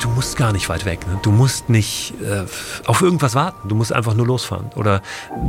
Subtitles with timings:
[0.00, 1.06] du musst gar nicht weit weg.
[1.06, 1.18] Ne?
[1.22, 2.44] Du musst nicht äh,
[2.86, 3.68] auf irgendwas warten.
[3.68, 5.02] Du musst einfach nur losfahren oder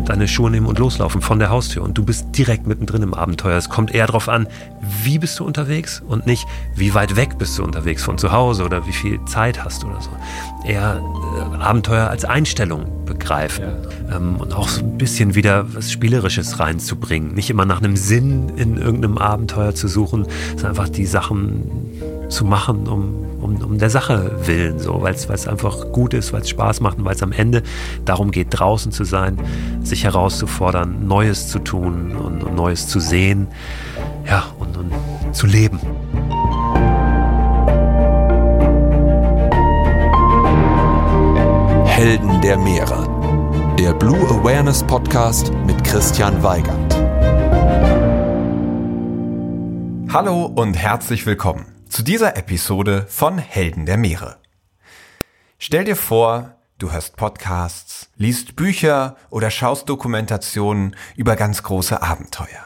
[0.05, 1.84] deine Schuhe nehmen und loslaufen von der Haustür.
[1.84, 3.58] Und du bist direkt mittendrin im Abenteuer.
[3.58, 4.48] Es kommt eher darauf an,
[5.04, 6.46] wie bist du unterwegs und nicht,
[6.76, 9.88] wie weit weg bist du unterwegs von zu Hause oder wie viel Zeit hast du
[9.88, 10.09] oder so.
[10.65, 11.02] Eher
[11.38, 13.65] äh, Abenteuer als Einstellung begreifen
[14.09, 14.18] ja.
[14.18, 17.33] ähm, und auch so ein bisschen wieder was Spielerisches reinzubringen.
[17.33, 21.89] Nicht immer nach einem Sinn in irgendeinem Abenteuer zu suchen, sondern einfach die Sachen
[22.29, 26.42] zu machen, um um, um der Sache willen, so, weil es einfach gut ist, weil
[26.42, 27.64] es Spaß macht und weil es am Ende
[28.05, 29.37] darum geht, draußen zu sein,
[29.82, 33.47] sich herauszufordern, Neues zu tun und, und Neues zu sehen,
[34.25, 34.92] ja, und, und
[35.36, 35.80] zu leben.
[41.86, 43.08] Helden der Meere.
[43.78, 46.95] Der Blue Awareness Podcast mit Christian Weigand.
[50.14, 54.38] Hallo und herzlich willkommen zu dieser Episode von Helden der Meere.
[55.59, 62.66] Stell dir vor, du hörst Podcasts, liest Bücher oder schaust Dokumentationen über ganz große Abenteuer.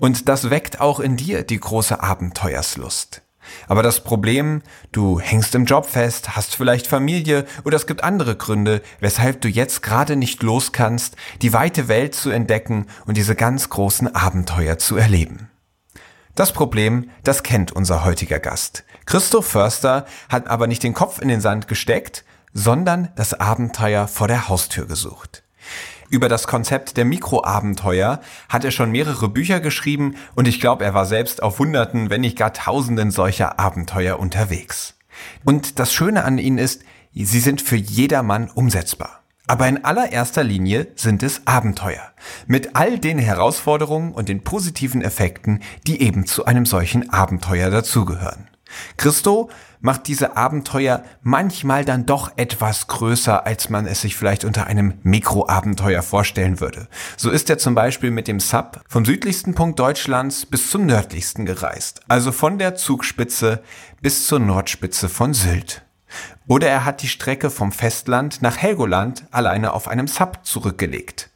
[0.00, 3.22] Und das weckt auch in dir die große Abenteuerslust.
[3.68, 8.34] Aber das Problem, du hängst im Job fest, hast vielleicht Familie oder es gibt andere
[8.34, 13.36] Gründe, weshalb du jetzt gerade nicht los kannst, die weite Welt zu entdecken und diese
[13.36, 15.50] ganz großen Abenteuer zu erleben.
[16.36, 18.84] Das Problem, das kennt unser heutiger Gast.
[19.06, 24.28] Christoph Förster hat aber nicht den Kopf in den Sand gesteckt, sondern das Abenteuer vor
[24.28, 25.44] der Haustür gesucht.
[26.10, 28.20] Über das Konzept der Mikroabenteuer
[28.50, 32.20] hat er schon mehrere Bücher geschrieben und ich glaube, er war selbst auf Hunderten, wenn
[32.20, 34.92] nicht gar Tausenden solcher Abenteuer unterwegs.
[35.46, 36.82] Und das Schöne an ihnen ist,
[37.14, 39.22] sie sind für jedermann umsetzbar.
[39.46, 42.12] Aber in allererster Linie sind es Abenteuer.
[42.46, 48.48] Mit all den Herausforderungen und den positiven Effekten, die eben zu einem solchen Abenteuer dazugehören.
[48.96, 49.48] Christo
[49.80, 54.94] macht diese Abenteuer manchmal dann doch etwas größer, als man es sich vielleicht unter einem
[55.04, 56.88] Mikroabenteuer vorstellen würde.
[57.16, 61.46] So ist er zum Beispiel mit dem Sub vom südlichsten Punkt Deutschlands bis zum nördlichsten
[61.46, 62.00] gereist.
[62.08, 63.62] Also von der Zugspitze
[64.02, 65.85] bis zur Nordspitze von Sylt.
[66.46, 71.30] Oder er hat die Strecke vom Festland nach Helgoland alleine auf einem Sub zurückgelegt.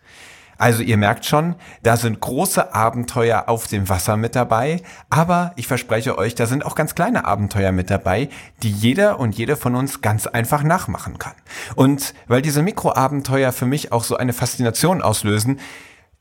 [0.60, 5.66] Also ihr merkt schon, da sind große Abenteuer auf dem Wasser mit dabei, aber ich
[5.66, 8.28] verspreche euch, da sind auch ganz kleine Abenteuer mit dabei,
[8.62, 11.32] die jeder und jede von uns ganz einfach nachmachen kann.
[11.76, 15.60] Und weil diese Mikroabenteuer für mich auch so eine Faszination auslösen,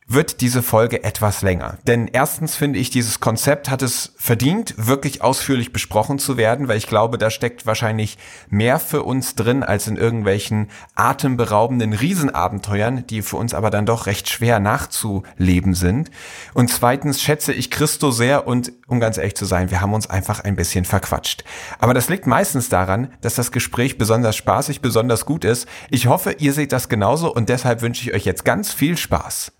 [0.09, 1.77] wird diese Folge etwas länger.
[1.85, 6.77] Denn erstens finde ich, dieses Konzept hat es verdient, wirklich ausführlich besprochen zu werden, weil
[6.77, 8.17] ich glaube, da steckt wahrscheinlich
[8.49, 14.07] mehr für uns drin als in irgendwelchen atemberaubenden Riesenabenteuern, die für uns aber dann doch
[14.07, 16.09] recht schwer nachzuleben sind.
[16.55, 20.09] Und zweitens schätze ich Christo sehr und um ganz ehrlich zu sein, wir haben uns
[20.09, 21.43] einfach ein bisschen verquatscht.
[21.77, 25.67] Aber das liegt meistens daran, dass das Gespräch besonders spaßig, besonders gut ist.
[25.91, 29.51] Ich hoffe, ihr seht das genauso und deshalb wünsche ich euch jetzt ganz viel Spaß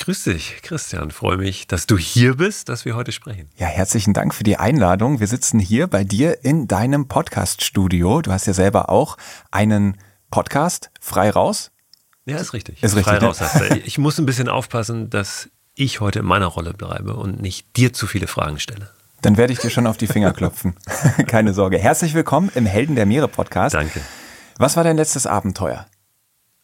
[0.00, 1.10] Grüß dich, Christian.
[1.10, 3.50] Freue mich, dass du hier bist, dass wir heute sprechen.
[3.58, 5.20] Ja, herzlichen Dank für die Einladung.
[5.20, 8.22] Wir sitzen hier bei dir in deinem Podcast-Studio.
[8.22, 9.18] Du hast ja selber auch
[9.50, 9.98] einen
[10.30, 11.70] Podcast, frei raus.
[12.24, 12.82] Ja, ist richtig.
[12.82, 13.14] Ist richtig.
[13.14, 13.42] Frei raus.
[13.84, 17.92] Ich muss ein bisschen aufpassen, dass ich heute in meiner Rolle bleibe und nicht dir
[17.92, 18.88] zu viele Fragen stelle.
[19.20, 20.76] Dann werde ich dir schon auf die Finger klopfen.
[21.26, 21.76] Keine Sorge.
[21.76, 23.74] Herzlich willkommen im Helden der Meere Podcast.
[23.74, 24.00] Danke.
[24.56, 25.84] Was war dein letztes Abenteuer?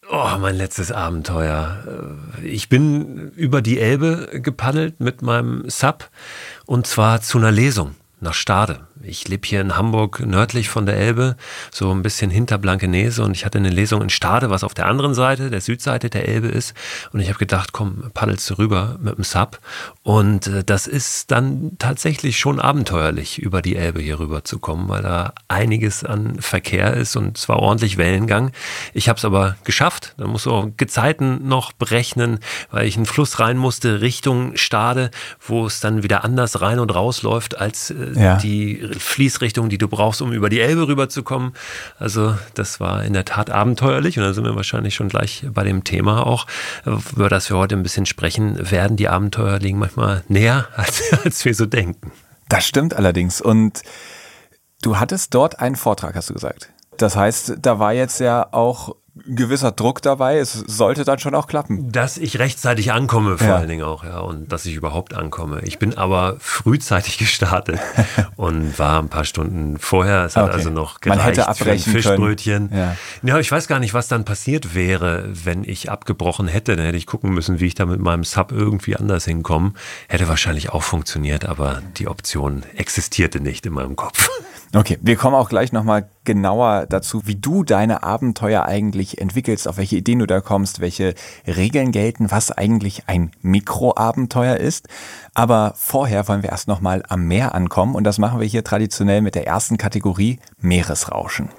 [0.09, 2.15] Oh, mein letztes Abenteuer.
[2.41, 6.09] Ich bin über die Elbe gepaddelt mit meinem Sub
[6.65, 8.86] und zwar zu einer Lesung nach Stade.
[9.03, 11.35] Ich lebe hier in Hamburg nördlich von der Elbe,
[11.71, 14.87] so ein bisschen hinter Blankenese und ich hatte eine Lesung in Stade, was auf der
[14.87, 16.73] anderen Seite, der Südseite der Elbe ist
[17.13, 19.59] und ich habe gedacht, komm, paddelst du rüber mit dem Sub
[20.03, 24.89] und äh, das ist dann tatsächlich schon abenteuerlich, über die Elbe hier rüber zu kommen,
[24.89, 28.51] weil da einiges an Verkehr ist und zwar ordentlich Wellengang.
[28.93, 32.39] Ich habe es aber geschafft, da muss auch Gezeiten noch berechnen,
[32.71, 36.93] weil ich einen Fluss rein musste Richtung Stade, wo es dann wieder anders rein und
[36.93, 38.37] raus läuft als äh, ja.
[38.37, 41.53] die Fließrichtung, die du brauchst, um über die Elbe rüberzukommen.
[41.99, 45.63] Also das war in der Tat abenteuerlich und da sind wir wahrscheinlich schon gleich bei
[45.63, 46.47] dem Thema auch,
[46.85, 48.97] über das wir heute ein bisschen sprechen werden.
[48.97, 52.11] Die Abenteuer liegen manchmal näher, als, als wir so denken.
[52.49, 53.41] Das stimmt allerdings.
[53.41, 53.81] Und
[54.81, 56.69] du hattest dort einen Vortrag, hast du gesagt.
[56.97, 58.95] Das heißt, da war jetzt ja auch
[59.25, 60.37] gewisser Druck dabei.
[60.37, 61.91] Es sollte dann schon auch klappen.
[61.91, 63.55] Dass ich rechtzeitig ankomme, vor ja.
[63.57, 65.61] allen Dingen auch, ja, und dass ich überhaupt ankomme.
[65.61, 67.79] Ich bin aber frühzeitig gestartet
[68.35, 70.25] und war ein paar Stunden vorher.
[70.25, 70.53] Es hat okay.
[70.53, 72.69] also noch gereicht Man hätte abbrechen für ein Fischbrötchen.
[72.73, 72.95] Ja.
[73.23, 76.75] ja, ich weiß gar nicht, was dann passiert wäre, wenn ich abgebrochen hätte.
[76.75, 79.73] Dann hätte ich gucken müssen, wie ich da mit meinem Sub irgendwie anders hinkomme.
[80.07, 84.29] Hätte wahrscheinlich auch funktioniert, aber die Option existierte nicht in meinem Kopf.
[84.73, 89.77] Okay, wir kommen auch gleich nochmal genauer dazu, wie du deine Abenteuer eigentlich entwickelst, auf
[89.77, 91.15] welche Ideen du da kommst, welche
[91.47, 94.87] Regeln gelten, was eigentlich ein Mikroabenteuer ist.
[95.33, 99.21] Aber vorher wollen wir erst nochmal am Meer ankommen und das machen wir hier traditionell
[99.21, 101.49] mit der ersten Kategorie Meeresrauschen.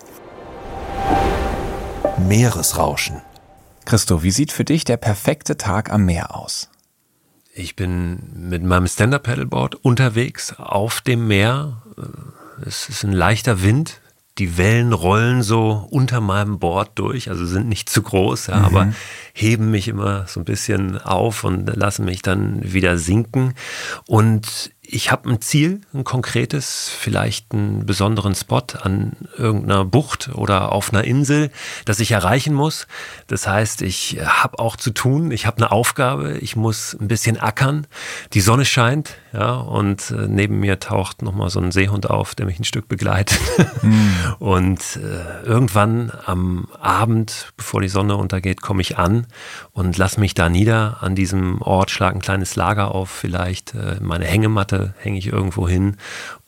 [2.28, 3.22] Meeresrauschen.
[3.86, 6.68] Christo, wie sieht für dich der perfekte Tag am Meer aus?
[7.54, 11.82] Ich bin mit meinem Stand-Up-Paddleboard unterwegs auf dem Meer
[12.64, 14.00] es ist ein leichter Wind.
[14.38, 18.64] Die Wellen rollen so unter meinem Board durch, also sind nicht zu groß, ja, mhm.
[18.64, 18.92] aber
[19.32, 23.54] heben mich immer so ein bisschen auf und lassen mich dann wieder sinken.
[24.06, 30.72] Und ich habe ein Ziel, ein konkretes, vielleicht einen besonderen Spot an irgendeiner Bucht oder
[30.72, 31.50] auf einer Insel,
[31.84, 32.86] das ich erreichen muss.
[33.26, 37.38] Das heißt, ich habe auch zu tun, ich habe eine Aufgabe, ich muss ein bisschen
[37.38, 37.86] ackern.
[38.32, 42.46] Die Sonne scheint, ja, und äh, neben mir taucht nochmal so ein Seehund auf, der
[42.46, 43.38] mich ein Stück begleitet.
[43.82, 44.08] Mhm.
[44.38, 49.26] Und äh, irgendwann am Abend, bevor die Sonne untergeht, komme ich an
[49.72, 53.98] und lasse mich da nieder an diesem Ort, schlage ein kleines Lager auf, vielleicht äh,
[54.00, 55.96] meine Hängematte hänge ich irgendwo hin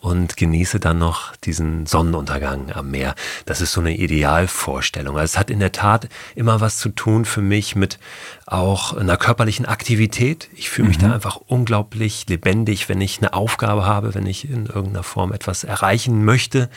[0.00, 3.14] und genieße dann noch diesen Sonnenuntergang am Meer.
[3.44, 5.16] Das ist so eine Idealvorstellung.
[5.18, 7.98] Also es hat in der Tat immer was zu tun für mich mit
[8.46, 10.48] auch einer körperlichen Aktivität.
[10.54, 11.02] Ich fühle mich mhm.
[11.02, 15.64] da einfach unglaublich lebendig, wenn ich eine Aufgabe habe, wenn ich in irgendeiner Form etwas
[15.64, 16.70] erreichen möchte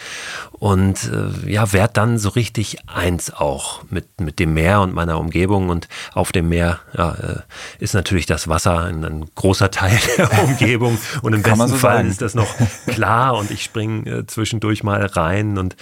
[0.51, 5.17] und äh, ja, werde dann so richtig eins auch mit, mit dem Meer und meiner
[5.17, 7.39] Umgebung und auf dem Meer ja, äh,
[7.79, 11.97] ist natürlich das Wasser ein, ein großer Teil der Umgebung und im besten so Fall
[11.97, 12.09] sagen.
[12.09, 12.53] ist das noch
[12.87, 15.75] klar und ich springe äh, zwischendurch mal rein und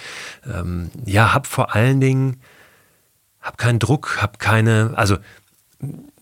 [0.46, 2.40] ähm, ja, habe vor allen Dingen,
[3.40, 5.16] habe keinen Druck, habe keine, also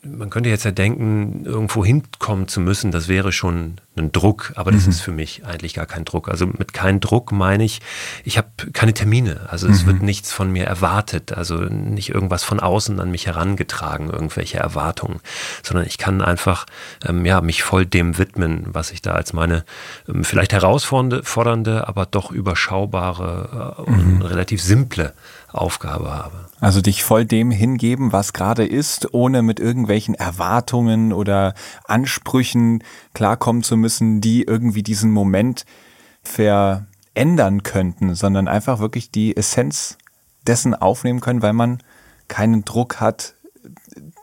[0.03, 4.73] man könnte jetzt ja denken, irgendwo hinkommen zu müssen, das wäre schon ein Druck, aber
[4.73, 4.91] das mhm.
[4.91, 6.29] ist für mich eigentlich gar kein Druck.
[6.29, 7.81] Also mit keinem Druck meine ich,
[8.25, 9.89] ich habe keine Termine, also es mhm.
[9.89, 15.21] wird nichts von mir erwartet, also nicht irgendwas von außen an mich herangetragen, irgendwelche Erwartungen,
[15.63, 16.65] sondern ich kann einfach
[17.07, 19.65] ähm, ja, mich voll dem widmen, was ich da als meine
[20.09, 24.23] ähm, vielleicht herausfordernde, aber doch überschaubare äh, und mhm.
[24.23, 25.13] relativ simple
[25.53, 26.47] Aufgabe habe.
[26.61, 31.55] Also dich voll dem hingeben, was gerade ist, ohne mit irgendwelchen Erwartungen oder
[31.85, 35.65] Ansprüchen klarkommen zu müssen, die irgendwie diesen Moment
[36.23, 39.97] verändern könnten, sondern einfach wirklich die Essenz
[40.47, 41.83] dessen aufnehmen können, weil man
[42.29, 43.35] keinen Druck hat,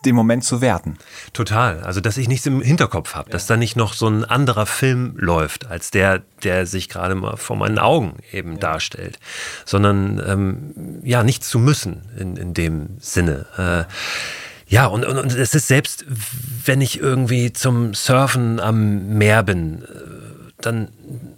[0.06, 0.98] den Moment zu werten.
[1.34, 1.82] Total.
[1.82, 3.34] Also, dass ich nichts im Hinterkopf habe, ja.
[3.34, 7.38] dass da nicht noch so ein anderer Film läuft, als der, der sich gerade mal
[7.38, 8.60] vor meinen Augen eben ja.
[8.60, 9.20] darstellt,
[9.66, 13.46] sondern ähm, ja, nichts zu müssen in, in dem Sinne.
[13.58, 13.92] Äh,
[14.70, 16.06] ja, und, und, und es ist selbst,
[16.66, 20.17] wenn ich irgendwie zum Surfen am Meer bin, äh,
[20.60, 20.90] dann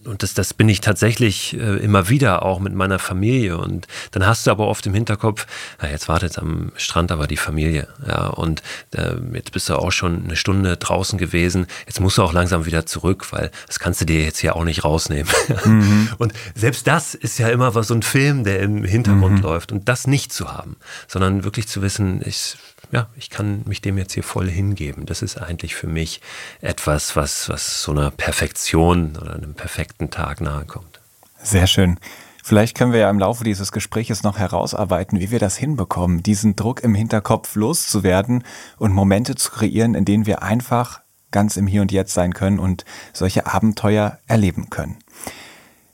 [0.05, 3.57] und das, das bin ich tatsächlich äh, immer wieder auch mit meiner Familie.
[3.57, 5.45] Und dann hast du aber oft im Hinterkopf,
[5.81, 7.87] na, jetzt wartet am Strand aber die Familie.
[8.07, 11.67] Ja, und äh, jetzt bist du auch schon eine Stunde draußen gewesen.
[11.85, 14.63] Jetzt musst du auch langsam wieder zurück, weil das kannst du dir jetzt hier auch
[14.63, 15.31] nicht rausnehmen.
[15.65, 16.09] Mhm.
[16.17, 19.41] Und selbst das ist ja immer was so ein Film, der im Hintergrund mhm.
[19.41, 19.71] läuft.
[19.71, 22.55] Und das nicht zu haben, sondern wirklich zu wissen, ich
[22.91, 25.05] ja, ich kann mich dem jetzt hier voll hingeben.
[25.05, 26.21] Das ist eigentlich für mich
[26.61, 30.99] etwas, was, was so einer Perfektion oder einem perfekten Tag nahe kommt.
[31.41, 31.99] Sehr schön.
[32.43, 36.55] Vielleicht können wir ja im Laufe dieses Gespräches noch herausarbeiten, wie wir das hinbekommen, diesen
[36.55, 38.43] Druck im Hinterkopf loszuwerden
[38.77, 42.57] und Momente zu kreieren, in denen wir einfach ganz im Hier und Jetzt sein können
[42.57, 44.97] und solche Abenteuer erleben können.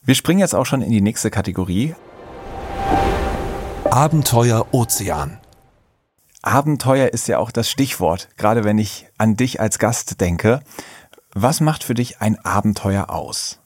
[0.04, 1.94] Wir springen jetzt auch schon in die nächste Kategorie.
[3.90, 5.40] Abenteuer Ozean.
[6.46, 10.62] Abenteuer ist ja auch das Stichwort, gerade wenn ich an dich als Gast denke.
[11.34, 13.60] Was macht für dich ein Abenteuer aus?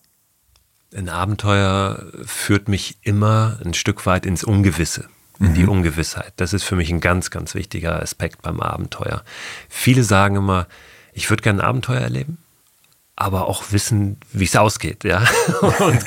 [0.95, 5.07] Ein Abenteuer führt mich immer ein Stück weit ins Ungewisse,
[5.39, 5.53] in mhm.
[5.55, 6.33] die Ungewissheit.
[6.38, 9.24] Das ist für mich ein ganz, ganz wichtiger Aspekt beim Abenteuer.
[9.67, 10.67] Viele sagen immer,
[11.13, 12.39] ich würde gerne ein Abenteuer erleben
[13.20, 15.22] aber auch wissen, wie es ausgeht, ja.
[15.62, 16.06] Und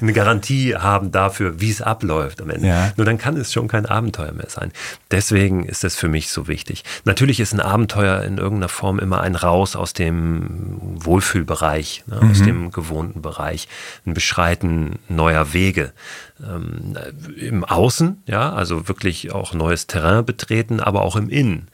[0.00, 2.68] eine Garantie haben dafür, wie es abläuft am Ende.
[2.68, 2.92] Ja.
[2.96, 4.72] Nur dann kann es schon kein Abenteuer mehr sein.
[5.10, 6.84] Deswegen ist es für mich so wichtig.
[7.04, 12.30] Natürlich ist ein Abenteuer in irgendeiner Form immer ein Raus aus dem Wohlfühlbereich, ne, mhm.
[12.30, 13.66] aus dem gewohnten Bereich,
[14.06, 15.92] ein Beschreiten neuer Wege.
[16.40, 16.96] Ähm,
[17.36, 21.68] Im Außen, ja, also wirklich auch neues Terrain betreten, aber auch im Innen.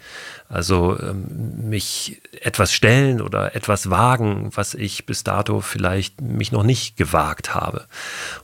[0.48, 6.62] Also ähm, mich etwas stellen oder etwas wagen, was ich bis dato vielleicht mich noch
[6.62, 7.86] nicht gewagt habe.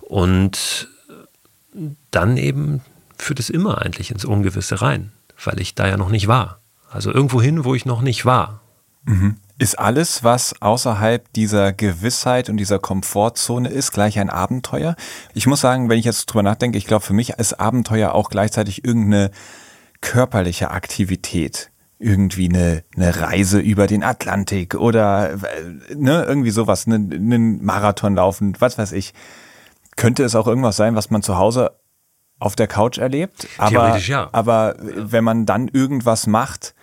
[0.00, 0.88] Und
[2.11, 2.82] dann eben
[3.16, 6.61] führt es immer eigentlich ins Ungewisse rein, weil ich da ja noch nicht war.
[6.90, 8.61] Also irgendwo hin, wo ich noch nicht war.
[9.04, 9.37] Mhm.
[9.56, 14.96] Ist alles, was außerhalb dieser Gewissheit und dieser Komfortzone ist, gleich ein Abenteuer?
[15.32, 18.30] Ich muss sagen, wenn ich jetzt drüber nachdenke, ich glaube, für mich ist Abenteuer auch
[18.30, 19.30] gleichzeitig irgendeine
[20.00, 21.70] körperliche Aktivität
[22.04, 25.38] irgendwie eine, eine Reise über den Atlantik oder
[25.94, 29.14] ne, irgendwie sowas, einen, einen Marathon laufen, was weiß ich.
[29.96, 31.73] Könnte es auch irgendwas sein, was man zu Hause
[32.38, 33.49] auf der Couch erlebt?
[33.56, 34.28] Aber, Theoretisch ja.
[34.32, 36.75] Aber wenn man dann irgendwas macht,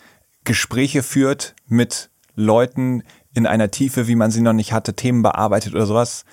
[0.43, 5.75] Gespräche führt mit Leuten in einer Tiefe, wie man sie noch nicht hatte, Themen bearbeitet
[5.75, 6.25] oder sowas,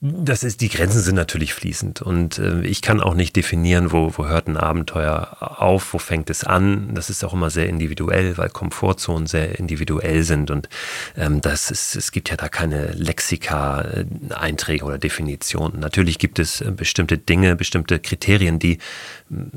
[0.00, 4.12] das ist, die Grenzen sind natürlich fließend und äh, ich kann auch nicht definieren, wo,
[4.16, 6.94] wo hört ein Abenteuer auf, wo fängt es an.
[6.94, 10.68] Das ist auch immer sehr individuell, weil Komfortzonen sehr individuell sind und
[11.16, 15.80] ähm, das ist, es gibt ja da keine Lexika-Einträge oder Definitionen.
[15.80, 18.78] Natürlich gibt es äh, bestimmte Dinge, bestimmte Kriterien, die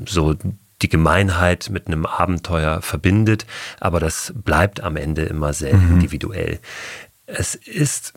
[0.06, 0.34] so
[0.82, 3.46] die Gemeinheit mit einem Abenteuer verbindet,
[3.78, 5.94] aber das bleibt am Ende immer sehr mhm.
[5.94, 6.58] individuell.
[7.26, 8.14] Es ist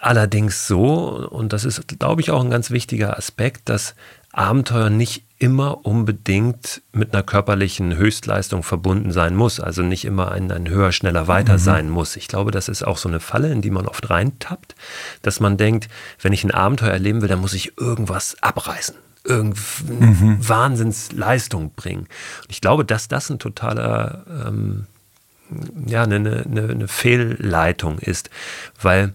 [0.00, 3.94] allerdings so, und das ist, glaube ich, auch ein ganz wichtiger Aspekt, dass
[4.32, 10.50] Abenteuer nicht immer unbedingt mit einer körperlichen Höchstleistung verbunden sein muss, also nicht immer ein,
[10.50, 11.58] ein höher, schneller, weiter mhm.
[11.58, 12.16] sein muss.
[12.16, 14.74] Ich glaube, das ist auch so eine Falle, in die man oft reintappt,
[15.22, 15.88] dass man denkt,
[16.20, 20.48] wenn ich ein Abenteuer erleben will, dann muss ich irgendwas abreißen, irgendeine mhm.
[20.48, 22.08] Wahnsinnsleistung bringen.
[22.42, 24.86] Und ich glaube, dass das ein totaler, ähm,
[25.86, 28.28] ja, eine, eine, eine Fehlleitung ist,
[28.82, 29.14] weil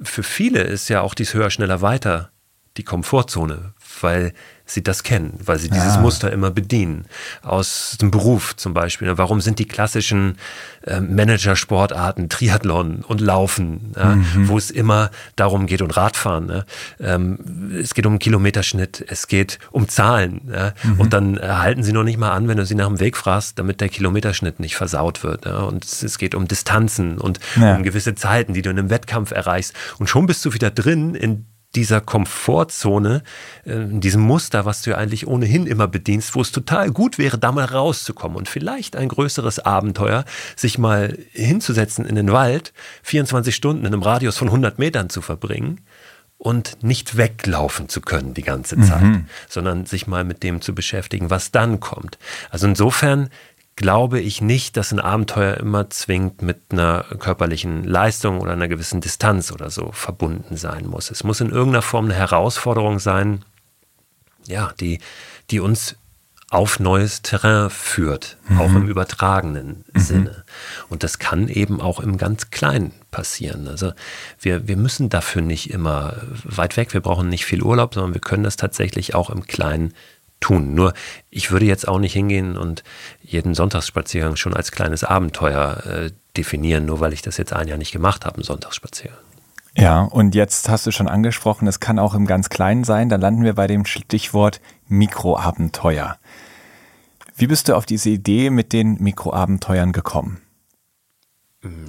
[0.00, 2.30] für viele ist ja auch dies höher, schneller, weiter
[2.76, 4.32] die Komfortzone, weil
[4.66, 6.00] sie das kennen, weil sie dieses ja.
[6.00, 7.06] Muster immer bedienen.
[7.42, 9.16] Aus dem Beruf zum Beispiel.
[9.16, 10.36] Warum sind die klassischen
[10.82, 14.48] äh, Managersportarten Triathlon und Laufen, ja, mhm.
[14.48, 16.46] wo es immer darum geht und Radfahren.
[16.46, 16.66] Ne?
[17.00, 20.40] Ähm, es geht um Kilometerschnitt, es geht um Zahlen.
[20.52, 20.72] Ja?
[20.82, 21.00] Mhm.
[21.00, 23.16] Und dann äh, halten sie noch nicht mal an, wenn du sie nach dem Weg
[23.16, 25.44] fragst, damit der Kilometerschnitt nicht versaut wird.
[25.44, 25.60] Ja?
[25.60, 29.30] Und es, es, geht um Distanzen und um gewisse Zeiten, die du in einem Wettkampf
[29.30, 29.74] erreichst.
[29.98, 33.22] Und schon bist du wieder drin in dieser Komfortzone,
[33.64, 37.18] äh, in diesem Muster, was du ja eigentlich ohnehin immer bedienst, wo es total gut
[37.18, 40.24] wäre, da mal rauszukommen und vielleicht ein größeres Abenteuer,
[40.56, 45.20] sich mal hinzusetzen in den Wald, 24 Stunden in einem Radius von 100 Metern zu
[45.20, 45.82] verbringen
[46.38, 49.26] und nicht weglaufen zu können die ganze Zeit, mhm.
[49.48, 52.18] sondern sich mal mit dem zu beschäftigen, was dann kommt.
[52.50, 53.30] Also insofern
[53.76, 59.02] glaube ich nicht, dass ein Abenteuer immer zwingend mit einer körperlichen Leistung oder einer gewissen
[59.02, 61.10] Distanz oder so verbunden sein muss.
[61.10, 63.44] Es muss in irgendeiner Form eine Herausforderung sein,
[64.46, 65.00] ja, die,
[65.50, 65.96] die uns
[66.48, 68.60] auf neues Terrain führt, mhm.
[68.60, 70.00] auch im übertragenen mhm.
[70.00, 70.44] Sinne.
[70.88, 73.66] Und das kann eben auch im ganz Kleinen passieren.
[73.66, 73.92] Also
[74.40, 76.14] wir, wir müssen dafür nicht immer
[76.44, 79.92] weit weg, wir brauchen nicht viel Urlaub, sondern wir können das tatsächlich auch im Kleinen
[80.40, 80.74] tun.
[80.74, 80.92] Nur
[81.30, 82.84] ich würde jetzt auch nicht hingehen und
[83.22, 87.78] jeden Sonntagsspaziergang schon als kleines Abenteuer äh, definieren, nur weil ich das jetzt ein Jahr
[87.78, 89.18] nicht gemacht habe, einen Sonntagsspaziergang.
[89.76, 93.10] Ja, und jetzt hast du schon angesprochen, es kann auch im ganz Kleinen sein.
[93.10, 96.16] Da landen wir bei dem Stichwort Mikroabenteuer.
[97.36, 100.40] Wie bist du auf diese Idee mit den Mikroabenteuern gekommen?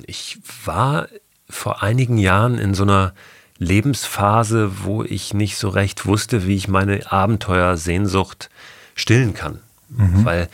[0.05, 1.07] Ich war
[1.49, 3.13] vor einigen Jahren in so einer
[3.59, 8.49] Lebensphase, wo ich nicht so recht wusste, wie ich meine Abenteuersehnsucht
[8.95, 9.59] stillen kann.
[9.89, 10.25] Mhm.
[10.25, 10.49] Weil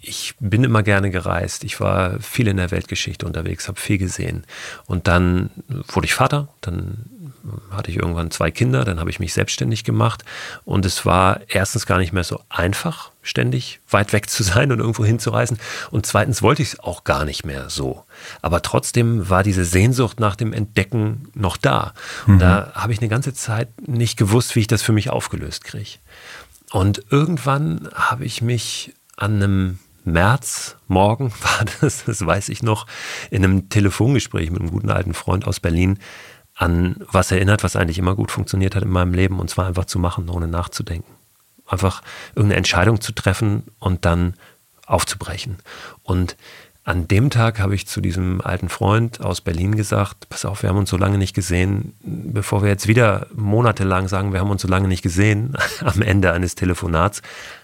[0.00, 1.64] ich bin immer gerne gereist.
[1.64, 4.44] Ich war viel in der Weltgeschichte unterwegs, habe viel gesehen.
[4.86, 5.50] Und dann
[5.88, 7.06] wurde ich Vater, dann
[7.70, 10.24] hatte ich irgendwann zwei Kinder, dann habe ich mich selbstständig gemacht
[10.64, 14.80] und es war erstens gar nicht mehr so einfach, ständig weit weg zu sein und
[14.80, 15.58] irgendwo hinzureisen
[15.90, 18.04] und zweitens wollte ich es auch gar nicht mehr so.
[18.42, 21.94] Aber trotzdem war diese Sehnsucht nach dem Entdecken noch da.
[22.26, 22.38] Und mhm.
[22.40, 25.98] da habe ich eine ganze Zeit nicht gewusst, wie ich das für mich aufgelöst kriege.
[26.70, 32.86] Und irgendwann habe ich mich an einem März morgen war das, das weiß ich noch,
[33.30, 35.98] in einem Telefongespräch mit einem guten alten Freund aus Berlin
[36.58, 39.84] an was erinnert, was eigentlich immer gut funktioniert hat in meinem Leben, und zwar einfach
[39.84, 41.14] zu machen, ohne nachzudenken.
[41.66, 42.02] Einfach
[42.34, 44.34] irgendeine Entscheidung zu treffen und dann
[44.84, 45.58] aufzubrechen.
[46.02, 46.36] Und
[46.82, 50.70] an dem Tag habe ich zu diesem alten Freund aus Berlin gesagt, pass auf, wir
[50.70, 54.62] haben uns so lange nicht gesehen, bevor wir jetzt wieder monatelang sagen, wir haben uns
[54.62, 57.22] so lange nicht gesehen, am Ende eines Telefonats,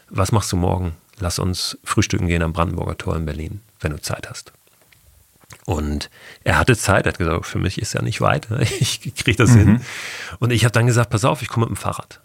[0.08, 0.92] was machst du morgen?
[1.18, 4.52] Lass uns frühstücken gehen am Brandenburger Tor in Berlin, wenn du Zeit hast.
[5.66, 6.10] Und
[6.42, 8.48] er hatte Zeit, er hat gesagt, für mich ist ja nicht weit,
[8.80, 9.58] ich kriege das mhm.
[9.58, 9.80] hin.
[10.38, 12.20] Und ich habe dann gesagt, pass auf, ich komme mit dem Fahrrad.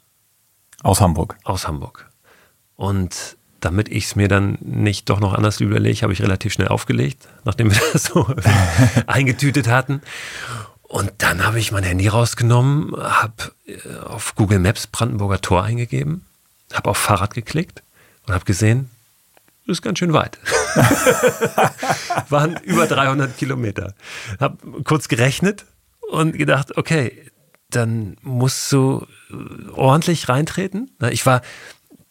[0.84, 1.38] Aus Hamburg.
[1.44, 2.10] Aus Hamburg.
[2.76, 6.70] Und damit ich es mir dann nicht doch noch anders überlege, habe ich relativ schnell
[6.70, 8.28] aufgelegt, nachdem wir das so
[9.08, 10.02] eingetütet hatten.
[10.82, 16.26] Und dann habe ich mein Handy rausgenommen, habe äh, auf Google Maps Brandenburger Tor eingegeben,
[16.74, 17.84] habe auf Fahrrad geklickt
[18.26, 18.90] und habe gesehen,
[19.70, 20.40] das ist ganz schön weit.
[22.30, 23.94] Waren über 300 Kilometer.
[24.40, 25.66] Hab kurz gerechnet
[26.10, 27.32] und gedacht, okay,
[27.70, 29.06] dann musst du
[29.74, 30.90] ordentlich reintreten.
[31.12, 31.42] Ich war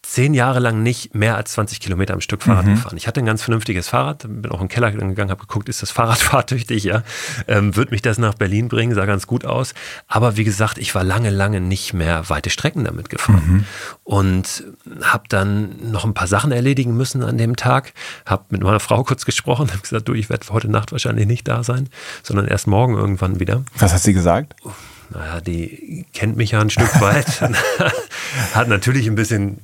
[0.01, 2.75] zehn Jahre lang nicht mehr als 20 Kilometer am Stück Fahrrad mhm.
[2.75, 2.97] gefahren.
[2.97, 5.81] Ich hatte ein ganz vernünftiges Fahrrad, bin auch in den Keller gegangen, habe geguckt, ist
[5.81, 7.03] das Fahrrad fahrtüchtig, ja.
[7.47, 9.73] Ähm, wird mich das nach Berlin bringen, sah ganz gut aus.
[10.07, 13.43] Aber wie gesagt, ich war lange, lange nicht mehr weite Strecken damit gefahren.
[13.45, 13.65] Mhm.
[14.03, 14.63] Und
[15.01, 17.93] habe dann noch ein paar Sachen erledigen müssen an dem Tag.
[18.25, 21.47] Habe mit meiner Frau kurz gesprochen, habe gesagt, du, ich werde heute Nacht wahrscheinlich nicht
[21.47, 21.89] da sein,
[22.23, 23.63] sondern erst morgen irgendwann wieder.
[23.77, 24.55] Was hat sie gesagt?
[25.09, 27.41] Naja, die kennt mich ja ein Stück weit,
[28.53, 29.59] hat natürlich ein bisschen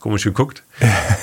[0.00, 0.62] komisch geguckt,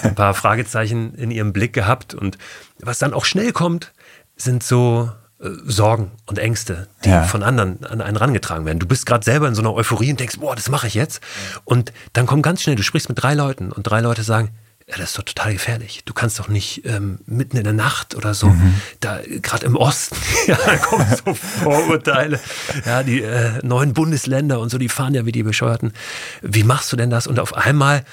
[0.04, 2.38] ein paar Fragezeichen in ihrem Blick gehabt und
[2.80, 3.94] was dann auch schnell kommt,
[4.36, 5.10] sind so
[5.42, 7.24] äh, Sorgen und Ängste, die ja.
[7.24, 8.80] von anderen an einen rangetragen werden.
[8.80, 11.22] Du bist gerade selber in so einer Euphorie und denkst, boah, das mache ich jetzt.
[11.64, 14.50] Und dann kommt ganz schnell, du sprichst mit drei Leuten und drei Leute sagen,
[14.88, 16.04] ja, das ist doch total gefährlich.
[16.06, 18.76] Du kannst doch nicht ähm, mitten in der Nacht oder so, mhm.
[19.00, 20.16] da gerade im Osten,
[20.48, 22.40] ja, da kommen so Vorurteile.
[22.86, 25.92] Ja, die äh, neuen Bundesländer und so, die fahren ja wie die Bescheuerten.
[26.44, 27.26] Wie machst du denn das?
[27.26, 28.06] Und auf einmal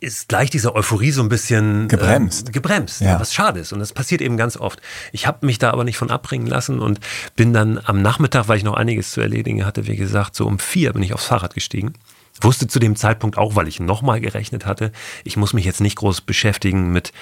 [0.00, 2.48] ist gleich diese Euphorie so ein bisschen gebremst.
[2.48, 3.20] Äh, gebremst, ja.
[3.20, 3.72] was schade ist.
[3.74, 4.80] Und das passiert eben ganz oft.
[5.12, 7.00] Ich habe mich da aber nicht von abbringen lassen und
[7.36, 10.58] bin dann am Nachmittag, weil ich noch einiges zu erledigen hatte, wie gesagt, so um
[10.58, 11.92] vier bin ich aufs Fahrrad gestiegen
[12.40, 14.92] Wusste zu dem Zeitpunkt auch, weil ich nochmal gerechnet hatte,
[15.24, 17.12] ich muss mich jetzt nicht groß beschäftigen mit,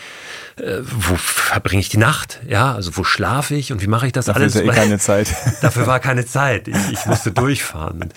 [0.57, 4.13] äh, wo verbringe ich die Nacht, ja, also wo schlafe ich und wie mache ich
[4.13, 4.55] das dafür alles.
[4.55, 5.35] Dafür ja eh keine Zeit.
[5.63, 6.69] dafür war keine Zeit.
[6.69, 8.13] Ich, ich musste durchfahren.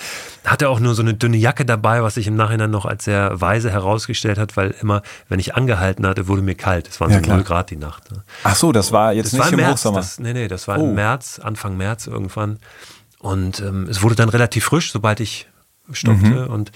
[0.46, 3.40] Hatte auch nur so eine dünne Jacke dabei, was sich im Nachhinein noch als sehr
[3.40, 6.88] weise herausgestellt hat, weil immer, wenn ich angehalten hatte, wurde mir kalt.
[6.88, 8.12] Es waren ja, so null Grad die Nacht.
[8.12, 8.24] Ne?
[8.44, 9.98] Ach so, das war jetzt das nicht war im, März, Hochsommer.
[9.98, 10.86] Das, nee, nee, das war oh.
[10.86, 12.60] im März, Anfang März irgendwann.
[13.20, 15.48] Und ähm, es wurde dann relativ frisch, sobald ich
[15.92, 16.48] stoppte.
[16.48, 16.48] Mhm.
[16.48, 16.72] Und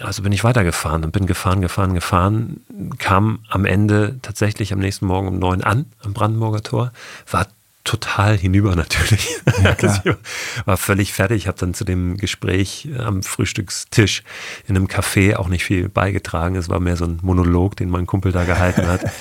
[0.00, 2.60] also bin ich weitergefahren und bin gefahren, gefahren, gefahren,
[2.98, 6.92] kam am Ende tatsächlich am nächsten Morgen um neun an am Brandenburger Tor,
[7.30, 7.46] war
[7.84, 9.28] total hinüber natürlich.
[9.62, 9.74] Ja,
[10.66, 14.22] war völlig fertig, habe dann zu dem Gespräch am Frühstückstisch
[14.68, 16.54] in einem Café auch nicht viel beigetragen.
[16.56, 19.04] Es war mehr so ein Monolog, den mein Kumpel da gehalten hat.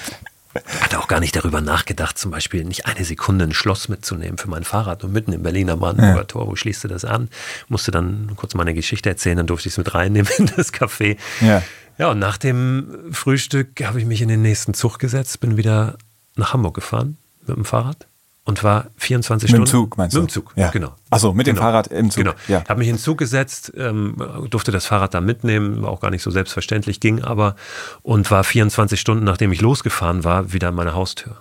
[0.82, 4.50] Hatte auch gar nicht darüber nachgedacht, zum Beispiel nicht eine Sekunde ein Schloss mitzunehmen für
[4.50, 5.04] mein Fahrrad.
[5.04, 6.24] Und mitten im Berliner Brandenburger ja.
[6.24, 7.30] Tor, wo schließt du das an?
[7.70, 11.18] Musste dann kurz meine Geschichte erzählen, dann durfte ich es mit reinnehmen in das Café.
[11.42, 11.64] Ja.
[11.98, 15.98] ja, und nach dem Frühstück habe ich mich in den nächsten Zug gesetzt, bin wieder
[16.36, 18.08] nach Hamburg gefahren mit dem Fahrrad
[18.44, 19.62] und war 24 Stunden.
[19.62, 20.22] Mit dem Zug, meinst du?
[20.22, 20.70] Mit dem Zug, ja.
[20.72, 20.96] genau.
[21.10, 21.58] Achso, mit genau.
[21.58, 22.24] dem Fahrrad im Zug.
[22.24, 22.36] Genau.
[22.48, 22.64] Ja.
[22.68, 24.16] Habe mich in den Zug gesetzt, ähm,
[24.50, 27.56] durfte das Fahrrad da mitnehmen, war auch gar nicht so selbstverständlich, ging aber
[28.02, 31.38] und war 24 Stunden, nachdem ich losgefahren war, wieder an meiner Haustür.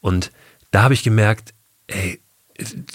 [0.00, 0.32] Und
[0.70, 1.54] da habe ich gemerkt,
[1.88, 2.20] ey,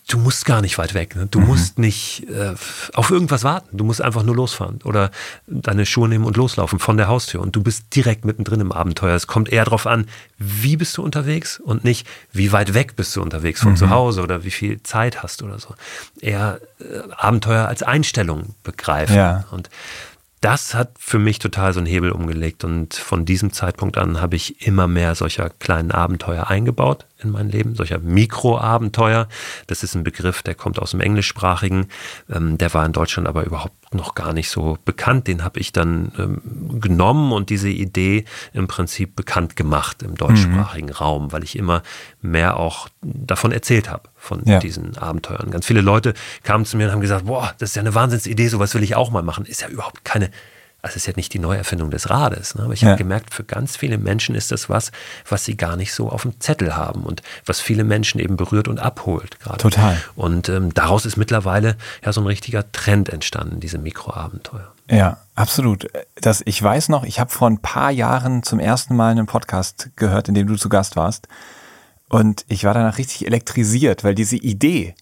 [0.09, 1.15] du musst gar nicht weit weg.
[1.15, 1.27] Ne?
[1.27, 1.47] Du mhm.
[1.47, 2.53] musst nicht äh,
[2.93, 3.77] auf irgendwas warten.
[3.77, 5.09] Du musst einfach nur losfahren oder
[5.47, 7.41] deine Schuhe nehmen und loslaufen von der Haustür.
[7.41, 9.15] Und du bist direkt mittendrin im Abenteuer.
[9.15, 13.15] Es kommt eher darauf an, wie bist du unterwegs und nicht, wie weit weg bist
[13.15, 13.77] du unterwegs von mhm.
[13.77, 15.75] zu Hause oder wie viel Zeit hast oder so.
[16.19, 19.15] Eher äh, Abenteuer als Einstellung begreifen.
[19.15, 19.45] Ja.
[19.51, 19.69] Und
[20.41, 24.35] das hat für mich total so einen Hebel umgelegt und von diesem Zeitpunkt an habe
[24.35, 29.27] ich immer mehr solcher kleinen Abenteuer eingebaut in mein Leben, solcher Mikroabenteuer.
[29.67, 31.87] Das ist ein Begriff, der kommt aus dem Englischsprachigen,
[32.31, 35.27] ähm, der war in Deutschland aber überhaupt noch gar nicht so bekannt.
[35.27, 40.87] Den habe ich dann ähm, genommen und diese Idee im Prinzip bekannt gemacht im deutschsprachigen
[40.87, 40.93] mhm.
[40.93, 41.83] Raum, weil ich immer
[42.21, 44.59] mehr auch davon erzählt habe, von ja.
[44.59, 45.51] diesen Abenteuern.
[45.51, 48.47] Ganz viele Leute kamen zu mir und haben gesagt, boah, das ist ja eine Wahnsinnsidee,
[48.47, 49.45] sowas will ich auch mal machen.
[49.45, 50.29] Ist ja überhaupt keine
[50.83, 52.63] also es ist ja nicht die Neuerfindung des Rades, ne?
[52.63, 52.89] aber ich ja.
[52.89, 54.91] habe gemerkt, für ganz viele Menschen ist das was,
[55.27, 58.67] was sie gar nicht so auf dem Zettel haben und was viele Menschen eben berührt
[58.67, 59.59] und abholt gerade.
[59.59, 59.97] Total.
[60.15, 64.73] Und ähm, daraus ist mittlerweile ja so ein richtiger Trend entstanden, diese Mikroabenteuer.
[64.89, 65.87] Ja, absolut.
[66.15, 69.89] Das, ich weiß noch, ich habe vor ein paar Jahren zum ersten Mal einen Podcast
[69.95, 71.29] gehört, in dem du zu Gast warst.
[72.09, 74.95] Und ich war danach richtig elektrisiert, weil diese Idee,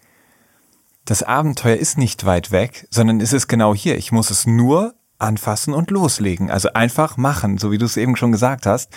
[1.05, 3.97] das Abenteuer ist nicht weit weg, sondern es ist genau hier.
[3.97, 6.49] Ich muss es nur anfassen und loslegen.
[6.51, 8.91] Also einfach machen, so wie du es eben schon gesagt hast.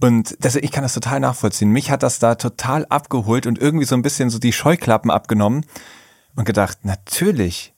[0.00, 1.70] Und das, ich kann das total nachvollziehen.
[1.70, 5.64] Mich hat das da total abgeholt und irgendwie so ein bisschen so die Scheuklappen abgenommen
[6.34, 7.72] und gedacht, natürlich,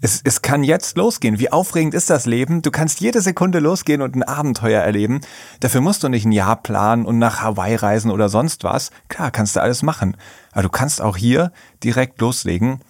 [0.00, 1.38] es, es kann jetzt losgehen.
[1.38, 2.62] Wie aufregend ist das Leben?
[2.62, 5.20] Du kannst jede Sekunde losgehen und ein Abenteuer erleben.
[5.60, 8.90] Dafür musst du nicht ein Jahr planen und nach Hawaii reisen oder sonst was.
[9.08, 10.16] Klar, kannst du alles machen.
[10.52, 12.80] Aber du kannst auch hier direkt loslegen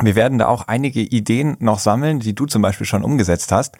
[0.00, 3.76] wir werden da auch einige Ideen noch sammeln, die du zum Beispiel schon umgesetzt hast.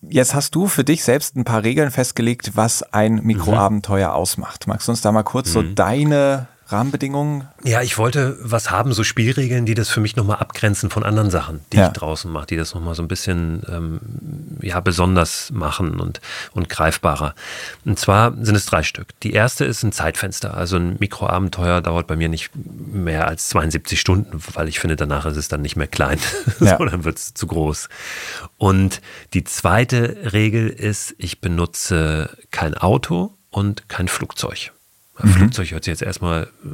[0.00, 4.14] Jetzt hast du für dich selbst ein paar Regeln festgelegt, was ein Mikroabenteuer mhm.
[4.14, 4.66] ausmacht.
[4.66, 5.52] Magst du uns da mal kurz mhm.
[5.52, 7.48] so deine Rahmenbedingungen?
[7.64, 11.30] Ja, ich wollte was haben, so Spielregeln, die das für mich nochmal abgrenzen von anderen
[11.30, 11.86] Sachen, die ja.
[11.86, 14.00] ich draußen mache, die das nochmal so ein bisschen ähm,
[14.60, 16.20] ja, besonders machen und,
[16.52, 17.34] und greifbarer.
[17.86, 19.18] Und zwar sind es drei Stück.
[19.20, 20.54] Die erste ist ein Zeitfenster.
[20.54, 25.24] Also ein Mikroabenteuer dauert bei mir nicht mehr als 72 Stunden, weil ich finde, danach
[25.24, 26.18] ist es dann nicht mehr klein,
[26.60, 26.76] ja.
[26.76, 27.88] sondern wird es zu groß.
[28.58, 29.00] Und
[29.32, 34.72] die zweite Regel ist, ich benutze kein Auto und kein Flugzeug.
[35.22, 35.30] Mhm.
[35.30, 36.68] Flugzeug hört sich jetzt erstmal äh,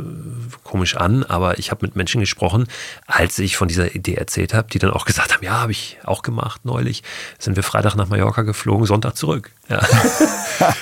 [0.62, 2.66] komisch an, aber ich habe mit Menschen gesprochen,
[3.06, 5.98] als ich von dieser Idee erzählt habe, die dann auch gesagt haben, ja, habe ich
[6.04, 7.02] auch gemacht neulich.
[7.38, 9.50] Sind wir Freitag nach Mallorca geflogen, Sonntag zurück.
[9.68, 9.80] Ja.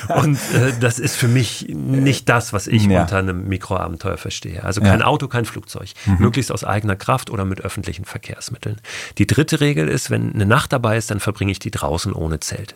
[0.16, 3.03] Und äh, das ist für mich nicht das, was ich ja.
[3.03, 4.64] unter einem Mikroabenteuer verstehe.
[4.64, 5.07] Also kein ja.
[5.07, 5.90] Auto, kein Flugzeug.
[6.07, 6.18] Mhm.
[6.18, 8.81] Möglichst aus eigener Kraft oder mit öffentlichen Verkehrsmitteln.
[9.18, 12.40] Die dritte Regel ist, wenn eine Nacht dabei ist, dann verbringe ich die draußen ohne
[12.40, 12.75] Zelt.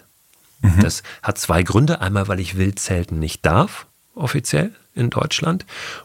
[0.60, 0.80] Mhm.
[0.80, 2.00] Das hat zwei Gründe.
[2.00, 5.64] Einmal, weil ich Wildzelten nicht darf offiziell in Deutschland.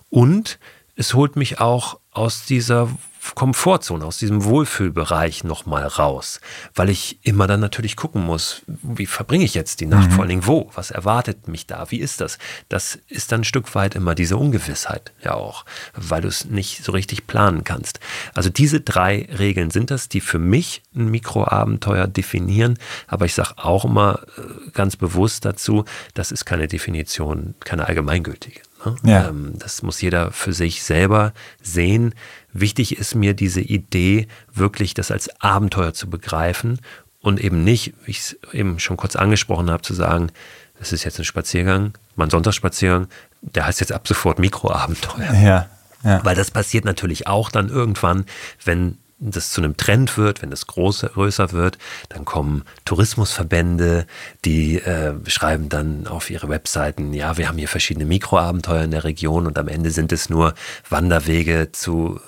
[0.09, 0.59] Und
[1.01, 2.87] es holt mich auch aus dieser
[3.35, 6.41] Komfortzone, aus diesem Wohlfühlbereich nochmal raus,
[6.75, 10.13] weil ich immer dann natürlich gucken muss, wie verbringe ich jetzt die Nacht, mhm.
[10.13, 12.37] vor allen Dingen wo, was erwartet mich da, wie ist das?
[12.69, 16.83] Das ist dann ein Stück weit immer diese Ungewissheit ja auch, weil du es nicht
[16.83, 17.99] so richtig planen kannst.
[18.35, 23.53] Also diese drei Regeln sind das, die für mich ein Mikroabenteuer definieren, aber ich sage
[23.57, 28.61] auch immer äh, ganz bewusst dazu, das ist keine Definition, keine allgemeingültige.
[28.85, 28.95] Ne?
[29.03, 29.29] Ja.
[29.29, 32.13] Ähm, das muss jeder für sich selber sehen.
[32.53, 36.79] Wichtig ist mir diese Idee, wirklich das als Abenteuer zu begreifen
[37.21, 40.31] und eben nicht, wie ich es eben schon kurz angesprochen habe, zu sagen,
[40.79, 43.07] das ist jetzt ein Spaziergang, mein Sonntagsspaziergang,
[43.41, 45.33] der heißt jetzt ab sofort Mikroabenteuer.
[45.33, 45.69] Ja,
[46.03, 46.25] ja.
[46.25, 48.25] Weil das passiert natürlich auch dann irgendwann,
[48.63, 51.77] wenn das zu einem Trend wird, wenn das größer, größer wird,
[52.09, 54.07] dann kommen Tourismusverbände,
[54.43, 59.03] die äh, schreiben dann auf ihre Webseiten, ja, wir haben hier verschiedene Mikroabenteuer in der
[59.03, 60.53] Region und am Ende sind es nur
[60.89, 62.19] Wanderwege zu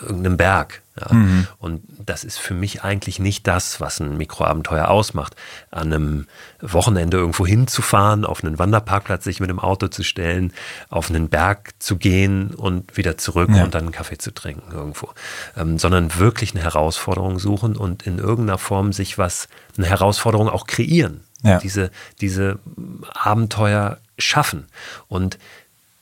[0.00, 0.82] irgendeinem Berg.
[1.00, 1.14] Ja.
[1.14, 1.46] Mhm.
[1.58, 5.36] Und das ist für mich eigentlich nicht das, was ein Mikroabenteuer ausmacht.
[5.70, 6.26] An einem
[6.60, 10.52] Wochenende irgendwo hinzufahren, auf einen Wanderparkplatz sich mit dem Auto zu stellen,
[10.88, 13.64] auf einen Berg zu gehen und wieder zurück ja.
[13.64, 15.10] und dann einen Kaffee zu trinken irgendwo.
[15.56, 20.66] Ähm, sondern wirklich eine Herausforderung suchen und in irgendeiner Form sich was, eine Herausforderung auch
[20.66, 21.22] kreieren.
[21.42, 21.58] Ja.
[21.58, 22.58] Diese, diese
[23.14, 24.66] Abenteuer schaffen.
[25.06, 25.38] Und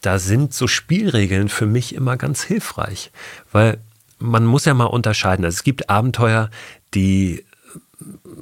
[0.00, 3.10] da sind so Spielregeln für mich immer ganz hilfreich,
[3.52, 3.78] weil
[4.18, 5.44] man muss ja mal unterscheiden.
[5.44, 6.50] Also es gibt Abenteuer,
[6.94, 7.44] die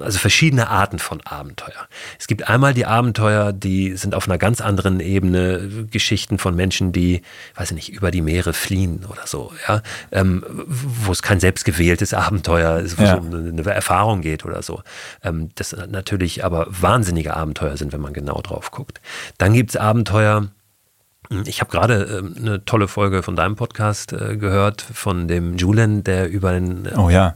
[0.01, 1.89] also verschiedene Arten von Abenteuer.
[2.19, 6.93] Es gibt einmal die Abenteuer, die sind auf einer ganz anderen Ebene, Geschichten von Menschen,
[6.93, 7.23] die,
[7.55, 12.15] weiß ich nicht, über die Meere fliehen oder so, ja, ähm, wo es kein selbstgewähltes
[12.15, 13.15] Abenteuer ist, wo ja.
[13.15, 14.83] es um eine, Erfahrung geht oder so.
[15.23, 19.01] Ähm, das natürlich aber wahnsinnige Abenteuer sind, wenn man genau drauf guckt.
[19.39, 20.49] Dann gibt es Abenteuer,
[21.47, 26.05] Ich habe gerade äh, eine tolle Folge von deinem Podcast äh, gehört, von dem Julian,
[26.05, 27.35] der über den oh, ja.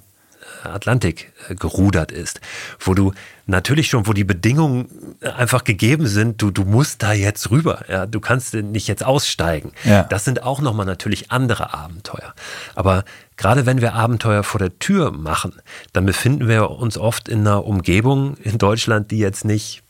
[0.62, 2.40] Atlantik äh, gerudert ist,
[2.81, 3.12] wo du
[3.46, 8.07] natürlich schon, wo die Bedingungen einfach gegeben sind, du, du musst da jetzt rüber, ja,
[8.07, 9.72] du kannst nicht jetzt aussteigen.
[9.85, 10.03] Ja.
[10.05, 12.35] Das sind auch nochmal natürlich andere Abenteuer.
[12.74, 13.05] Aber
[13.37, 15.55] gerade wenn wir Abenteuer vor der Tür machen,
[15.94, 19.83] dann befinden wir uns oft in einer Umgebung in Deutschland, die jetzt nicht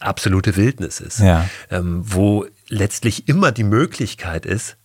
[0.00, 1.48] absolute Wildnis ist, Ja.
[1.70, 4.76] ähm, wo letztlich immer die Möglichkeit ist,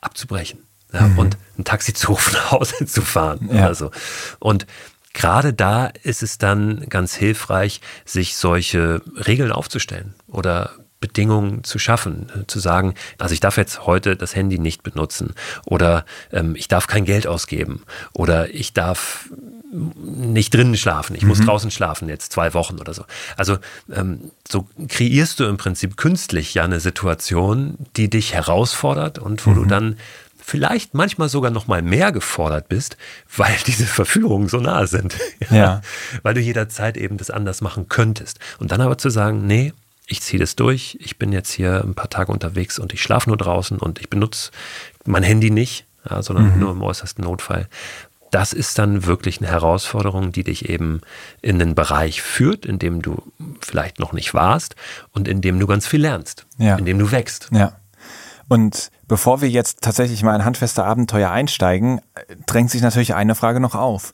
[0.00, 0.60] abzubrechen.
[0.92, 3.66] Ja, Und ein Taxi zu rufen, nach Hause zu fahren Ja.
[3.66, 3.90] oder so.
[4.38, 4.66] Und
[5.12, 10.70] gerade da ist es dann ganz hilfreich, sich solche Regeln aufzustellen oder
[11.06, 15.34] Bedingungen zu schaffen, äh, zu sagen, also ich darf jetzt heute das Handy nicht benutzen
[15.64, 19.30] oder ähm, ich darf kein Geld ausgeben oder ich darf
[19.72, 23.04] nicht drinnen schlafen, ich muss draußen schlafen jetzt zwei Wochen oder so.
[23.36, 23.58] Also
[23.92, 29.52] ähm, so kreierst du im Prinzip künstlich ja eine Situation, die dich herausfordert und wo
[29.52, 29.96] du dann
[30.38, 32.96] vielleicht manchmal sogar noch mal mehr gefordert bist,
[33.36, 35.16] weil diese Verführungen so nah sind.
[35.50, 35.80] Ja.
[36.22, 38.40] Weil du jederzeit eben das anders machen könntest.
[38.58, 39.72] Und dann aber zu sagen, nee,
[40.06, 43.28] ich ziehe das durch, ich bin jetzt hier ein paar Tage unterwegs und ich schlafe
[43.28, 44.50] nur draußen und ich benutze
[45.04, 47.68] mein Handy nicht, ja, sondern nur im äußersten Notfall.
[48.30, 51.00] Das ist dann wirklich eine Herausforderung, die dich eben
[51.42, 53.22] in den Bereich führt, in dem du
[53.60, 54.76] vielleicht noch nicht warst
[55.12, 56.76] und in dem du ganz viel lernst, Ja.
[56.76, 57.48] in dem du wächst.
[57.52, 57.72] Ja.
[58.48, 63.34] Und bevor wir jetzt tatsächlich mal in handfeste Abenteuer einsteigen, äh, drängt sich natürlich eine
[63.34, 64.12] Frage noch auf.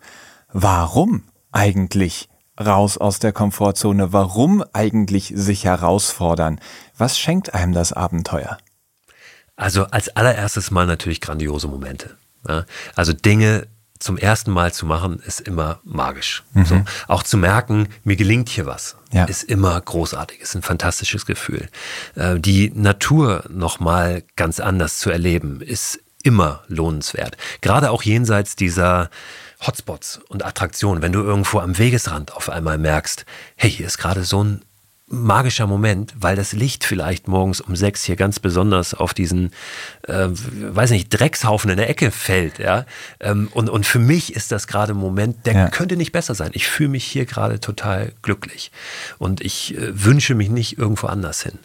[0.52, 2.28] Warum eigentlich
[2.58, 4.12] raus aus der Komfortzone?
[4.12, 6.60] Warum eigentlich sich herausfordern?
[6.96, 8.58] Was schenkt einem das Abenteuer?
[9.56, 12.16] Also als allererstes mal natürlich grandiose Momente.
[12.48, 12.64] Ja?
[12.96, 13.66] Also Dinge
[13.98, 16.42] zum ersten Mal zu machen, ist immer magisch.
[16.64, 16.82] So.
[17.06, 19.26] Auch zu merken, mir gelingt hier was, Ja.
[19.26, 21.68] ist immer großartig, ist ein fantastisches Gefühl.
[22.16, 27.36] Äh, Die Natur nochmal ganz anders zu erleben, ist immer lohnenswert.
[27.60, 29.08] Gerade auch jenseits dieser
[29.66, 33.24] Hotspots und Attraktionen, wenn du irgendwo am Wegesrand auf einmal merkst,
[33.56, 34.62] hey, hier ist gerade so ein
[35.12, 39.50] magischer Moment, weil das Licht vielleicht morgens um sechs hier ganz besonders auf diesen,
[40.08, 42.86] äh, weiß nicht, Dreckshaufen in der Ecke fällt, ja.
[43.20, 45.68] Ähm, und, und für mich ist das gerade ein Moment, der Ja.
[45.68, 46.50] könnte nicht besser sein.
[46.54, 48.72] Ich fühle mich hier gerade total glücklich
[49.18, 51.58] und ich äh, wünsche mich nicht irgendwo anders hin.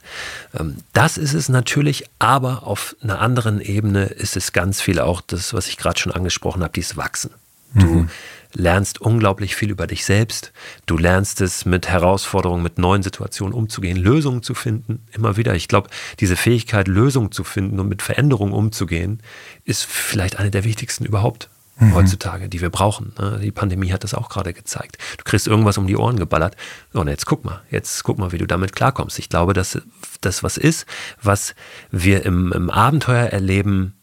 [0.59, 5.21] Ähm, das ist es natürlich, aber auf einer anderen Ebene ist es ganz viel auch
[5.21, 7.31] das, was ich gerade schon angesprochen habe, dieses Wachsen.
[7.73, 8.07] Du
[8.53, 10.51] lernst unglaublich viel über dich selbst.
[10.85, 15.05] Du lernst es mit Herausforderungen, mit neuen Situationen umzugehen, Lösungen zu finden.
[15.11, 15.53] Immer wieder.
[15.55, 19.21] Ich glaube, diese Fähigkeit, Lösungen zu finden und mit Veränderungen umzugehen,
[19.63, 21.49] ist vielleicht eine der wichtigsten überhaupt
[21.93, 23.13] heutzutage, die wir brauchen.
[23.19, 23.39] ne?
[23.41, 24.97] Die Pandemie hat das auch gerade gezeigt.
[25.17, 26.55] Du kriegst irgendwas um die Ohren geballert.
[26.93, 29.19] Und jetzt guck mal, jetzt guck mal, wie du damit klarkommst.
[29.19, 29.79] Ich glaube, dass
[30.21, 30.87] das was ist,
[31.21, 31.53] was
[31.91, 33.96] wir im, im Abenteuer erleben,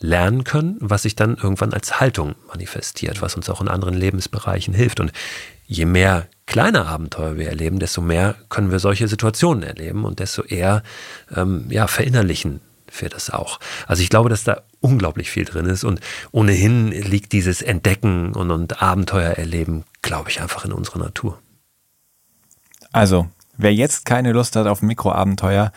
[0.00, 4.74] lernen können, was sich dann irgendwann als Haltung manifestiert, was uns auch in anderen Lebensbereichen
[4.74, 5.00] hilft.
[5.00, 5.12] Und
[5.66, 10.42] je mehr kleine Abenteuer wir erleben, desto mehr können wir solche Situationen erleben und desto
[10.42, 10.82] eher
[11.36, 12.60] ähm, ja, verinnerlichen
[12.98, 13.60] wir das auch.
[13.86, 16.00] Also ich glaube, dass da unglaublich viel drin ist und
[16.32, 21.38] ohnehin liegt dieses Entdecken und, und Abenteuer erleben, glaube ich, einfach in unserer Natur.
[22.92, 25.72] Also, wer jetzt keine Lust hat auf Mikroabenteuer,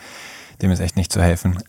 [0.62, 1.58] dem ist echt nicht zu helfen.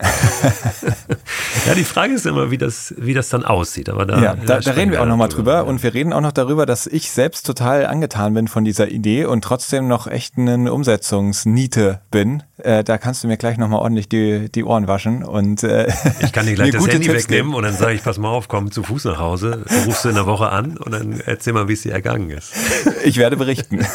[1.66, 3.88] Ja, die Frage ist immer, wie das, wie das dann aussieht.
[3.88, 5.60] Aber da, Ja, da, da reden wir auch nochmal drüber ja.
[5.62, 9.24] und wir reden auch noch darüber, dass ich selbst total angetan bin von dieser Idee
[9.24, 12.44] und trotzdem noch echt eine Umsetzungsniete bin.
[12.58, 15.88] Äh, da kannst du mir gleich nochmal ordentlich die, die Ohren waschen und äh,
[16.20, 18.46] Ich kann dir gleich das Handy Tipps wegnehmen und dann sage ich, pass mal auf,
[18.48, 21.52] komm zu Fuß nach Hause, du rufst du in der Woche an und dann erzähl
[21.52, 22.52] mal, wie es dir ergangen ist.
[23.04, 23.86] Ich werde berichten.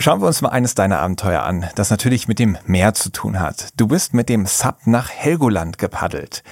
[0.00, 3.40] Schauen wir uns mal eines deiner Abenteuer an, das natürlich mit dem Meer zu tun
[3.40, 3.70] hat.
[3.76, 6.44] Du bist mit dem Sub nach Helgoland gepaddelt.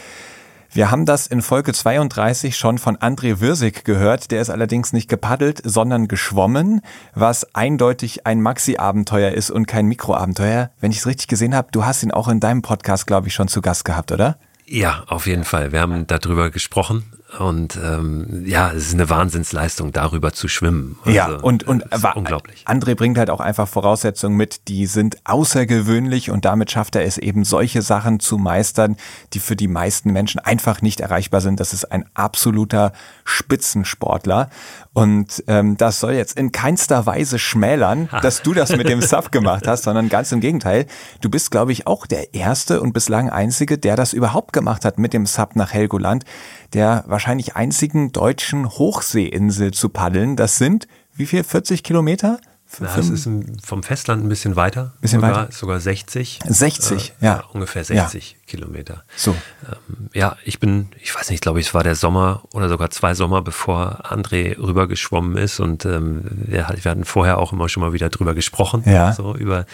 [0.73, 4.33] Wir haben das in Folge 32 schon von André Wirsig gehört.
[4.33, 6.81] Der ist allerdings nicht gepaddelt, sondern geschwommen,
[7.15, 10.73] was eindeutig ein Maxi-Abenteuer ist und kein Mikroabenteuer.
[10.81, 13.35] Wenn ich es richtig gesehen habe, du hast ihn auch in deinem Podcast, glaube ich,
[13.35, 14.39] schon zu Gast gehabt, oder?
[14.67, 15.71] Ja, auf jeden Fall.
[15.71, 17.05] Wir haben darüber gesprochen
[17.41, 20.97] und ähm, ja, es ist eine Wahnsinnsleistung, darüber zu schwimmen.
[21.05, 22.65] Ja, Also, und, und wa- unglaublich.
[22.67, 27.19] André bringt halt auch einfach Voraussetzungen mit, die sind außergewöhnlich und damit schafft er es
[27.19, 28.97] eben, solche Sachen zu meistern,
[29.33, 31.59] die für die meisten Menschen einfach nicht erreichbar sind.
[31.59, 32.93] Das ist ein absoluter
[33.25, 34.49] Spitzensportler.
[34.93, 39.31] Und ähm, das soll jetzt in keinster Weise schmälern, dass du das mit dem Sub
[39.33, 40.87] gemacht hast, sondern ganz im Gegenteil.
[41.21, 44.99] Du bist, glaube ich, auch der erste und bislang einzige, der das überhaupt gemacht hat
[44.99, 46.25] mit dem Sub nach Helgoland,
[46.73, 50.37] der wahrscheinlich einzigen deutschen Hochseeinsel zu paddeln.
[50.37, 51.45] Das sind wie viel?
[51.45, 52.39] 40 Kilometer?
[52.81, 54.93] Na, es ist ein, vom Festland ein bisschen weiter.
[55.01, 55.53] Bisschen sogar, weiter?
[55.53, 56.41] Sogar 60.
[56.47, 57.45] 60, ja.
[57.53, 59.03] Ungefähr 60 Kilometer.
[59.17, 59.33] So.
[59.33, 62.91] Ähm, ja, ich bin, ich weiß nicht, glaube ich, es war der Sommer oder sogar
[62.91, 65.61] zwei Sommer, bevor André rübergeschwommen ist.
[65.61, 68.83] Und ähm, wir, wir hatten vorher auch immer schon mal wieder drüber gesprochen.
[68.87, 69.13] Ja.
[69.13, 69.67] So über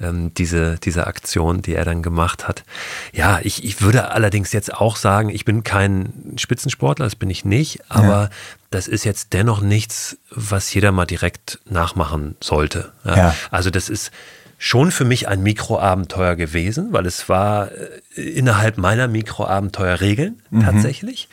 [0.00, 2.64] ähm, diese, diese Aktion, die er dann gemacht hat.
[3.12, 7.44] Ja, ich, ich würde allerdings jetzt auch sagen, ich bin kein Spitzensportler, das bin ich
[7.44, 8.30] nicht, aber
[8.74, 12.92] das ist jetzt dennoch nichts, was jeder mal direkt nachmachen sollte.
[13.04, 13.34] Ja.
[13.50, 14.10] Also das ist
[14.58, 21.28] schon für mich ein Mikroabenteuer gewesen, weil es war äh, innerhalb meiner Mikroabenteuerregeln tatsächlich.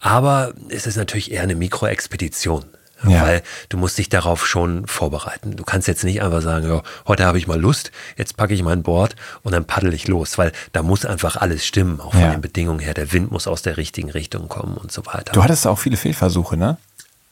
[0.00, 2.64] Aber es ist natürlich eher eine Mikroexpedition.
[3.04, 3.22] Ja.
[3.22, 5.56] Weil du musst dich darauf schon vorbereiten.
[5.56, 8.62] Du kannst jetzt nicht einfach sagen, ja, heute habe ich mal Lust, jetzt packe ich
[8.62, 12.20] mein Board und dann paddel ich los, weil da muss einfach alles stimmen, auch von
[12.20, 12.30] Ja.
[12.32, 12.92] den Bedingungen her.
[12.94, 15.32] Der Wind muss aus der richtigen Richtung kommen und so weiter.
[15.32, 16.76] Du hattest auch viele Fehlversuche, ne?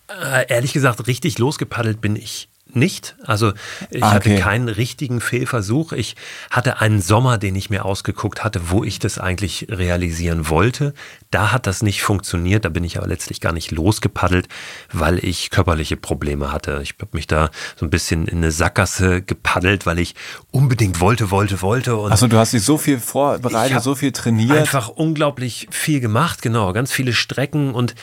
[0.09, 3.17] Äh, ehrlich gesagt, richtig losgepaddelt bin ich nicht.
[3.25, 3.53] Also
[3.91, 4.35] ich Ah, okay.
[4.37, 5.93] hatte keinen richtigen Fehlversuch.
[5.93, 6.17] Ich
[6.51, 10.95] hatte einen Sommer, den ich mir ausgeguckt hatte, wo ich das eigentlich realisieren wollte.
[11.31, 12.65] Da hat das nicht funktioniert.
[12.65, 14.49] Da bin ich aber letztlich gar nicht losgepaddelt,
[14.93, 16.81] weil ich körperliche Probleme hatte.
[16.83, 20.15] Ich habe mich da so ein bisschen in eine Sackgasse gepaddelt, weil ich
[20.51, 21.97] unbedingt wollte, wollte, wollte.
[21.97, 24.57] Und Achso, du hast dich so viel vorbereitet, so viel trainiert.
[24.59, 27.95] Einfach unglaublich viel gemacht, genau, ganz viele Strecken und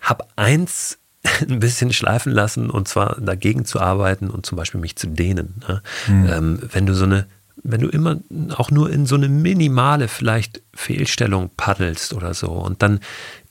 [0.00, 0.98] habe eins
[1.48, 5.62] ein bisschen schleifen lassen und zwar dagegen zu arbeiten und zum Beispiel mich zu dehnen.
[5.68, 5.82] Ne?
[6.06, 6.28] Hm.
[6.28, 7.26] Ähm, wenn du so eine,
[7.62, 8.18] wenn du immer
[8.56, 13.00] auch nur in so eine minimale vielleicht Fehlstellung paddelst oder so und dann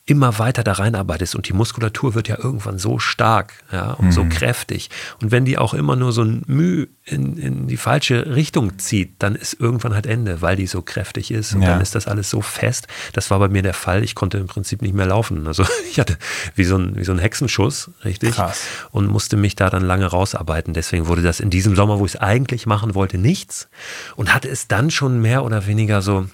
[0.05, 4.11] immer weiter da reinarbeitest und die Muskulatur wird ja irgendwann so stark ja, und Hm.
[4.11, 4.89] so kräftig.
[5.21, 9.13] Und wenn die auch immer nur so ein Müh in, in die falsche Richtung zieht,
[9.19, 11.69] dann ist irgendwann halt Ende, weil die so kräftig ist und Ja.
[11.69, 12.87] dann ist das alles so fest.
[13.13, 14.03] Das war bei mir der Fall.
[14.03, 15.45] Ich konnte im Prinzip nicht mehr laufen.
[15.47, 16.17] Also ich hatte
[16.55, 18.35] wie so ein, wie so ein Hexenschuss, richtig?
[18.35, 18.61] Krass.
[18.91, 20.73] Und musste mich da dann lange rausarbeiten.
[20.73, 23.69] Deswegen wurde das in diesem Sommer, wo ich es eigentlich machen wollte, nichts.
[24.15, 26.25] Und hatte es dann schon mehr oder weniger so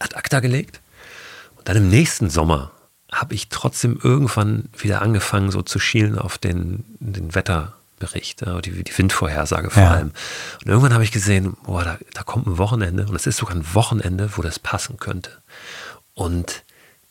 [0.00, 0.80] ad acta gelegt.
[1.64, 2.70] Dann im nächsten Sommer
[3.10, 8.98] habe ich trotzdem irgendwann wieder angefangen, so zu schielen auf den, den Wetterbericht, die, die
[8.98, 9.90] Windvorhersage vor Ja.
[9.90, 10.12] allem.
[10.64, 13.54] Und irgendwann habe ich gesehen, boah, da, da kommt ein Wochenende und es ist sogar
[13.54, 15.30] ein Wochenende, wo das passen könnte.
[16.14, 16.64] Und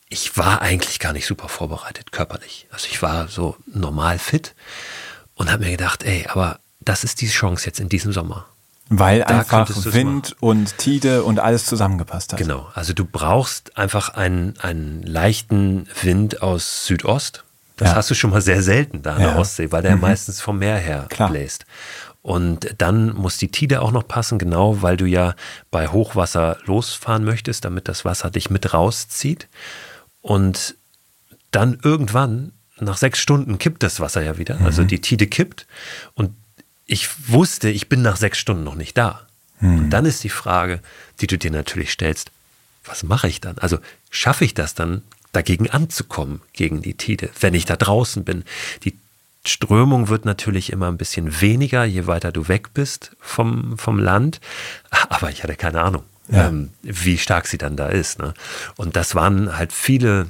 [0.08, 2.66] ich war eigentlich gar nicht super vorbereitet körperlich.
[2.70, 4.54] Also ich war so normal fit
[5.34, 8.46] und habe mir gedacht, ey, aber das ist die Chance jetzt in diesem Sommer.
[8.88, 12.38] Weil da einfach Wind und Tide und alles zusammengepasst hat.
[12.38, 17.44] Genau, also du brauchst einfach einen, einen leichten Wind aus Südost.
[17.76, 17.94] Das Ja.
[17.96, 19.30] hast du schon mal sehr selten da an Ja.
[19.30, 21.30] der Ostsee, weil der meistens vom Meer her Klar.
[21.30, 21.64] bläst.
[22.20, 25.34] Und dann muss die Tide auch noch passen, genau, weil du ja
[25.72, 29.48] bei Hochwasser losfahren möchtest, damit das Wasser dich mit rauszieht.
[30.20, 30.76] Und
[31.50, 34.60] dann irgendwann, nach sechs Stunden, kippt das Wasser ja wieder.
[34.64, 35.66] Also die Tide kippt.
[36.14, 36.30] Und
[36.86, 39.26] ich wusste, ich bin nach sechs Stunden noch nicht da.
[39.60, 40.80] Und dann ist die Frage,
[41.20, 42.32] die du dir natürlich stellst,
[42.84, 43.58] was mache ich dann?
[43.58, 43.78] Also
[44.10, 48.42] schaffe ich das dann, dagegen anzukommen, gegen die Tide, wenn ich da draußen bin?
[48.84, 48.96] Die
[49.46, 54.40] Strömung wird natürlich immer ein bisschen weniger, je weiter du weg bist vom, vom Land.
[54.90, 56.48] Aber ich hatte keine Ahnung, Ja.
[56.48, 58.18] ähm, wie stark sie dann da ist.
[58.18, 58.34] Ne?
[58.76, 60.28] Und das waren halt viele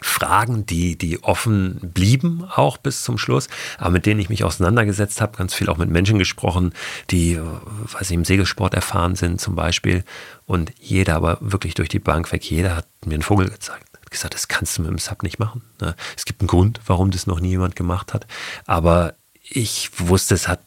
[0.00, 5.20] Fragen, die, die offen blieben, auch bis zum Schluss, aber mit denen ich mich auseinandergesetzt
[5.20, 6.72] habe, ganz viel auch mit Menschen gesprochen,
[7.10, 7.42] die, äh,
[7.92, 10.04] weiß ich, im Segelsport erfahren sind zum Beispiel.
[10.46, 13.84] Und jeder, aber wirklich durch die Bank weg, jeder hat mir einen Vogel gezeigt.
[14.00, 15.62] Hat gesagt, das kannst du mit dem Sub nicht machen.
[15.80, 15.94] ne?
[16.16, 18.26] Es gibt einen Grund, warum das noch nie jemand gemacht hat.
[18.66, 19.14] Aber
[19.50, 20.60] ich wusste, es hat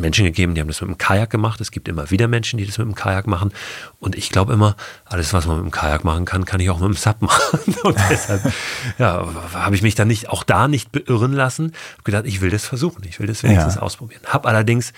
[0.00, 1.60] Menschen gegeben, die haben das mit dem Kajak gemacht.
[1.60, 3.52] Es gibt immer wieder Menschen, die das mit dem Kajak machen.
[4.00, 6.78] Und ich glaube immer, alles, was man mit dem Kajak machen kann, kann ich auch
[6.80, 7.58] mit dem Sub machen.
[7.82, 8.52] Und deshalb
[8.98, 11.72] ja, habe ich mich dann nicht, auch da nicht beirren lassen.
[11.94, 13.02] Habe gedacht, ich will das versuchen.
[13.08, 13.82] Ich will das wenigstens Ja.
[13.82, 14.22] ausprobieren.
[14.26, 14.92] Habe allerdings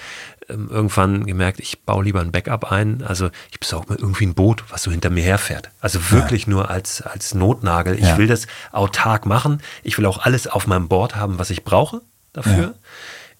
[0.49, 3.03] ähm, irgendwann gemerkt, ich baue lieber ein Backup ein.
[3.07, 5.71] Also ich besorge mir irgendwie ein Boot, was so hinter mir herfährt.
[5.81, 7.95] Also wirklich nur als, als Notnagel.
[7.97, 8.19] Ich Ja.
[8.19, 9.61] will das autark machen.
[9.83, 12.01] Ich will auch alles auf meinem Board haben, was ich brauche
[12.33, 12.75] dafür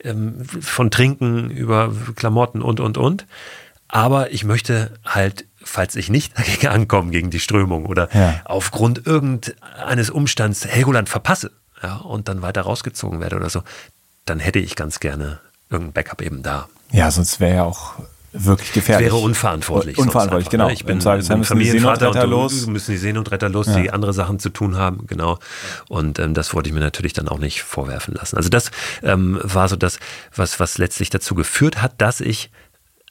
[0.07, 3.27] ähm, von Trinken über Klamotten und, und, und.
[3.89, 8.41] Aber ich möchte halt, falls ich nicht dagegen ankomme, gegen die Strömung oder Ja.
[8.45, 11.51] aufgrund irgendeines Umstands Helgoland verpasse
[11.83, 13.63] ja, und dann weiter rausgezogen werde oder so,
[14.25, 15.41] dann hätte ich ganz gerne
[15.71, 16.69] irgendein Backup eben da.
[16.93, 17.95] Ja, sonst wäre ja auch
[18.45, 19.07] wirklich gefährlich.
[19.07, 19.99] Wäre unverantwortlich.
[19.99, 20.67] Unverantwortlich, einfach, genau.
[20.67, 20.73] ne?
[20.73, 22.67] Ich bin, Zweifelsfall bin müssen die Familienvater und du- los.
[22.67, 23.77] müssen die Seenotretter los, Ja.
[23.77, 25.39] die andere Sachen zu tun haben, genau.
[25.89, 28.37] Und ähm, das wollte ich mir natürlich dann auch nicht vorwerfen lassen.
[28.37, 28.71] Also das
[29.03, 29.99] ähm, war so das,
[30.35, 32.51] was, was letztlich dazu geführt hat, dass ich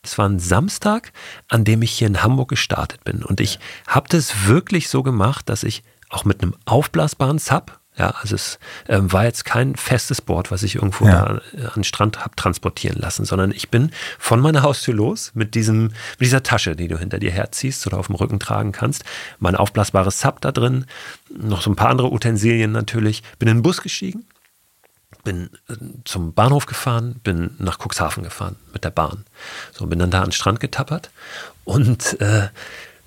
[0.03, 1.11] es war ein Samstag,
[1.49, 3.23] an dem ich hier in Hamburg gestartet bin.
[3.23, 3.57] Und ich
[3.87, 8.59] habe das wirklich so gemacht, dass ich auch mit einem aufblasbaren Sub, Ja, also es
[8.89, 11.25] ähm, war jetzt kein festes Board, was ich irgendwo ja.
[11.25, 15.31] da äh, an den Strand habe transportieren lassen, sondern ich bin von meiner Haustür los
[15.33, 18.73] mit diesem, mit dieser Tasche, die du hinter dir herziehst oder auf dem Rücken tragen
[18.73, 19.05] kannst.
[19.39, 20.85] Mein aufblasbares Sub da drin,
[21.29, 23.23] noch so ein paar andere Utensilien natürlich.
[23.39, 24.25] Bin in den Bus gestiegen,
[25.23, 29.23] bin äh, zum Bahnhof gefahren, bin nach Cuxhaven gefahren mit der Bahn.
[29.71, 31.11] So, bin dann da an den Strand getappert
[31.63, 32.49] und äh,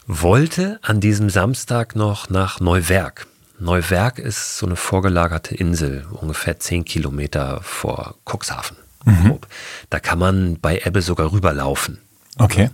[0.06, 3.26] wollte an diesem Samstag noch nach Neuwerk.
[3.58, 8.76] Neuwerk ist so eine vorgelagerte Insel, ungefähr zehn Kilometer vor Cuxhaven.
[9.04, 9.38] Mhm.
[9.90, 11.98] Da kann man bei Ebbe sogar rüberlaufen.
[12.38, 12.70] Okay.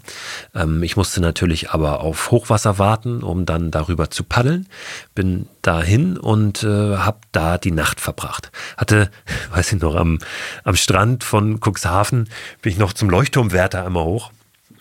[0.54, 4.68] Ähm, ich musste natürlich aber auf Hochwasser warten, um dann darüber zu paddeln.
[5.14, 8.52] Bin dahin und äh, habe da die Nacht verbracht.
[8.76, 9.10] Hatte,
[9.52, 10.18] weiß ich noch, am,
[10.64, 12.28] am Strand von Cuxhaven
[12.60, 14.32] bin ich noch zum Leuchtturmwärter einmal hoch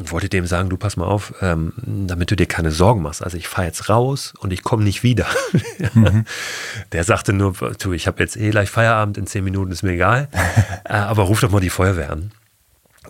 [0.04, 3.24] und wollte dem sagen, du pass mal auf, ähm, damit du dir keine Sorgen machst.
[3.24, 5.26] Also ich fahre jetzt raus und ich komme nicht wieder.
[5.93, 6.26] Mhm.
[6.91, 9.91] Der sagte nur, du, ich habe jetzt eh gleich Feierabend, in zehn Minuten ist mir
[9.91, 10.28] egal,
[10.86, 12.32] äh, aber ruf doch mal die Feuerwehr an.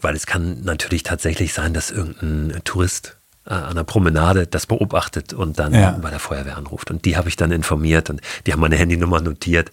[0.01, 3.15] Weil es kann natürlich tatsächlich sein, dass irgendein Tourist
[3.45, 5.91] äh, an der Promenade das beobachtet und dann ja.
[5.91, 6.91] bei der Feuerwehr anruft.
[6.91, 9.71] Und die habe ich dann informiert und die haben meine Handynummer notiert.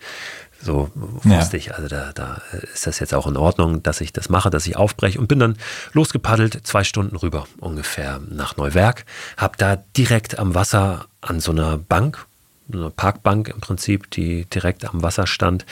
[0.63, 1.59] So wusste ja.
[1.59, 2.43] ich, also da, da
[2.75, 5.39] ist das jetzt auch in Ordnung, dass ich das mache, dass ich aufbreche und bin
[5.39, 5.57] dann
[5.93, 9.07] losgepaddelt, zwei Stunden rüber ungefähr nach Neuwerk,
[9.39, 12.27] habe da direkt am Wasser an so einer Bank,
[12.73, 15.65] eine Parkbank im Prinzip, die direkt am Wasser stand,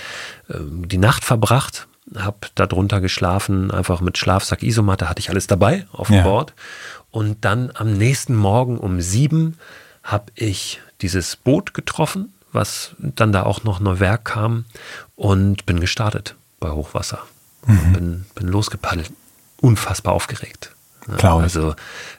[0.48, 1.86] ähm, die Nacht verbracht,
[2.16, 6.22] habe da drunter geschlafen, einfach mit Schlafsack, Isomatte, hatte ich alles dabei auf ja.
[6.22, 6.54] Bord
[7.10, 9.58] und dann am nächsten Morgen um sieben
[10.02, 14.64] habe ich dieses Boot getroffen, was dann da auch noch Neuwerk kam
[15.16, 17.20] und bin gestartet bei Hochwasser.
[17.66, 17.92] Mhm.
[17.92, 19.12] Bin, bin losgepaddelt.
[19.60, 20.74] Unfassbar aufgeregt.
[21.16, 21.40] Klar.
[21.40, 21.74] Also,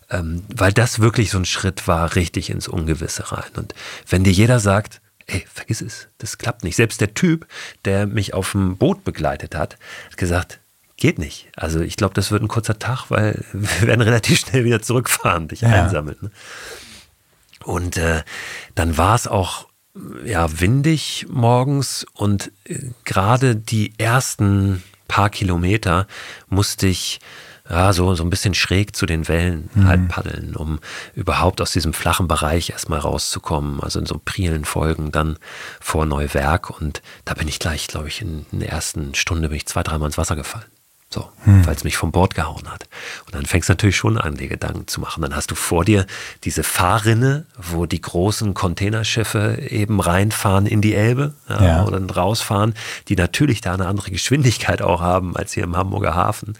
[0.10, 3.52] ähm, weil das wirklich so ein Schritt war, richtig ins Ungewisse rein.
[3.56, 3.76] Und
[4.08, 6.76] wenn dir jeder sagt, ey, vergiss es, das klappt nicht.
[6.76, 7.48] Selbst der Typ,
[7.86, 9.78] der mich auf dem Boot begleitet hat,
[10.08, 10.60] hat gesagt,
[10.98, 11.48] geht nicht.
[11.56, 15.48] Also ich glaube, das wird ein kurzer Tag, weil wir werden relativ schnell wieder zurückfahren,
[15.48, 15.70] dich ja.
[15.70, 16.18] einsammeln.
[16.22, 16.32] Ne?
[17.64, 18.24] Und äh,
[18.76, 19.69] dann war es auch
[20.26, 26.08] ja, windig morgens und äh, gerade die ersten paar Kilometer
[26.50, 27.20] musste ich
[27.70, 29.88] ja, so, so ein bisschen schräg zu den Wellen mhm.
[29.88, 30.80] halt paddeln, um
[31.14, 33.80] überhaupt aus diesem flachen Bereich erstmal rauszukommen.
[33.80, 35.38] Also in so prielen Folgen dann
[35.80, 39.68] vor Neuwerk und da bin ich gleich, glaube ich, in der ersten Stunde bin ich
[39.68, 40.66] zwei, dreimal ins Wasser gefallen.
[41.12, 41.66] So, hm.
[41.66, 42.88] weil es mich vom Bord gehauen hat.
[43.26, 45.24] Und dann fängst du natürlich schon an, dir Gedanken zu machen.
[45.24, 46.06] Dann hast du vor dir
[46.44, 51.84] diese Fahrrinne, wo die großen Containerschiffe eben reinfahren in die Elbe ja, ja.
[51.84, 52.76] oder rausfahren,
[53.08, 56.54] die natürlich da eine andere Geschwindigkeit auch haben als hier im Hamburger Hafen.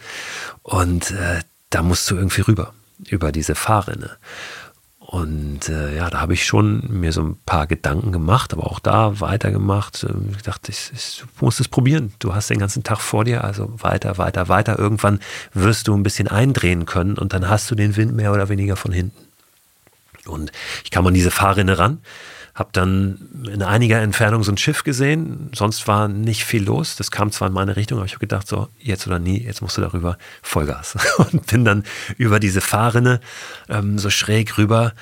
[0.64, 2.72] Und äh, da musst du irgendwie rüber,
[3.06, 4.16] über diese Fahrrinne.
[5.10, 8.78] Und äh, ja, da habe ich schon mir so ein paar Gedanken gemacht, aber auch
[8.78, 10.06] da weitergemacht.
[10.36, 12.12] Ich dachte, ich, ich, du musst es probieren.
[12.20, 14.78] Du hast den ganzen Tag vor dir, also weiter, weiter, weiter.
[14.78, 15.18] Irgendwann
[15.52, 18.76] wirst du ein bisschen eindrehen können und dann hast du den Wind mehr oder weniger
[18.76, 19.26] von hinten.
[20.26, 20.52] Und
[20.84, 21.98] ich kam an diese Fahrrinne ran
[22.60, 26.94] habe dann in einiger Entfernung so ein Schiff gesehen, sonst war nicht viel los.
[26.94, 29.62] Das kam zwar in meine Richtung, aber ich habe gedacht, so jetzt oder nie, jetzt
[29.62, 30.96] musst du darüber Vollgas.
[31.16, 31.84] Und bin dann
[32.18, 33.20] über diese Fahrrinne
[33.70, 34.92] ähm, so schräg rüber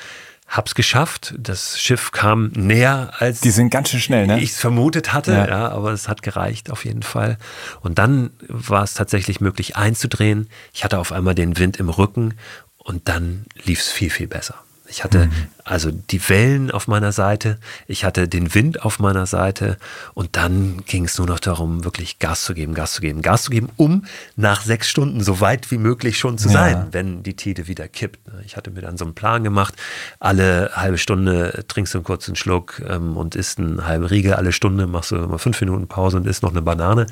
[0.47, 1.35] hab's geschafft.
[1.37, 4.41] Das Schiff kam näher als die sind ganz schön schnell, ne?
[4.41, 5.47] Ich es vermutet hatte, ja.
[5.47, 5.69] ja.
[5.69, 7.39] aber es hat gereicht auf jeden Fall.
[7.81, 10.49] Und dann war es tatsächlich möglich einzudrehen.
[10.73, 12.35] Ich hatte auf einmal den Wind im Rücken
[12.79, 14.55] und dann lief es viel viel besser.
[14.89, 15.32] Ich hatte mhm.
[15.64, 19.76] also die Wellen auf meiner Seite, ich hatte den Wind auf meiner Seite
[20.14, 23.45] und dann ging es nur noch darum, wirklich Gas zu geben, Gas zu geben, Gas
[23.45, 26.89] zu geben, um nach sechs Stunden so weit wie möglich schon zu sein, ja.
[26.93, 28.18] wenn die Tide wieder kippt.
[28.47, 29.74] Ich hatte mir dann so einen Plan gemacht,
[30.20, 34.53] alle halbe Stunde trinkst du einen kurzen Schluck ähm, und isst eine halbe Riegel, alle
[34.53, 37.07] Stunde machst du mal fünf Minuten Pause und isst noch eine Banane.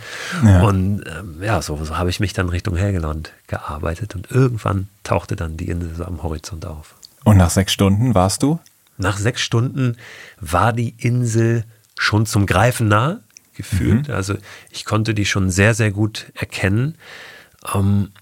[0.45, 0.63] Ja.
[0.63, 5.37] Und ähm, ja, so, so habe ich mich dann Richtung Helgeland gearbeitet und irgendwann tauchte
[5.37, 6.95] dann die Insel so am Horizont auf.
[7.27, 8.61] Und nach sechs Stunden warst du?
[8.99, 9.97] Nach sechs Stunden
[10.41, 11.65] war die Insel
[11.99, 13.19] schon zum Greifen nah
[13.55, 14.07] gefühlt.
[14.07, 14.15] Mhm.
[14.15, 14.37] Also
[14.71, 16.97] ich konnte die schon sehr, sehr gut erkennen.
[17.75, 18.13] Ähm,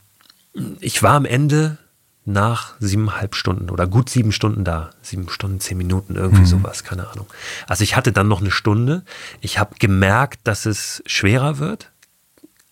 [0.80, 1.76] ich war am Ende
[2.24, 4.88] nach siebeneinhalb Stunden oder gut sieben Stunden da.
[5.02, 6.46] Sieben Stunden, zehn Minuten, irgendwie mhm.
[6.46, 7.26] sowas, keine Ahnung.
[7.66, 9.02] Also ich hatte dann noch eine Stunde.
[9.42, 11.90] Ich habe gemerkt, dass es schwerer wird,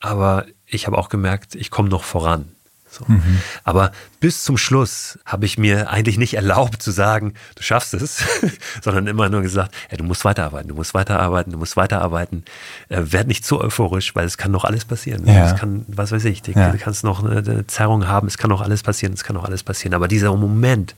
[0.01, 2.53] aber ich habe auch gemerkt, ich komme noch voran.
[2.93, 3.07] So.
[3.09, 3.39] Mhm.
[3.65, 3.91] Aber
[4.21, 8.23] bis zum Schluss habe ich mir eigentlich nicht erlaubt zu sagen, du schaffst es,
[8.83, 12.45] sondern immer nur gesagt, ja, du musst weiterarbeiten, du musst weiterarbeiten, du musst weiterarbeiten.
[12.91, 15.27] Äh, werd nicht zu euphorisch, weil es kann noch alles passieren.
[15.27, 15.47] Ja.
[15.47, 16.71] Es kann, was weiß ich, du ja.
[16.77, 19.63] kannst noch eine, eine Zerrung haben, es kann noch alles passieren, es kann noch alles
[19.63, 19.95] passieren.
[19.95, 20.95] Aber dieser Moment,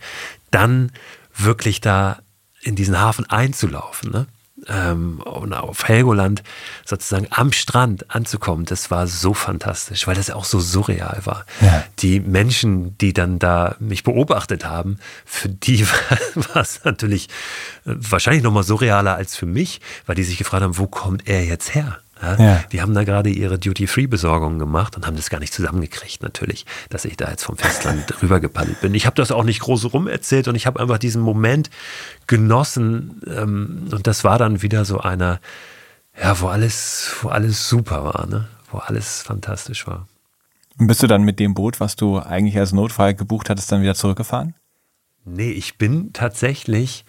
[0.51, 0.91] dann
[1.37, 2.19] wirklich da
[2.61, 4.27] in diesen Hafen einzulaufen, ne?
[4.69, 6.43] Ähm, auf Helgoland
[6.85, 11.45] sozusagen am Strand anzukommen, das war so fantastisch, weil das auch so surreal war.
[11.61, 11.85] Ja.
[12.01, 15.87] Die Menschen, die dann da mich beobachtet haben, für die
[16.35, 17.29] war es natürlich
[17.87, 21.29] äh, wahrscheinlich noch mal surrealer als für mich, weil die sich gefragt haben, wo kommt
[21.29, 21.99] er jetzt her?
[22.23, 22.65] Ja, ja.
[22.73, 27.05] Die haben da gerade ihre Duty-Free-Besorgungen gemacht und haben das gar nicht zusammengekriegt, natürlich, dass
[27.05, 28.95] ich da jetzt vom Festland rübergepaddelt bin.
[28.95, 31.71] Ich habe das auch nicht groß rum erzählt und ich habe einfach diesen Moment
[32.27, 33.21] genossen.
[33.27, 35.41] Ähm, und das war dann wieder so einer,
[36.21, 38.49] ja, wo alles, wo alles super war, ne?
[38.71, 40.07] wo alles fantastisch war.
[40.79, 43.83] Und bist du dann mit dem Boot, was du eigentlich als Notfall gebucht hattest, dann
[43.83, 44.55] wieder zurückgefahren?
[45.25, 47.05] Nee, ich bin tatsächlich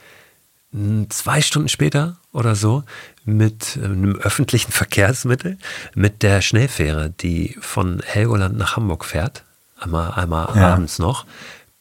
[1.09, 2.83] zwei Stunden später oder so
[3.25, 5.57] mit äh, einem öffentlichen Verkehrsmittel,
[5.93, 9.43] mit der Schnellfähre, die von Helgoland nach Hamburg fährt,
[9.77, 10.73] einmal, einmal ja.
[10.73, 11.25] abends noch,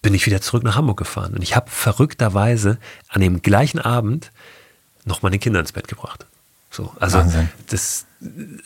[0.02, 1.34] bin ich wieder zurück nach Hamburg gefahren.
[1.34, 2.78] Und ich habe verrückterweise
[3.08, 4.32] an dem gleichen Abend
[5.04, 6.26] noch meine Kinder ins Bett gebracht.
[6.70, 7.24] So, also
[7.68, 8.06] das,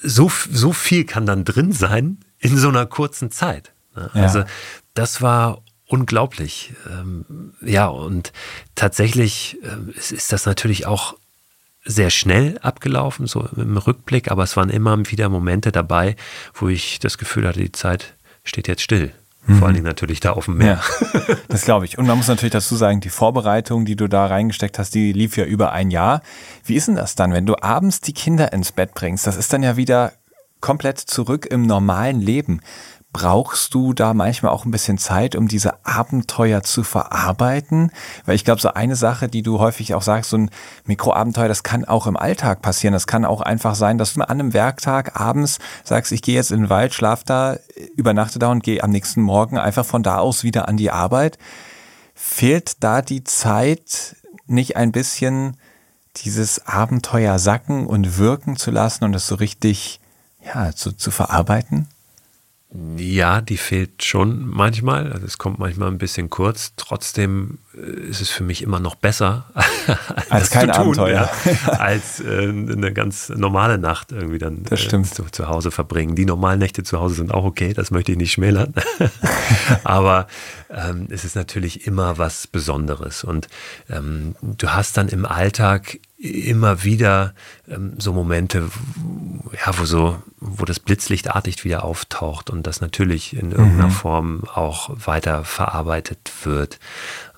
[0.03, 3.73] so, so viel kann dann drin sein in so einer kurzen Zeit.
[3.95, 4.11] Ne?
[4.15, 4.23] Ja.
[4.23, 4.45] Also
[4.95, 6.73] das war unglaublich.
[6.89, 8.33] Ähm, ja, und
[8.75, 11.18] tatsächlich äh, ist das natürlich auch
[11.89, 16.17] sehr schnell abgelaufen, so im Rückblick, aber es waren immer wieder Momente dabei,
[16.55, 18.15] wo ich das Gefühl hatte, die Zeit
[18.45, 19.13] steht jetzt still.
[19.47, 19.59] Mhm.
[19.59, 20.81] Vor allen Dingen natürlich da auf dem Meer.
[21.03, 21.97] Ja, das glaube ich.
[21.97, 25.37] Und man muss natürlich dazu sagen, die Vorbereitung, die du da reingesteckt hast, die lief
[25.39, 26.21] ja über ein Jahr.
[26.65, 29.27] Wie ist denn das dann, wenn du abends die Kinder ins Bett bringst?
[29.27, 30.13] Das ist dann ja wieder
[30.61, 32.61] komplett zurück im normalen Leben
[33.13, 37.91] brauchst du da manchmal auch ein bisschen Zeit, um diese Abenteuer zu verarbeiten?
[38.27, 40.51] Weil ich glaube, so eine Sache, die du häufig auch sagst, so ein
[40.85, 42.93] Mikroabenteuer, das kann auch im Alltag passieren.
[42.93, 46.53] Das kann auch einfach sein, dass du an einem Werktag abends sagst, ich gehe jetzt
[46.53, 47.57] in den Wald, schlaf da,
[47.97, 51.39] übernachte da und gehe am nächsten Morgen einfach von da aus wieder an die Arbeit.
[52.15, 55.57] Fehlt da die Zeit, nicht ein bisschen
[56.17, 60.01] dieses Abenteuer sacken und wirken zu lassen und es so richtig
[60.45, 61.89] ja, zu, zu verarbeiten?
[62.71, 65.11] Ja, die fehlt schon manchmal.
[65.11, 66.75] Also es kommt manchmal ein bisschen kurz.
[66.77, 71.69] Trotzdem äh, ist es für mich immer noch besser, als, als kein tun, Abenteuer, ja,
[71.79, 76.15] als äh, eine ganz normale Nacht irgendwie dann äh, zu, zu, Hause verbringen.
[76.15, 78.75] Die normalen Nächte zu Hause sind auch okay, das möchte ich nicht schmälern.
[79.85, 80.27] Aber
[80.69, 83.25] ähm, es ist natürlich immer was Besonderes.
[83.25, 83.49] Und
[83.89, 87.35] ähm, du hast dann im Alltag immer wieder
[87.69, 88.65] ähm, so Momente,
[89.65, 93.93] ja, wo so, wo das blitzlichtartig wieder auftaucht und das natürlich in irgendeiner mhm.
[93.93, 96.79] Form auch weiter verarbeitet wird.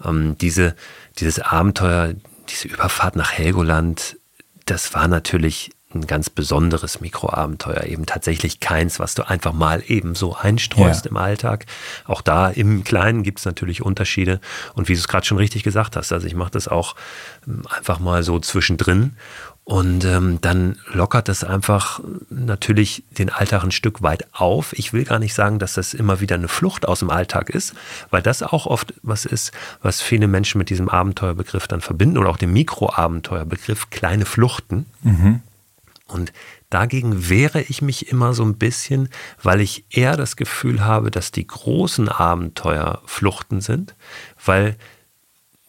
[0.05, 0.75] Ähm, diese,
[1.19, 2.15] dieses Abenteuer,
[2.49, 4.19] diese Überfahrt nach Helgoland,
[4.67, 10.15] das war natürlich ein ganz besonderes Mikroabenteuer, eben tatsächlich keins, was du einfach mal eben
[10.15, 11.11] so einstreust ja.
[11.11, 11.67] im Alltag.
[12.05, 14.41] Auch da im Kleinen gibt es natürlich Unterschiede.
[14.75, 16.95] Und wie du es gerade schon richtig gesagt hast, also ich mache das auch
[17.47, 19.17] ähm, einfach mal so zwischendrin.
[19.65, 24.73] Und ähm, dann lockert das einfach natürlich den Alltag ein Stück weit auf.
[24.73, 27.75] Ich will gar nicht sagen, dass das immer wieder eine Flucht aus dem Alltag ist,
[28.11, 32.31] weil das auch oft was ist, was viele Menschen mit diesem Abenteuerbegriff dann verbinden oder
[32.31, 34.87] auch dem Mikroabenteuerbegriff kleine Fluchten.
[35.03, 35.41] Mhm.
[36.09, 36.33] Und
[36.71, 39.09] dagegen wehre ich mich immer so ein bisschen,
[39.43, 43.95] weil ich eher das Gefühl habe, dass die großen Abenteuer Fluchten sind,
[44.45, 44.77] weil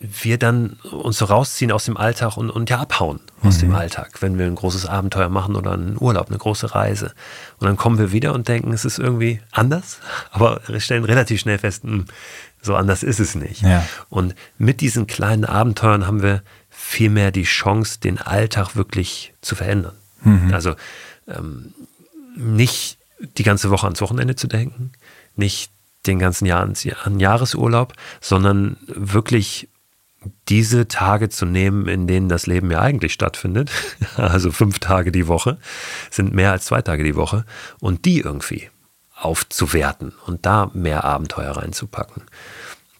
[0.02, 3.62] wir dann uns so rausziehen aus dem Alltag und, und ja abhauen aus mhm.
[3.62, 7.14] dem Alltag, wenn wir ein großes Abenteuer machen oder einen Urlaub, eine große Reise.
[7.60, 10.00] Und dann kommen wir wieder und denken, es ist irgendwie anders,
[10.32, 12.06] aber wir stellen relativ schnell fest, mh, hm,
[12.64, 13.62] so anders ist es nicht.
[13.62, 13.86] Ja.
[14.10, 19.96] Und mit diesen kleinen Abenteuern haben wir vielmehr die Chance, den Alltag wirklich zu verändern.
[20.24, 20.54] Mhm.
[20.54, 20.76] Also
[21.28, 21.74] ähm,
[22.36, 22.98] nicht
[23.38, 24.92] die ganze Woche ans Wochenende zu denken,
[25.36, 25.72] nicht
[26.06, 29.70] den ganzen Jahr an Jahresurlaub, sondern wirklich
[30.50, 33.72] diese Tage zu nehmen, in denen das Leben ja eigentlich stattfindet,
[34.16, 35.58] also fünf Tage die Woche,
[36.10, 37.46] sind mehr als zwei Tage die Woche,
[37.80, 38.70] und die irgendwie
[39.16, 42.24] aufzuwerten und da mehr Abenteuer reinzupacken.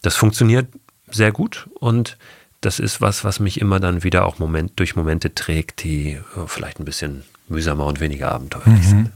[0.02, 0.68] Das funktioniert
[1.10, 2.16] sehr gut und
[2.60, 6.46] das ist was, was mich immer dann wieder auch Moment, durch Momente trägt, die äh,
[6.46, 8.88] vielleicht ein bisschen mühsamer und weniger abenteuerlich mhm.
[8.88, 9.10] sind.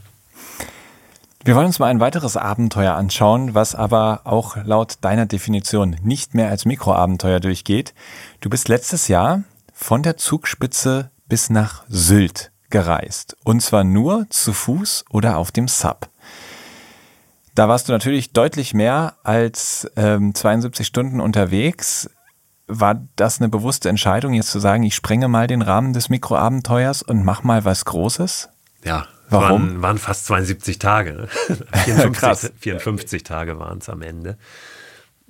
[1.47, 6.35] Wir wollen uns mal ein weiteres Abenteuer anschauen, was aber auch laut deiner Definition nicht
[6.35, 7.95] mehr als Mikroabenteuer durchgeht.
[8.41, 13.37] Du bist letztes Jahr von der Zugspitze bis nach Sylt gereist.
[13.45, 16.09] Und zwar nur zu Fuß oder auf dem Sub.
[17.55, 22.11] Da warst du natürlich deutlich mehr als ähm, 72 Stunden unterwegs.
[22.67, 27.03] War das eine bewusste Entscheidung, jetzt zu sagen, ich sprenge mal den Rahmen des Mikroabenteuers
[27.03, 28.49] und mach mal was Großes?
[28.83, 29.69] Ja, Warum?
[29.69, 31.29] Waren, waren fast 72 Tage.
[31.85, 34.37] 54, 54 Tage waren es am Ende.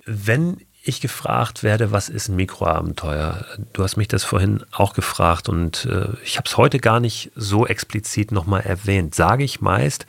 [0.05, 3.45] Wenn ich gefragt werde, was ist ein Mikroabenteuer?
[3.73, 7.31] Du hast mich das vorhin auch gefragt und äh, ich habe es heute gar nicht
[7.35, 9.13] so explizit nochmal erwähnt.
[9.13, 10.05] Sage ich meist,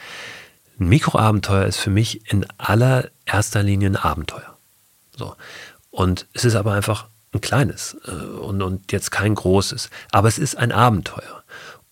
[0.79, 4.57] ein Mikroabenteuer ist für mich in allererster Linie ein Abenteuer.
[5.17, 5.35] So.
[5.91, 9.91] Und es ist aber einfach ein kleines äh, und, und jetzt kein großes.
[10.13, 11.43] Aber es ist ein Abenteuer.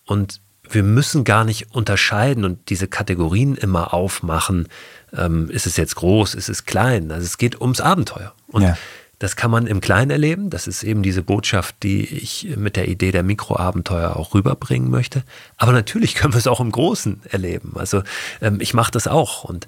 [0.05, 0.39] Und
[0.69, 4.67] wir müssen gar nicht unterscheiden und diese Kategorien immer aufmachen.
[5.15, 7.11] Ähm, ist es jetzt groß, ist es klein?
[7.11, 8.33] Also es geht ums Abenteuer.
[8.47, 8.77] Und ja.
[9.19, 10.49] das kann man im Kleinen erleben.
[10.49, 15.23] Das ist eben diese Botschaft, die ich mit der Idee der Mikroabenteuer auch rüberbringen möchte.
[15.57, 17.73] Aber natürlich können wir es auch im Großen erleben.
[17.75, 18.03] Also
[18.41, 19.43] ähm, ich mache das auch.
[19.43, 19.67] Und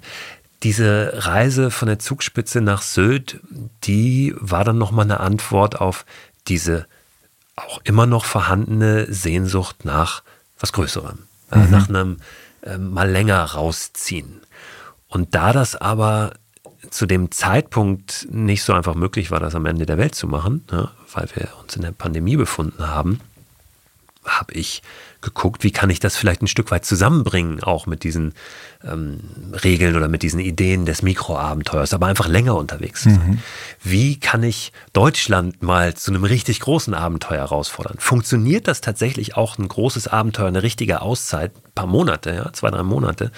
[0.62, 3.40] diese Reise von der Zugspitze nach Sylt,
[3.84, 6.04] die war dann nochmal eine Antwort auf
[6.48, 6.86] diese
[7.56, 10.22] auch immer noch vorhandene Sehnsucht nach
[10.60, 11.18] was Größerem,
[11.50, 11.70] äh, mhm.
[11.70, 12.16] nach einem
[12.62, 14.40] äh, mal länger rausziehen.
[15.08, 16.34] Und da das aber
[16.90, 20.64] zu dem Zeitpunkt nicht so einfach möglich war, das am Ende der Welt zu machen,
[20.70, 23.20] ne, weil wir uns in der Pandemie befunden haben,
[24.24, 24.82] habe ich
[25.22, 28.34] geguckt, wie kann ich das vielleicht ein Stück weit zusammenbringen, auch mit diesen
[28.84, 29.20] ähm,
[29.64, 33.26] Regeln oder mit diesen Ideen des Mikroabenteuers, aber einfach länger unterwegs zu sein.
[33.26, 33.38] Mhm.
[33.82, 37.96] Wie kann ich Deutschland mal zu einem richtig großen Abenteuer herausfordern?
[37.98, 42.70] Funktioniert das tatsächlich auch ein großes Abenteuer, eine richtige Auszeit, ein paar Monate, ja, zwei,
[42.70, 43.32] drei Monate,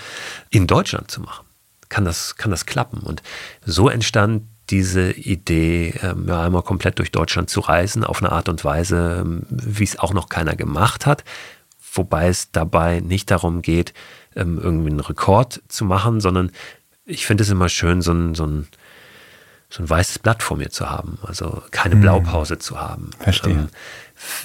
[0.50, 1.46] in Deutschland zu machen?
[1.88, 3.00] Kann das, kann das klappen?
[3.00, 3.22] Und
[3.64, 8.48] so entstand diese Idee, ähm, ja, einmal komplett durch Deutschland zu reisen, auf eine Art
[8.48, 11.24] und Weise, ähm, wie es auch noch keiner gemacht hat,
[11.94, 13.92] wobei es dabei nicht darum geht,
[14.34, 16.50] ähm, irgendwie einen Rekord zu machen, sondern
[17.04, 18.68] ich finde es immer schön, so ein, so ein,
[19.68, 22.02] so ein weißes Blatt vor mir zu haben, also keine hm.
[22.02, 23.10] Blaupause zu haben.
[23.18, 23.52] Verstehe.
[23.52, 23.68] Ähm,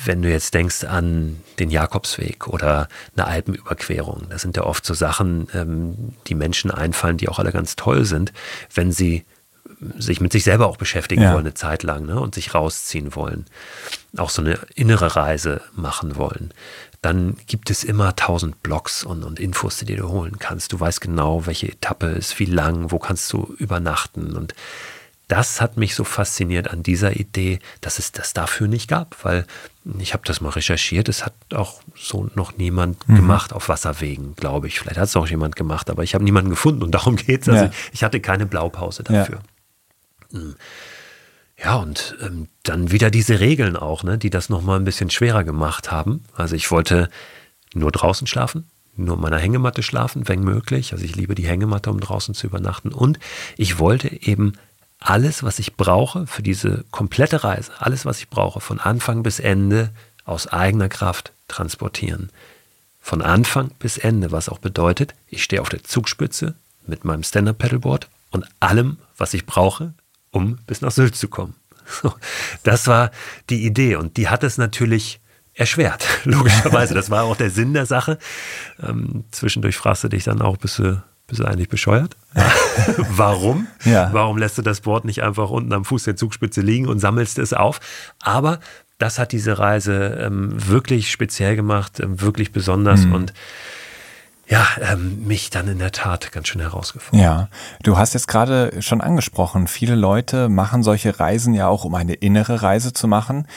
[0.05, 4.93] wenn du jetzt denkst an den Jakobsweg oder eine Alpenüberquerung, das sind ja oft so
[4.93, 8.33] Sachen, ähm, die Menschen einfallen, die auch alle ganz toll sind,
[8.73, 9.25] wenn sie
[9.97, 11.33] sich mit sich selber auch beschäftigen ja.
[11.33, 13.45] wollen eine Zeit lang ne, und sich rausziehen wollen,
[14.17, 16.53] auch so eine innere Reise machen wollen,
[17.01, 20.73] dann gibt es immer tausend Blogs und, und Infos, die du holen kannst.
[20.73, 24.53] Du weißt genau, welche Etappe ist, wie lang, wo kannst du übernachten und
[25.27, 29.45] das hat mich so fasziniert an dieser Idee, dass es das dafür nicht gab, weil
[29.99, 33.17] ich habe das mal recherchiert, es hat auch so noch niemand mhm.
[33.17, 34.79] gemacht auf Wasserwegen, glaube ich.
[34.79, 37.49] Vielleicht hat es auch jemand gemacht, aber ich habe niemanden gefunden und darum geht es.
[37.49, 37.71] Also ja.
[37.91, 39.35] ich hatte keine Blaupause dafür.
[39.35, 39.56] Ja.
[40.31, 40.55] Hm.
[41.61, 45.43] Ja, und ähm, dann wieder diese Regeln auch, ne, die das nochmal ein bisschen schwerer
[45.43, 46.23] gemacht haben.
[46.35, 47.09] Also ich wollte
[47.73, 50.93] nur draußen schlafen, nur in meiner Hängematte schlafen, wenn möglich.
[50.93, 52.93] Also ich liebe die Hängematte, um draußen zu übernachten.
[52.93, 53.17] Und
[53.57, 54.53] ich wollte eben
[54.99, 59.39] alles, was ich brauche für diese komplette Reise, alles, was ich brauche, von Anfang bis
[59.39, 59.91] Ende
[60.25, 62.29] aus eigener Kraft transportieren.
[62.99, 66.55] Von Anfang bis Ende, was auch bedeutet, ich stehe auf der Zugspitze
[66.85, 69.93] mit meinem Stand-Up-Pedalboard und allem, was ich brauche,
[70.37, 71.55] um bis nach Sylt zu kommen.
[72.63, 73.11] Das war
[73.49, 75.19] die Idee und die hat es natürlich
[75.53, 76.93] erschwert, logischerweise.
[76.93, 78.17] Das war auch der Sinn der Sache.
[78.81, 82.15] Ähm, zwischendurch fragst du dich dann auch, bist du, bist du eigentlich bescheuert?
[83.09, 83.67] Warum?
[83.85, 84.09] Ja.
[84.13, 87.39] Warum lässt du das Board nicht einfach unten am Fuß der Zugspitze liegen und sammelst
[87.39, 87.79] es auf?
[88.21, 88.59] Aber
[88.99, 93.13] das hat diese Reise ähm, wirklich speziell gemacht, ähm, wirklich besonders mhm.
[93.13, 93.33] und
[94.47, 97.21] ja, ähm, mich dann in der Tat ganz schön herausgefordert.
[97.21, 97.49] Ja,
[97.83, 102.13] du hast jetzt gerade schon angesprochen, viele Leute machen solche Reisen ja auch, um eine
[102.13, 103.47] innere Reise zu machen.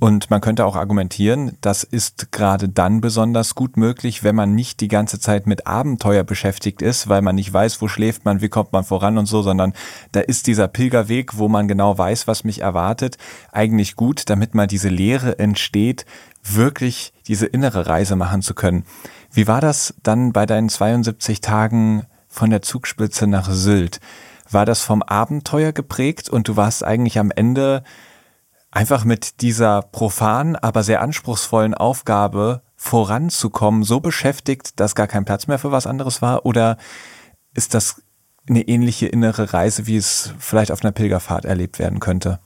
[0.00, 4.80] Und man könnte auch argumentieren, das ist gerade dann besonders gut möglich, wenn man nicht
[4.80, 8.48] die ganze Zeit mit Abenteuer beschäftigt ist, weil man nicht weiß, wo schläft man, wie
[8.48, 9.74] kommt man voran und so, sondern
[10.12, 13.18] da ist dieser Pilgerweg, wo man genau weiß, was mich erwartet,
[13.52, 16.06] eigentlich gut, damit mal diese Lehre entsteht,
[16.42, 18.86] wirklich diese innere Reise machen zu können.
[19.32, 24.00] Wie war das dann bei deinen 72 Tagen von der Zugspitze nach Sylt?
[24.50, 27.84] War das vom Abenteuer geprägt und du warst eigentlich am Ende
[28.72, 35.46] einfach mit dieser profanen, aber sehr anspruchsvollen Aufgabe voranzukommen, so beschäftigt, dass gar kein Platz
[35.46, 36.44] mehr für was anderes war?
[36.46, 36.76] Oder
[37.54, 38.02] ist das
[38.48, 42.40] eine ähnliche innere Reise, wie es vielleicht auf einer Pilgerfahrt erlebt werden könnte?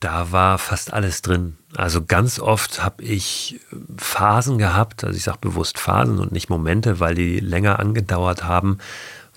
[0.00, 1.58] Da war fast alles drin.
[1.76, 3.60] Also ganz oft habe ich
[3.98, 8.78] Phasen gehabt, also ich sage bewusst Phasen und nicht Momente, weil die länger angedauert haben,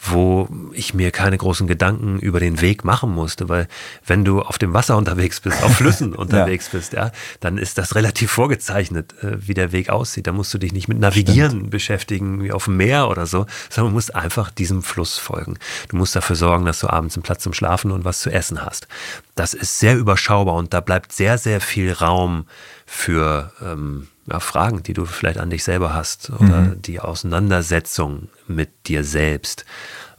[0.06, 3.68] wo ich mir keine großen Gedanken über den Weg machen musste, weil
[4.06, 6.78] wenn du auf dem Wasser unterwegs bist, auf Flüssen unterwegs ja.
[6.78, 10.28] bist, ja, dann ist das relativ vorgezeichnet, äh, wie der Weg aussieht.
[10.28, 11.70] Da musst du dich nicht mit Navigieren Stimmt.
[11.70, 15.58] beschäftigen, wie auf dem Meer oder so, sondern du musst einfach diesem Fluss folgen.
[15.88, 18.64] Du musst dafür sorgen, dass du abends einen Platz zum Schlafen und was zu essen
[18.66, 18.88] hast.
[19.36, 22.46] Das ist sehr überschaubar und da bleibt sehr, sehr viel Raum
[22.86, 26.82] für ähm, ja, Fragen, die du vielleicht an dich selber hast oder mhm.
[26.82, 29.66] die Auseinandersetzung mit dir selbst.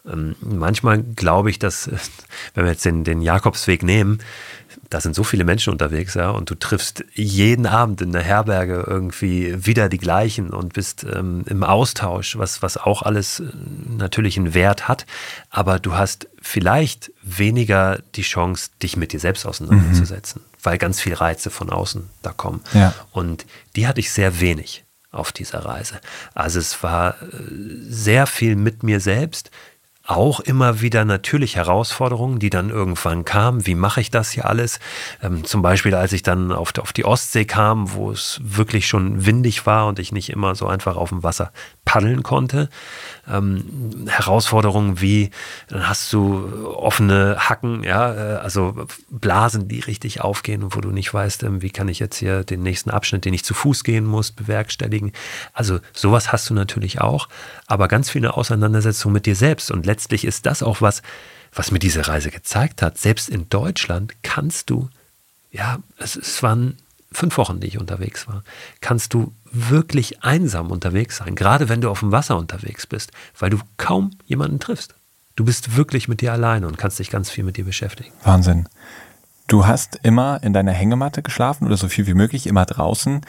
[0.06, 1.88] Ähm, manchmal glaube ich, dass,
[2.54, 4.18] wenn wir jetzt den, den Jakobsweg nehmen,
[4.90, 8.84] da sind so viele Menschen unterwegs, ja, und du triffst jeden Abend in der Herberge
[8.86, 13.44] irgendwie wieder die gleichen und bist ähm, im Austausch, was, was auch alles äh,
[13.96, 15.06] natürlich einen Wert hat.
[15.50, 20.53] Aber du hast vielleicht weniger die Chance, dich mit dir selbst auseinanderzusetzen, mhm.
[20.64, 22.62] Weil ganz viele Reize von außen da kommen.
[22.72, 22.94] Ja.
[23.12, 23.46] Und
[23.76, 26.00] die hatte ich sehr wenig auf dieser Reise.
[26.34, 27.26] Also es war äh,
[27.88, 29.50] sehr viel mit mir selbst,
[30.06, 33.66] auch immer wieder natürlich Herausforderungen, die dann irgendwann kamen.
[33.66, 34.78] Wie mache ich das hier alles?
[35.22, 39.24] Ähm, zum Beispiel, als ich dann auf, auf die Ostsee kam, wo es wirklich schon
[39.24, 41.52] windig war und ich nicht immer so einfach auf dem Wasser
[41.86, 42.68] paddeln konnte.
[43.30, 45.30] Ähm, Herausforderungen wie,
[45.68, 50.90] dann hast du offene Hacken, ja, äh, also Blasen, die richtig aufgehen und wo du
[50.90, 53.84] nicht weißt, ähm, wie kann ich jetzt hier den nächsten Abschnitt, den ich zu Fuß
[53.84, 55.12] gehen muss, bewerkstelligen.
[55.54, 57.28] Also sowas hast du natürlich auch,
[57.66, 61.02] aber ganz viele Auseinandersetzungen mit dir selbst und letztlich ist das auch was,
[61.54, 62.98] was mir diese Reise gezeigt hat.
[62.98, 64.88] Selbst in Deutschland kannst du,
[65.52, 66.78] ja, es, es waren
[67.12, 68.42] fünf Wochen, die ich unterwegs war,
[68.80, 73.50] kannst du wirklich einsam unterwegs sein, gerade wenn du auf dem Wasser unterwegs bist, weil
[73.50, 74.96] du kaum jemanden triffst.
[75.36, 78.10] Du bist wirklich mit dir alleine und kannst dich ganz viel mit dir beschäftigen.
[78.24, 78.68] Wahnsinn.
[79.46, 83.20] Du hast immer in deiner Hängematte geschlafen oder so viel wie möglich, immer draußen.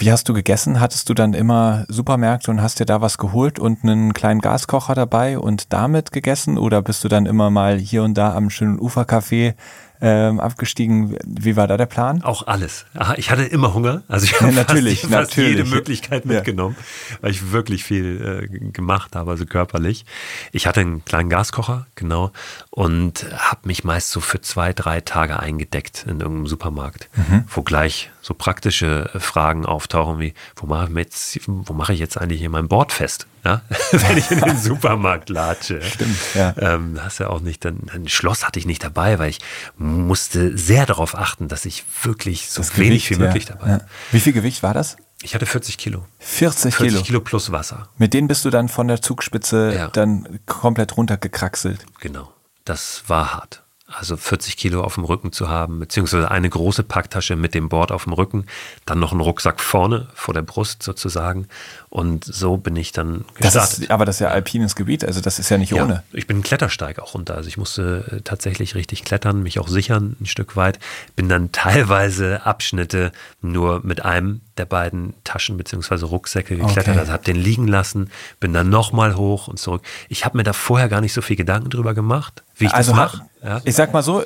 [0.00, 0.78] Wie hast du gegessen?
[0.78, 4.94] Hattest du dann immer Supermärkte und hast dir da was geholt und einen kleinen Gaskocher
[4.94, 6.56] dabei und damit gegessen?
[6.56, 9.54] Oder bist du dann immer mal hier und da am schönen Ufercafé
[10.00, 11.16] ähm, abgestiegen.
[11.26, 12.22] Wie war da der Plan?
[12.22, 12.86] Auch alles.
[13.16, 14.02] Ich hatte immer Hunger.
[14.08, 15.58] Also ich habe ja, natürlich, fast, fast natürlich.
[15.58, 17.16] jede Möglichkeit mitgenommen, ja.
[17.22, 20.04] weil ich wirklich viel äh, gemacht habe, also körperlich.
[20.52, 22.32] Ich hatte einen kleinen Gaskocher, genau,
[22.70, 27.44] und habe mich meist so für zwei, drei Tage eingedeckt in irgendeinem Supermarkt, mhm.
[27.48, 32.50] wo gleich so praktische Fragen auftauchen wie, wo mache ich, mach ich jetzt eigentlich hier
[32.50, 33.26] mein Board fest?
[33.48, 33.62] Ja?
[33.92, 35.80] Wenn ich in den Supermarkt latsche.
[35.80, 36.54] Stimmt, ja.
[36.58, 39.38] Ähm, hast ja auch nicht, dann, ein Schloss hatte ich nicht dabei, weil ich
[39.78, 43.54] musste sehr darauf achten, dass ich wirklich so das wenig Gewicht, wie möglich ja.
[43.54, 43.80] dabei ja.
[44.12, 44.98] Wie viel Gewicht war das?
[45.22, 46.04] Ich hatte 40 Kilo.
[46.18, 46.90] 40 Kilo?
[46.90, 47.88] 40 Kilo plus Wasser.
[47.96, 49.88] Mit denen bist du dann von der Zugspitze ja.
[49.88, 51.86] dann komplett runtergekraxelt?
[52.00, 52.30] Genau.
[52.64, 57.36] Das war hart also 40 Kilo auf dem Rücken zu haben, beziehungsweise eine große Packtasche
[57.36, 58.44] mit dem Board auf dem Rücken,
[58.84, 61.48] dann noch einen Rucksack vorne vor der Brust sozusagen.
[61.90, 63.78] Und so bin ich dann gestartet.
[63.80, 66.02] Ist, aber das ist ja alpines Gebiet, also das ist ja nicht ja, ohne.
[66.12, 67.34] Ich bin Klettersteig auch runter.
[67.34, 70.78] Also ich musste äh, tatsächlich richtig klettern, mich auch sichern ein Stück weit.
[71.16, 76.88] Bin dann teilweise Abschnitte nur mit einem der beiden Taschen beziehungsweise Rucksäcke geklettert.
[76.88, 76.98] Okay.
[76.98, 78.10] Also habe den liegen lassen,
[78.40, 79.82] bin dann nochmal hoch und zurück.
[80.08, 82.92] Ich habe mir da vorher gar nicht so viel Gedanken drüber gemacht, wie ich also
[82.92, 83.22] das mache.
[83.42, 83.60] Ja?
[83.64, 84.24] Ich sag mal so,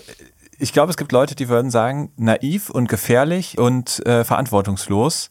[0.58, 5.30] ich glaube, es gibt Leute, die würden sagen, naiv und gefährlich und äh, verantwortungslos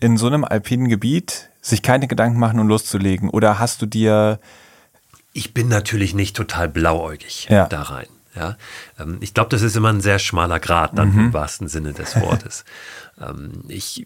[0.00, 3.30] in so einem alpinen Gebiet sich keine Gedanken machen und loszulegen.
[3.30, 4.40] Oder hast du dir...
[5.32, 7.66] Ich bin natürlich nicht total blauäugig ja.
[7.66, 8.06] da rein.
[8.36, 8.56] Ja,
[8.98, 11.18] ähm, ich glaube, das ist immer ein sehr schmaler Grad, dann mhm.
[11.26, 12.64] im wahrsten Sinne des Wortes.
[13.20, 14.04] Ähm, ich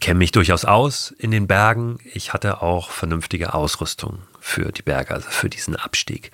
[0.00, 1.98] kenne mich durchaus aus in den Bergen.
[2.12, 6.32] Ich hatte auch vernünftige Ausrüstung für die Berge, also für diesen Abstieg.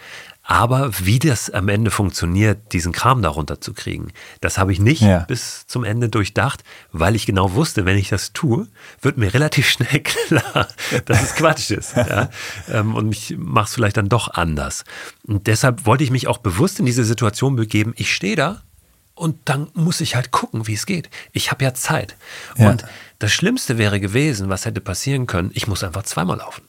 [0.50, 5.02] Aber wie das am Ende funktioniert, diesen Kram darunter zu kriegen, das habe ich nicht
[5.02, 5.18] ja.
[5.28, 8.66] bis zum Ende durchdacht, weil ich genau wusste, wenn ich das tue,
[9.02, 10.68] wird mir relativ schnell klar,
[11.04, 11.94] dass es Quatsch ist.
[11.94, 12.30] Ja?
[12.70, 14.84] Ähm, und ich mache es vielleicht dann doch anders.
[15.26, 17.92] Und deshalb wollte ich mich auch bewusst in diese Situation begeben.
[17.96, 18.62] Ich stehe da
[19.14, 21.10] und dann muss ich halt gucken, wie es geht.
[21.32, 22.16] Ich habe ja Zeit.
[22.56, 22.70] Ja.
[22.70, 22.84] Und
[23.18, 26.62] das Schlimmste wäre gewesen, was hätte passieren können, ich muss einfach zweimal laufen.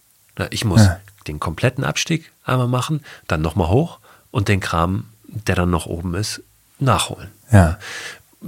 [0.51, 3.99] Ich muss ja den kompletten Abstieg einmal machen, dann nochmal hoch
[4.31, 6.41] und den Kram, der dann noch oben ist,
[6.79, 7.29] nachholen.
[7.51, 7.77] Ja.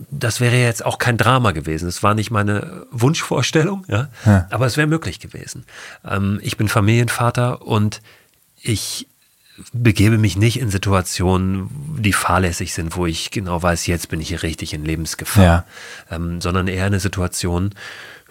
[0.10, 1.88] Das wäre jetzt auch kein Drama gewesen.
[1.88, 4.48] Es war nicht meine Wunschvorstellung, ja, ja.
[4.50, 5.66] aber es wäre möglich gewesen.
[6.06, 8.02] Ähm, ich bin Familienvater und
[8.62, 9.08] ich
[9.74, 11.70] begebe mich nicht in Situationen,
[12.00, 15.66] die fahrlässig sind, wo ich genau weiß, jetzt bin ich hier richtig in Lebensgefahr, ja.
[16.10, 17.76] ähm, sondern eher eine Situation,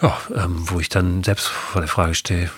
[0.01, 2.51] ja, ähm, wo ich dann selbst vor der Frage stehe,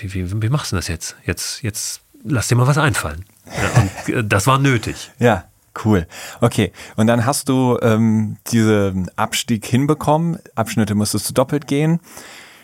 [0.00, 1.16] wie, wie, wie machst du das jetzt?
[1.24, 3.24] Jetzt, jetzt lass dir mal was einfallen.
[3.46, 5.10] Ja, und äh, das war nötig.
[5.18, 5.44] Ja,
[5.84, 6.06] cool.
[6.40, 10.38] Okay, und dann hast du ähm, diesen Abstieg hinbekommen.
[10.54, 12.00] Abschnitte musstest du doppelt gehen.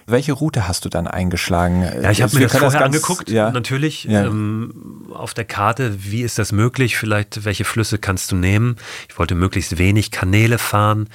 [0.07, 1.83] Welche Route hast du dann eingeschlagen?
[1.83, 3.51] Ja, ich habe mir das vorher das ganz, angeguckt, ja.
[3.53, 4.25] natürlich, ja.
[4.25, 6.03] Ähm, auf der Karte.
[6.05, 6.97] Wie ist das möglich?
[6.97, 8.77] Vielleicht, welche Flüsse kannst du nehmen?
[9.09, 11.09] Ich wollte möglichst wenig Kanäle fahren,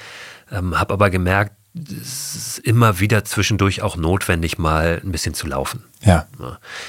[0.50, 1.55] ähm, habe aber gemerkt,
[2.02, 5.84] es ist immer wieder zwischendurch auch notwendig, mal ein bisschen zu laufen.
[6.02, 6.26] Ja.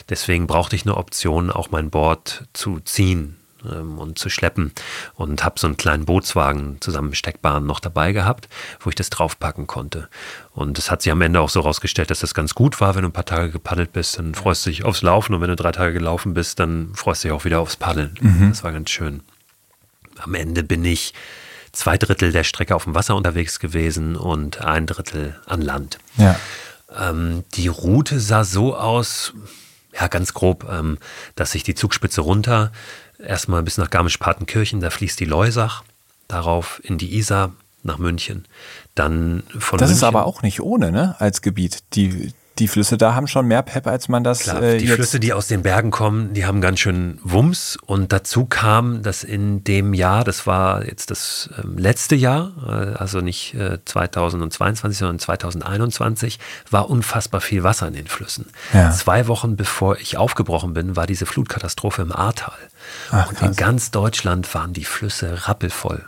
[0.09, 3.35] Deswegen brauchte ich eine Option, auch mein Board zu ziehen
[3.65, 4.71] ähm, und zu schleppen
[5.15, 8.47] und habe so einen kleinen Bootswagen zusammen steckbaren noch dabei gehabt,
[8.79, 10.07] wo ich das draufpacken konnte.
[10.53, 13.01] Und es hat sich am Ende auch so rausgestellt, dass das ganz gut war, wenn
[13.01, 15.55] du ein paar Tage gepaddelt bist, dann freust du dich aufs Laufen und wenn du
[15.55, 18.15] drei Tage gelaufen bist, dann freust du dich auch wieder aufs Paddeln.
[18.21, 18.49] Mhm.
[18.49, 19.21] Das war ganz schön.
[20.19, 21.13] Am Ende bin ich
[21.72, 25.97] zwei Drittel der Strecke auf dem Wasser unterwegs gewesen und ein Drittel an Land.
[26.18, 26.39] Ja.
[26.97, 29.34] Ähm, die Route sah so aus,
[29.93, 30.97] ja, ganz grob, ähm,
[31.36, 32.72] dass sich die Zugspitze runter,
[33.20, 35.84] erstmal bis nach Garmisch-Partenkirchen, da fließt die Leusach,
[36.28, 37.53] darauf in die Isar
[37.84, 38.45] nach München.
[38.95, 41.84] Dann von das München, ist aber auch nicht ohne, ne, als Gebiet.
[41.93, 45.19] Die, die Flüsse da haben schon mehr Pep, als man das Klar, äh, die Flüsse,
[45.19, 47.77] die aus den Bergen kommen, die haben ganz schön Wumms.
[47.85, 52.97] Und dazu kam, dass in dem Jahr, das war jetzt das ähm, letzte Jahr, äh,
[52.97, 56.39] also nicht äh, 2022, sondern 2021,
[56.69, 58.47] war unfassbar viel Wasser in den Flüssen.
[58.73, 58.91] Ja.
[58.91, 62.57] Zwei Wochen bevor ich aufgebrochen bin, war diese Flutkatastrophe im Ahrtal.
[63.11, 66.05] Ach, und in ganz Deutschland waren die Flüsse rappelvoll.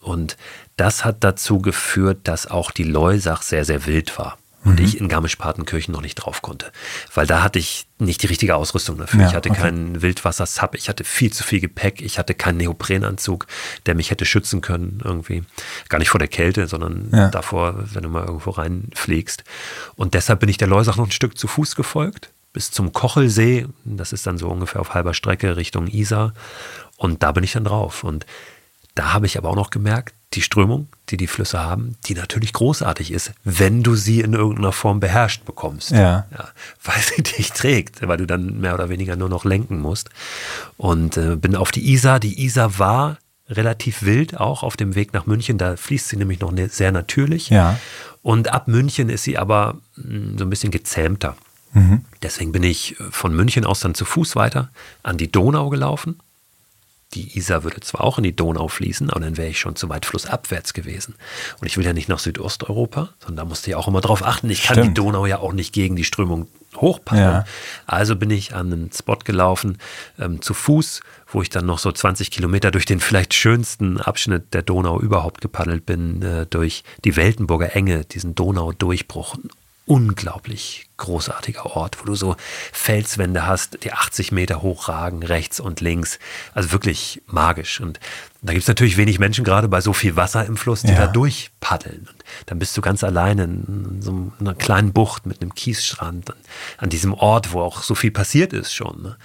[0.00, 0.36] Und
[0.76, 4.36] das hat dazu geführt, dass auch die Leusach sehr, sehr wild war.
[4.64, 4.84] Und Mhm.
[4.84, 6.70] ich in Garmisch-Partenkirchen noch nicht drauf konnte.
[7.14, 9.20] Weil da hatte ich nicht die richtige Ausrüstung dafür.
[9.22, 9.60] Ja, ich hatte okay.
[9.60, 13.46] keinen Wildwasser-Sub, ich hatte viel zu viel Gepäck, ich hatte keinen Neoprenanzug,
[13.86, 15.42] der mich hätte schützen können irgendwie.
[15.88, 17.28] Gar nicht vor der Kälte, sondern Ja.
[17.28, 19.42] davor, wenn du mal irgendwo reinfliegst.
[19.96, 23.66] Und deshalb bin ich der Leusach noch ein Stück zu Fuß gefolgt, bis zum Kochelsee.
[23.84, 26.34] Das ist dann so ungefähr auf halber Strecke Richtung Isar.
[26.96, 28.04] Und da bin ich dann drauf.
[28.04, 28.26] Und
[28.94, 32.52] da habe ich aber auch noch gemerkt, die Strömung, die die Flüsse haben, die natürlich
[32.52, 35.90] großartig ist, wenn du sie in irgendeiner Form beherrscht bekommst.
[35.90, 36.26] Ja.
[36.84, 40.10] weil sie dich trägt, weil du dann mehr oder weniger nur noch lenken musst.
[40.76, 42.20] Und äh, bin auf die Isar.
[42.20, 43.18] Die Isar war
[43.48, 45.58] relativ wild, auch auf dem Weg nach München.
[45.58, 47.50] Da fließt sie nämlich noch ne- sehr natürlich.
[47.50, 47.78] Ja.
[48.22, 51.36] Und ab München ist sie aber mh, so ein bisschen gezähmter.
[51.74, 52.04] Mhm.
[52.22, 54.70] Deswegen bin ich von München aus dann zu Fuß weiter
[55.02, 56.18] an die Donau gelaufen.
[57.14, 59.88] Die Isar würde zwar auch in die Donau fließen, aber dann wäre ich schon zu
[59.88, 61.14] weit flussabwärts gewesen.
[61.60, 64.48] Und ich will ja nicht nach Südosteuropa, sondern da musste ich auch immer drauf achten.
[64.50, 64.88] Ich kann Stimmt.
[64.90, 67.24] die Donau ja auch nicht gegen die Strömung hochpaddeln.
[67.24, 67.44] Ja.
[67.86, 69.78] Also bin ich an einen Spot gelaufen,
[70.18, 74.54] ähm, zu Fuß, wo ich dann noch so 20 Kilometer durch den vielleicht schönsten Abschnitt
[74.54, 79.36] der Donau überhaupt gepaddelt bin, äh, durch die Weltenburger Enge, diesen Donaudurchbruch.
[79.84, 82.36] Unglaublich großartiger Ort, wo du so
[82.72, 86.20] Felswände hast, die 80 Meter hoch ragen, rechts und links.
[86.54, 87.80] Also wirklich magisch.
[87.80, 87.98] Und
[88.42, 91.06] da gibt es natürlich wenig Menschen, gerade bei so viel Wasser im Fluss, die Ja.
[91.06, 92.06] da durchpaddeln.
[92.08, 96.36] Und dann bist du ganz alleine in so einer kleinen Bucht mit einem Kiesstrand an,
[96.78, 99.02] an diesem Ort, wo auch so viel passiert ist schon.
[99.02, 99.16] Ne?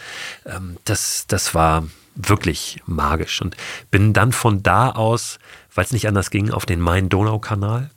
[0.47, 3.41] Ähm, das, das war wirklich magisch.
[3.41, 3.55] Und
[3.91, 5.37] bin dann von da aus,
[5.75, 7.91] weil es nicht anders ging, auf den Main-Donau-Kanal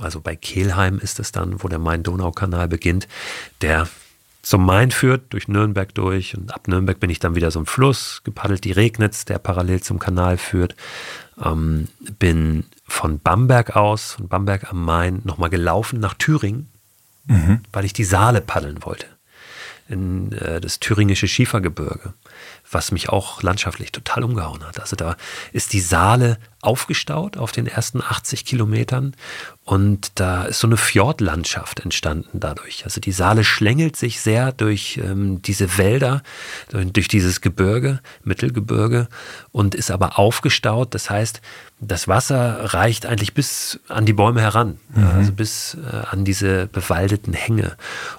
[0.00, 3.08] also bei Kelheim ist es dann, wo der Main-Donau-Kanal beginnt,
[3.60, 3.88] der
[4.42, 7.66] zum Main führt, durch Nürnberg durch und ab Nürnberg bin ich dann wieder so ein
[7.66, 10.74] Fluss, gepaddelt die Regnitz, der parallel zum Kanal führt.
[11.42, 11.88] Ähm,
[12.18, 16.68] bin von Bamberg aus, von Bamberg am Main, nochmal gelaufen nach Thüringen,
[17.72, 19.06] weil ich die Saale paddeln wollte.
[19.88, 22.14] In äh, das thüringische Schiefergebirge,
[22.70, 24.80] was mich auch landschaftlich total umgehauen hat.
[24.80, 25.16] Also da
[25.52, 29.14] ist die Saale aufgestaut auf den ersten 80 Kilometern
[29.64, 32.84] und da ist so eine Fjordlandschaft entstanden dadurch.
[32.84, 36.22] Also die Saale schlängelt sich sehr durch ähm, diese Wälder,
[36.70, 39.08] durch, dieses Gebirge, Mittelgebirge
[39.52, 40.94] und ist aber aufgestaut.
[40.94, 41.40] Das heißt,
[41.80, 46.66] das Wasser reicht eigentlich bis an die Bäume heran, ja, also bis äh, an diese
[46.66, 47.76] bewaldeten Hänge.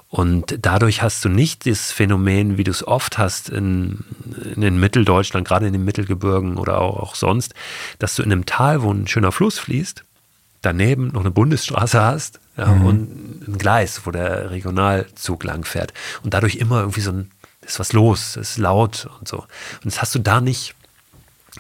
[0.08, 4.00] Und dadurch hast du nicht das Phänomen, wie du es oft hast in,
[4.56, 7.54] in, in Mitteldeutschland, gerade in den Mittelgebirgen oder auch, auch sonst,
[8.00, 10.04] dass du in einem Tal, wo ein schöner Fluss fließt,
[10.62, 15.94] daneben noch eine Bundesstraße hast ja, und ein Gleis, wo der Regionalzug lang fährt.
[16.24, 17.32] Und dadurch immer irgendwie so ein,
[17.62, 19.38] ist was los, ist laut und so.
[19.38, 20.76] Und das hast du da nicht,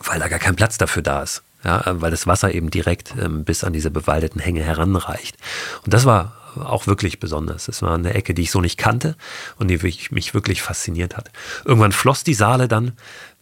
[0.03, 1.43] weil da gar kein Platz dafür da ist.
[1.63, 5.35] Ja, weil das Wasser eben direkt ähm, bis an diese bewaldeten Hänge heranreicht.
[5.83, 7.67] Und das war auch wirklich besonders.
[7.67, 9.15] Es war eine Ecke, die ich so nicht kannte
[9.57, 9.77] und die
[10.11, 11.31] mich wirklich fasziniert hat.
[11.65, 12.93] Irgendwann floss die Saale dann,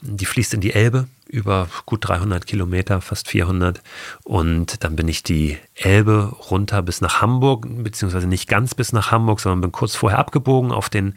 [0.02, 3.82] die fließt in die Elbe über gut 300 Kilometer, fast 400.
[4.24, 9.12] Und dann bin ich die Elbe runter bis nach Hamburg, beziehungsweise nicht ganz bis nach
[9.12, 11.16] Hamburg, sondern bin kurz vorher abgebogen auf den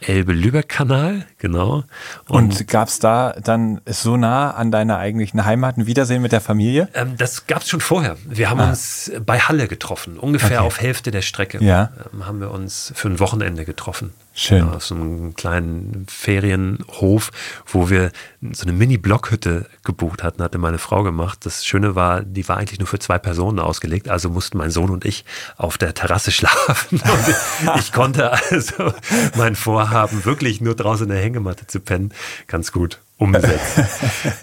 [0.00, 1.84] Elbe-Lübeck-Kanal, genau.
[2.28, 6.40] Und gab es da dann so nah an deiner eigentlichen Heimat ein Wiedersehen mit der
[6.40, 6.88] Familie?
[6.94, 8.16] Ähm, das gab es schon vorher.
[8.24, 10.66] Wir haben uns bei Halle getroffen, ungefähr Okay.
[10.66, 11.62] auf Hälfte der Strecke.
[11.64, 11.90] Ja.
[12.12, 14.12] Ähm, haben wir uns für ein Wochenende getroffen.
[14.38, 14.68] Schön.
[14.68, 17.30] Auf so einem kleinen Ferienhof,
[17.66, 18.10] wo wir
[18.52, 21.38] so eine Mini-Blockhütte gebucht hatten, hatte meine Frau gemacht.
[21.44, 24.90] Das Schöne war, die war eigentlich nur für zwei Personen ausgelegt, also mussten mein Sohn
[24.90, 25.24] und ich
[25.56, 27.00] auf der Terrasse schlafen.
[27.00, 28.92] Und ich konnte also
[29.36, 32.12] mein Vorhaben, wirklich nur draußen in der Hängematte zu pennen,
[32.46, 33.86] ganz gut umsetzen.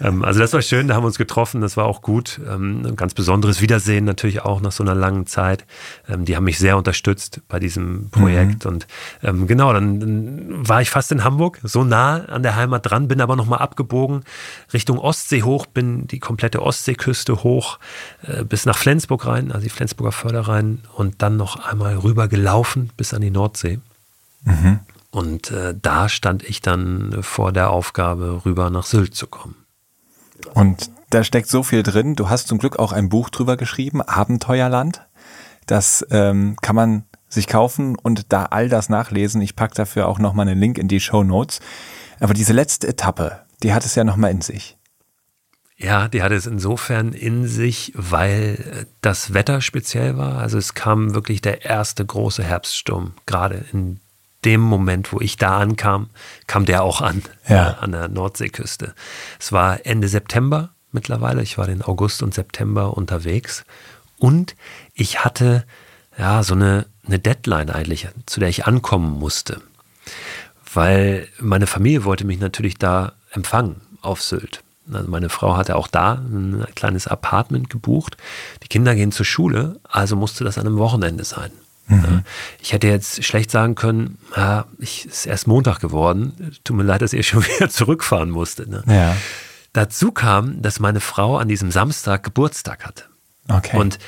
[0.00, 2.40] ähm, also das war schön, da haben wir uns getroffen, das war auch gut.
[2.48, 5.64] Ähm, ein ganz besonderes Wiedersehen natürlich auch nach so einer langen Zeit.
[6.08, 8.64] Ähm, die haben mich sehr unterstützt bei diesem Projekt.
[8.64, 8.70] Mhm.
[8.70, 8.86] Und
[9.22, 13.06] ähm, genau, dann, dann, war ich fast in Hamburg, so nah an der Heimat dran,
[13.06, 14.24] bin aber nochmal abgebogen
[14.72, 17.78] Richtung Ostsee hoch, bin die komplette Ostseeküste hoch
[18.22, 22.26] äh, bis nach Flensburg rein, also die Flensburger Förder rein und dann noch einmal rüber
[22.26, 23.78] gelaufen bis an die Nordsee.
[24.44, 24.80] Mhm.
[25.14, 29.54] Und äh, da stand ich dann vor der Aufgabe, rüber nach Sylt zu kommen.
[30.54, 32.16] Und da steckt so viel drin.
[32.16, 35.06] Du hast zum Glück auch ein Buch drüber geschrieben, Abenteuerland.
[35.66, 39.40] Das ähm, kann man sich kaufen und da all das nachlesen.
[39.40, 41.60] Ich packe dafür auch nochmal einen Link in die Show Notes.
[42.18, 44.76] Aber diese letzte Etappe, die hat es ja nochmal in sich.
[45.76, 50.38] Ja, die hat es insofern in sich, weil das Wetter speziell war.
[50.38, 54.00] Also es kam wirklich der erste große Herbststurm, gerade in
[54.44, 56.10] dem Moment, wo ich da ankam,
[56.46, 57.70] kam der auch an, ja.
[57.70, 58.94] äh, an der Nordseeküste.
[59.38, 61.42] Es war Ende September mittlerweile.
[61.42, 63.64] Ich war den August und September unterwegs.
[64.18, 64.54] Und
[64.94, 65.64] ich hatte
[66.18, 69.60] ja so eine, eine Deadline eigentlich, zu der ich ankommen musste.
[70.72, 74.62] Weil meine Familie wollte mich natürlich da empfangen auf Sylt.
[74.92, 78.16] Also meine Frau hatte auch da ein kleines Apartment gebucht.
[78.62, 81.50] Die Kinder gehen zur Schule, also musste das an einem Wochenende sein.
[81.86, 82.22] Mhm.
[82.60, 86.52] Ich hätte jetzt schlecht sagen können, ja, ich ist erst Montag geworden.
[86.64, 88.68] Tut mir leid, dass ich schon wieder zurückfahren musste.
[88.68, 88.82] Ne?
[88.86, 89.16] Ja.
[89.72, 93.04] Dazu kam, dass meine Frau an diesem Samstag Geburtstag hatte.
[93.48, 93.76] Okay.
[93.76, 93.98] Und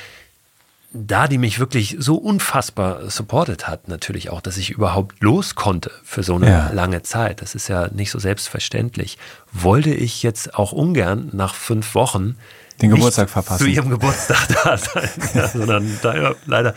[0.93, 5.91] da die mich wirklich so unfassbar supportet hat, natürlich auch, dass ich überhaupt los konnte
[6.03, 6.69] für so eine ja.
[6.71, 9.17] lange Zeit, das ist ja nicht so selbstverständlich,
[9.51, 12.37] wollte ich jetzt auch ungern nach fünf Wochen
[12.81, 13.63] den Geburtstag verpassen.
[13.63, 16.75] Zu ihrem Geburtstag da sein, ja, sondern da, leider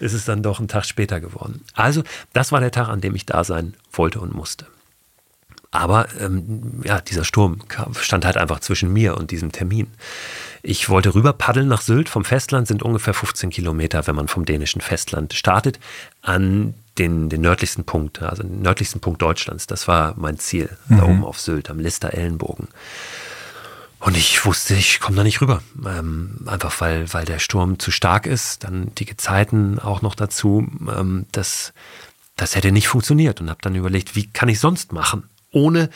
[0.00, 1.64] ist es dann doch ein Tag später geworden.
[1.74, 4.66] Also, das war der Tag, an dem ich da sein wollte und musste.
[5.74, 7.60] Aber ähm, ja, dieser Sturm
[7.98, 9.88] stand halt einfach zwischen mir und diesem Termin.
[10.62, 12.10] Ich wollte rüber paddeln nach Sylt.
[12.10, 15.80] Vom Festland sind ungefähr 15 Kilometer, wenn man vom dänischen Festland startet,
[16.20, 19.66] an den, den nördlichsten Punkt, also den nördlichsten Punkt Deutschlands.
[19.66, 20.98] Das war mein Ziel, mhm.
[20.98, 22.68] da oben auf Sylt, am Lister-Ellenbogen.
[24.02, 25.62] Und ich wusste, ich komme da nicht rüber.
[25.86, 28.64] Ähm, einfach weil, weil der Sturm zu stark ist.
[28.64, 30.66] Dann die Gezeiten auch noch dazu.
[30.92, 31.72] Ähm, das,
[32.34, 33.40] das hätte nicht funktioniert.
[33.40, 35.88] Und habe dann überlegt, wie kann ich sonst machen, ohne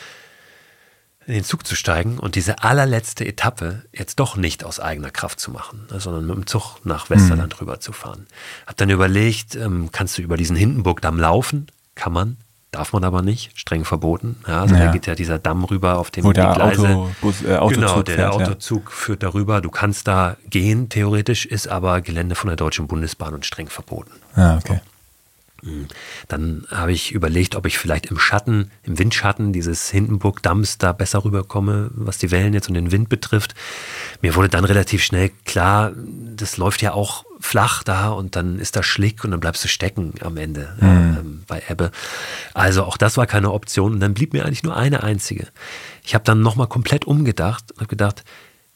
[1.25, 5.41] in den Zug zu steigen und diese allerletzte Etappe jetzt doch nicht aus eigener Kraft
[5.41, 7.59] zu machen, ne, sondern mit dem Zug nach Westerland mhm.
[7.59, 8.25] rüber zu fahren.
[8.65, 11.67] Hab dann überlegt, ähm, kannst du über diesen Hindenburgdamm laufen?
[11.95, 12.37] Kann man.
[12.71, 14.35] Darf man aber nicht, streng verboten.
[14.45, 14.85] Ja, also ja.
[14.85, 16.89] da geht ja dieser Damm rüber, auf dem Wo der die Gleise.
[16.89, 18.91] Auto, Bus, äh, Autozug genau, der, der Autozug ja.
[18.91, 19.61] führt darüber.
[19.61, 24.11] Du kannst da gehen, theoretisch, ist aber Gelände von der Deutschen Bundesbahn und streng verboten.
[24.35, 24.81] Ah, okay.
[24.83, 24.96] So.
[26.27, 31.25] Dann habe ich überlegt, ob ich vielleicht im Schatten, im Windschatten dieses Hindenburg-Damms da besser
[31.25, 33.55] rüberkomme, was die Wellen jetzt und den Wind betrifft.
[34.21, 35.93] Mir wurde dann relativ schnell klar,
[36.35, 39.67] das läuft ja auch flach da und dann ist da Schlick und dann bleibst du
[39.67, 40.87] stecken am Ende mhm.
[40.87, 41.91] ähm, bei Ebbe.
[42.53, 45.47] Also auch das war keine Option und dann blieb mir eigentlich nur eine einzige.
[46.03, 48.23] Ich habe dann nochmal komplett umgedacht und habe gedacht,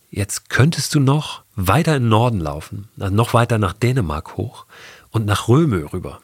[0.10, 4.66] jetzt könntest du noch weiter in den Norden laufen, also noch weiter nach Dänemark hoch
[5.10, 6.22] und nach Römö rüber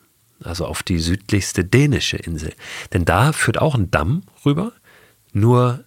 [0.48, 2.54] also auf die südlichste dänische Insel.
[2.94, 4.72] Denn da führt auch ein Damm rüber,
[5.34, 5.84] nur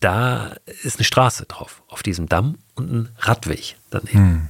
[0.00, 4.12] da ist eine Straße drauf, auf diesem Damm und ein Radweg daneben.
[4.12, 4.48] Hm.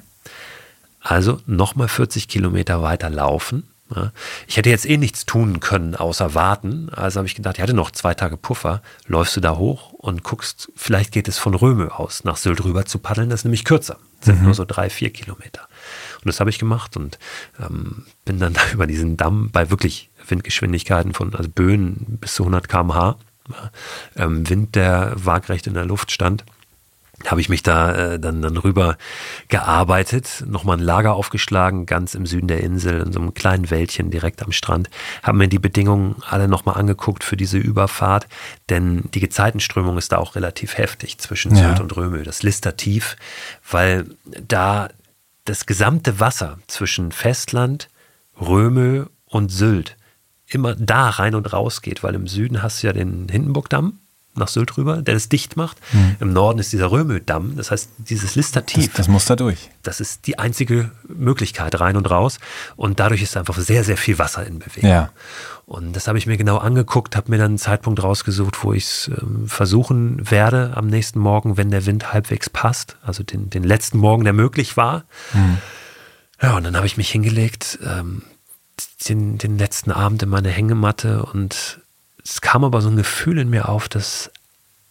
[1.00, 3.68] Also nochmal 40 Kilometer weiter laufen.
[4.46, 6.90] Ich hätte jetzt eh nichts tun können, außer warten.
[6.90, 8.82] Also habe ich gedacht, ich hatte noch zwei Tage Puffer.
[9.06, 12.86] Läufst du da hoch und guckst, vielleicht geht es von Röme aus nach Sylt rüber
[12.86, 13.30] zu paddeln.
[13.30, 13.98] Das ist nämlich kürzer.
[14.18, 14.44] Das sind mhm.
[14.46, 15.68] nur so drei, vier Kilometer.
[16.16, 17.18] Und das habe ich gemacht und
[17.60, 22.44] ähm, bin dann da über diesen Damm bei wirklich Windgeschwindigkeiten von also Böen bis zu
[22.44, 23.16] 100 km/h.
[24.16, 26.44] Ähm, Wind, der waagrecht in der Luft stand
[27.26, 28.96] habe ich mich da äh, dann, dann rüber
[29.48, 34.10] gearbeitet, nochmal ein Lager aufgeschlagen, ganz im Süden der Insel, in so einem kleinen Wäldchen
[34.10, 34.90] direkt am Strand,
[35.22, 38.26] habe mir die Bedingungen alle nochmal angeguckt für diese Überfahrt,
[38.68, 41.68] denn die Gezeitenströmung ist da auch relativ heftig zwischen ja.
[41.68, 43.16] Sylt und Römö, das Listertief,
[43.70, 44.06] weil
[44.46, 44.88] da
[45.44, 47.88] das gesamte Wasser zwischen Festland,
[48.40, 49.96] Römö und Sylt
[50.46, 53.98] immer da rein und raus geht, weil im Süden hast du ja den Hindenburgdamm
[54.36, 55.78] nach Sylt rüber, der das dicht macht.
[55.92, 56.16] Mhm.
[56.20, 58.88] Im Norden ist dieser Römö-Damm, das heißt dieses Listertief.
[58.88, 59.70] Das, das, muss da durch.
[59.82, 62.38] Das ist die einzige Möglichkeit, rein und raus.
[62.76, 64.90] Und dadurch ist einfach sehr, sehr viel Wasser in Bewegung.
[64.90, 65.10] Ja.
[65.66, 68.84] Und das habe ich mir genau angeguckt, habe mir dann einen Zeitpunkt rausgesucht, wo ich
[68.84, 72.96] es ähm, versuchen werde am nächsten Morgen, wenn der Wind halbwegs passt.
[73.02, 75.04] Also den, den letzten Morgen, der möglich war.
[75.32, 75.58] Mhm.
[76.42, 78.22] Ja, und dann habe ich mich hingelegt, ähm,
[79.08, 81.80] den, den letzten Abend in meine Hängematte und
[82.24, 84.30] es kam aber so ein Gefühl in mir auf, dass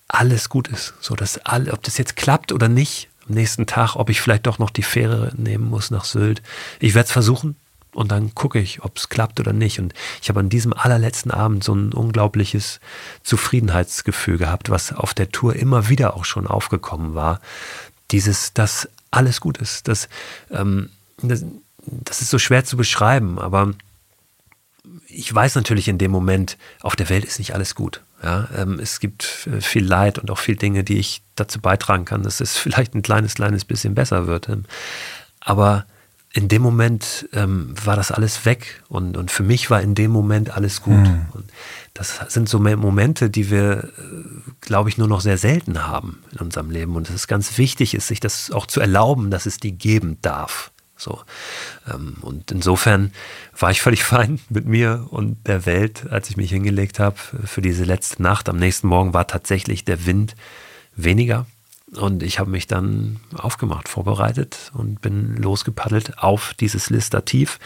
[0.07, 0.93] alles gut ist.
[1.01, 4.45] So, dass all, ob das jetzt klappt oder nicht, am nächsten Tag, ob ich vielleicht
[4.45, 6.41] doch noch die Fähre nehmen muss nach Sylt.
[6.79, 7.55] Ich werde es versuchen
[7.93, 9.79] und dann gucke ich, ob es klappt oder nicht.
[9.79, 12.79] Und ich habe an diesem allerletzten Abend so ein unglaubliches
[13.23, 17.39] Zufriedenheitsgefühl gehabt, was auf der Tour immer wieder auch schon aufgekommen war.
[18.11, 19.87] Dieses, dass alles gut ist.
[19.87, 20.09] Das,
[20.51, 20.89] ähm,
[21.21, 21.45] das,
[21.85, 23.73] das ist so schwer zu beschreiben, aber
[25.13, 28.01] ich weiß natürlich in dem Moment, auf der Welt ist nicht alles gut.
[28.23, 32.05] Ja, ähm, es gibt äh, viel Leid und auch viel Dinge, die ich dazu beitragen
[32.05, 34.49] kann, dass es vielleicht ein kleines, kleines bisschen besser wird.
[34.49, 34.63] Ähm,
[35.39, 35.85] aber
[36.35, 40.09] in dem Moment ähm, war das alles weg und, und für mich war in dem
[40.09, 40.95] Moment alles gut.
[40.95, 41.27] Mhm.
[41.31, 41.45] Und
[41.93, 43.89] das sind so Momente, die wir, äh,
[44.61, 46.95] glaube ich, nur noch sehr selten haben in unserem Leben.
[46.95, 50.17] Und es ist ganz wichtig, ist, sich das auch zu erlauben, dass es die geben
[50.23, 50.71] darf.
[51.03, 51.21] So.
[51.91, 53.11] Ähm, und insofern
[53.57, 57.61] war ich völlig fein mit mir und der Welt, als ich mich hingelegt habe für
[57.61, 58.49] diese letzte Nacht.
[58.49, 60.35] Am nächsten Morgen war tatsächlich der Wind
[60.95, 61.45] weniger.
[61.97, 67.59] Und ich habe mich dann aufgemacht, vorbereitet und bin losgepaddelt auf dieses Lister tief,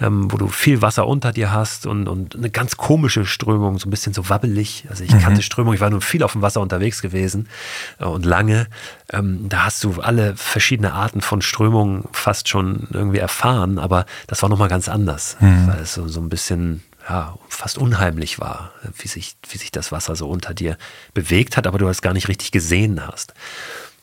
[0.00, 3.88] ähm, wo du viel Wasser unter dir hast und, und eine ganz komische Strömung, so
[3.88, 4.84] ein bisschen so wabbelig.
[4.90, 5.20] Also ich mhm.
[5.20, 7.48] kannte Strömung, ich war nun viel auf dem Wasser unterwegs gewesen
[7.98, 8.66] äh, und lange.
[9.10, 14.42] Ähm, da hast du alle verschiedene Arten von Strömungen fast schon irgendwie erfahren, aber das
[14.42, 15.68] war nochmal ganz anders, mhm.
[15.68, 19.92] weil es so, so ein bisschen ja, fast unheimlich war, wie sich, wie sich das
[19.92, 20.76] Wasser so unter dir
[21.14, 23.34] bewegt hat, aber du es gar nicht richtig gesehen hast.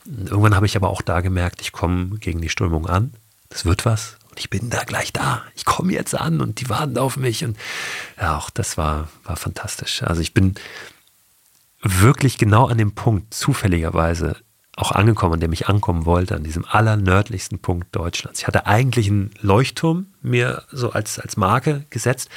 [0.06, 3.12] Irgendwann habe ich aber auch da gemerkt, ich komme gegen die Strömung an,
[3.48, 5.42] das wird was und ich bin da gleich da.
[5.54, 7.56] Ich komme jetzt an und die warten auf mich und
[8.20, 10.02] ja, auch das war, war fantastisch.
[10.02, 10.54] Also ich bin
[11.82, 14.36] wirklich genau an dem Punkt zufälligerweise
[14.76, 18.40] auch angekommen, an dem ich ankommen wollte, an diesem allernördlichsten Punkt Deutschlands.
[18.40, 22.28] Ich hatte eigentlich einen Leuchtturm mir so als, als Marke gesetzt,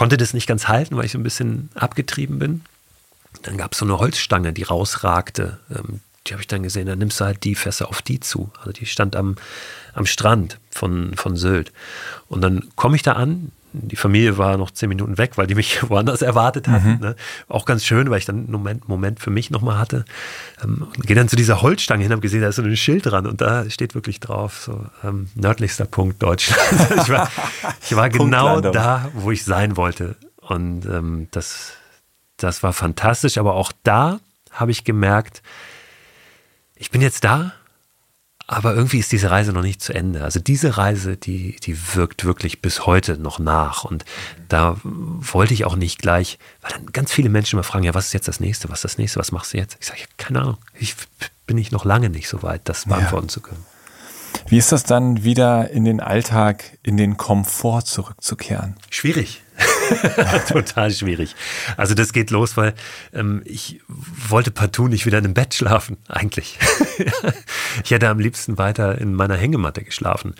[0.00, 2.62] konnte das nicht ganz halten, weil ich so ein bisschen abgetrieben bin.
[3.42, 5.60] Dann gab es so eine Holzstange, die rausragte.
[5.68, 8.50] Ähm, die habe ich dann gesehen, dann nimmst du halt die Fässer auf die zu.
[8.60, 9.36] Also die stand am,
[9.92, 11.70] am Strand von, von Sylt.
[12.28, 15.54] Und dann komme ich da an, die Familie war noch zehn Minuten weg, weil die
[15.54, 16.94] mich woanders erwartet hatten.
[16.94, 17.00] Mhm.
[17.00, 17.16] Ne?
[17.48, 20.04] Auch ganz schön, weil ich dann einen Moment, Moment für mich nochmal hatte.
[20.62, 23.06] Ähm, und gehe dann zu dieser Holzstange hin, habe gesehen, da ist so ein Schild
[23.06, 26.60] dran und da steht wirklich drauf, so ähm, nördlichster Punkt Deutschland.
[27.02, 27.30] ich war,
[27.82, 30.16] ich war genau da, wo ich sein wollte.
[30.40, 31.72] Und ähm, das,
[32.36, 33.38] das war fantastisch.
[33.38, 35.42] Aber auch da habe ich gemerkt,
[36.74, 37.52] ich bin jetzt da
[38.52, 40.24] aber irgendwie ist diese Reise noch nicht zu Ende.
[40.24, 43.84] Also diese Reise, die, die wirkt wirklich bis heute noch nach.
[43.84, 44.04] Und
[44.48, 48.06] da wollte ich auch nicht gleich, weil dann ganz viele Menschen immer fragen, ja, was
[48.06, 48.68] ist jetzt das nächste?
[48.68, 49.20] Was ist das nächste?
[49.20, 49.76] Was machst du jetzt?
[49.78, 50.56] Ich sage, keine Ahnung.
[50.74, 50.96] Ich
[51.46, 53.32] bin ich noch lange nicht so weit, das beantworten ja.
[53.32, 53.64] zu können.
[54.48, 58.74] Wie ist das dann wieder in den Alltag, in den Komfort zurückzukehren?
[58.90, 59.42] Schwierig.
[60.48, 61.34] Total schwierig.
[61.76, 62.74] Also das geht los, weil
[63.12, 63.80] ähm, ich
[64.28, 66.58] wollte partout nicht wieder in einem Bett schlafen, eigentlich.
[67.84, 70.34] ich hätte am liebsten weiter in meiner Hängematte geschlafen,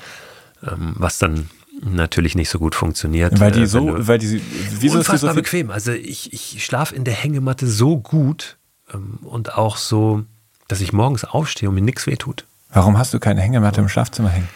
[0.67, 1.49] ähm, was dann
[1.83, 3.41] natürlich nicht so gut funktioniert.
[3.41, 4.41] Weil die äh, so, weil die,
[4.79, 5.71] wieso unfassbar ist die so bequem.
[5.71, 8.57] Also ich, ich schlafe in der Hängematte so gut
[8.93, 10.25] ähm, und auch so,
[10.69, 12.45] dass ich morgens aufstehe und mir nichts wehtut.
[12.73, 14.49] Warum hast du keine Hängematte im Schlafzimmer hängen?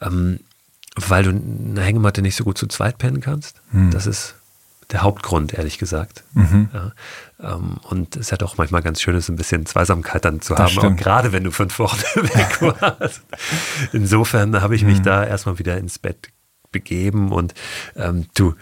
[0.00, 0.40] Ähm,
[0.96, 3.60] weil du eine Hängematte nicht so gut zu zweit pennen kannst.
[3.70, 3.90] Hm.
[3.90, 4.34] Das ist
[4.92, 6.24] der Hauptgrund, ehrlich gesagt.
[6.34, 6.68] Mhm.
[6.72, 6.92] Ja,
[7.42, 10.96] ähm, und es hat auch manchmal ganz schön, ein bisschen Zweisamkeit dann zu das haben,
[10.96, 13.22] gerade wenn du fünf Wochen weg warst.
[13.92, 15.04] Insofern habe ich mich mhm.
[15.04, 16.28] da erstmal wieder ins Bett
[16.72, 17.54] begeben und
[17.96, 18.54] ähm, du,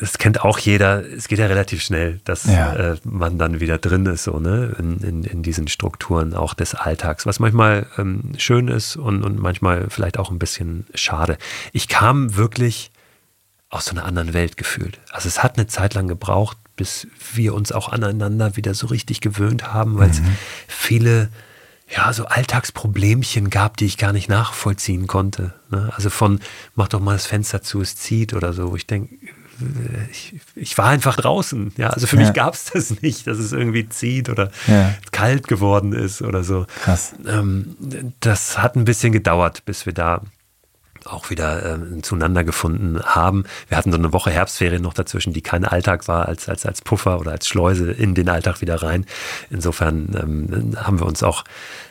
[0.00, 2.74] es kennt auch jeder, es geht ja relativ schnell, dass ja.
[2.74, 6.74] äh, man dann wieder drin ist, so, ne, in, in, in diesen Strukturen auch des
[6.74, 11.38] Alltags, was manchmal ähm, schön ist und, und manchmal vielleicht auch ein bisschen schade.
[11.72, 12.90] Ich kam wirklich
[13.70, 14.98] aus so einer anderen Welt gefühlt.
[15.10, 19.20] Also es hat eine Zeit lang gebraucht, bis wir uns auch aneinander wieder so richtig
[19.20, 20.36] gewöhnt haben, weil es mhm.
[20.66, 21.28] viele
[21.90, 25.54] ja, so Alltagsproblemchen gab, die ich gar nicht nachvollziehen konnte.
[25.70, 25.90] Ne?
[25.96, 26.40] Also von,
[26.74, 28.76] mach doch mal das Fenster zu, es zieht oder so.
[28.76, 29.16] Ich denke,
[30.12, 31.72] ich, ich, war einfach draußen.
[31.76, 32.22] Ja, also für ja.
[32.22, 34.94] mich gab es das nicht, dass es irgendwie zieht oder ja.
[35.12, 36.66] kalt geworden ist oder so.
[36.82, 37.14] Krass.
[37.26, 37.76] Ähm,
[38.20, 40.22] das hat ein bisschen gedauert, bis wir da
[41.12, 43.44] auch wieder äh, zueinander gefunden haben.
[43.68, 46.82] Wir hatten so eine Woche Herbstferien noch dazwischen, die kein Alltag war, als, als, als
[46.82, 49.06] Puffer oder als Schleuse in den Alltag wieder rein.
[49.50, 51.44] Insofern ähm, haben wir uns auch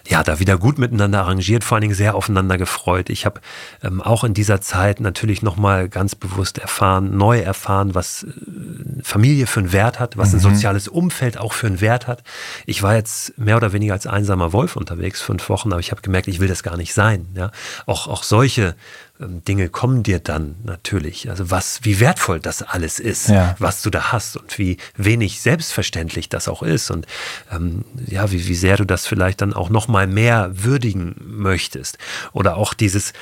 [0.10, 3.10] ja, da wieder gut miteinander arrangiert, vor allen Dingen sehr aufeinander gefreut.
[3.10, 3.42] Ich habe
[3.84, 9.48] ähm, auch in dieser Zeit natürlich nochmal ganz bewusst erfahren, neu erfahren, was äh, Familie
[9.48, 10.36] für einen Wert hat, was mhm.
[10.36, 12.24] ein soziales Umfeld auch für einen Wert hat.
[12.66, 16.02] Ich war jetzt mehr oder weniger als einsamer Wolf unterwegs, fünf Wochen, aber ich habe
[16.02, 17.28] gemerkt, ich will das gar nicht sein.
[17.36, 17.52] Ja?
[17.86, 18.76] Auch, auch solche
[19.20, 21.30] Dinge kommen dir dann natürlich.
[21.30, 23.56] Also was, wie wertvoll das alles ist, Ja.
[23.60, 27.08] was du da hast und wie wenig selbstverständlich das auch ist und
[27.52, 31.98] ähm, ja, wie, wie sehr du das vielleicht dann auch noch mal mehr würdigen möchtest.
[32.34, 33.14] Oder auch dieses,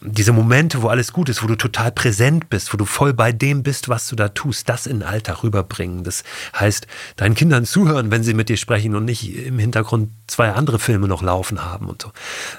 [0.00, 3.32] diese Momente, wo alles gut ist, wo du total präsent bist, wo du voll bei
[3.32, 6.04] dem bist, was du da tust, das in den Alltag rüberbringen.
[6.04, 6.24] Das
[6.58, 10.78] heißt, deinen Kindern zuhören, wenn sie mit dir sprechen und nicht im Hintergrund zwei andere
[10.78, 12.12] Filme noch laufen haben und so.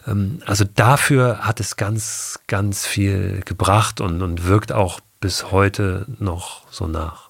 [0.08, 6.06] Ähm, Also dafür hat es ganz, ganz viel gebracht und, und wirkt auch bis heute
[6.20, 7.30] noch so nach.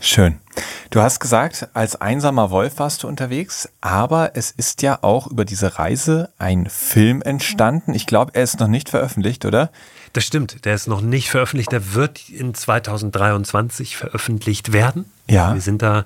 [0.00, 0.38] Schön.
[0.90, 5.44] Du hast gesagt, als einsamer Wolf warst du unterwegs, aber es ist ja auch über
[5.44, 7.94] diese Reise ein Film entstanden.
[7.94, 9.70] Ich glaube, er ist noch nicht veröffentlicht, oder?
[10.12, 15.04] Das stimmt, der ist noch nicht veröffentlicht, der wird in 2023 veröffentlicht werden.
[15.28, 15.52] Ja.
[15.54, 16.04] Wir sind da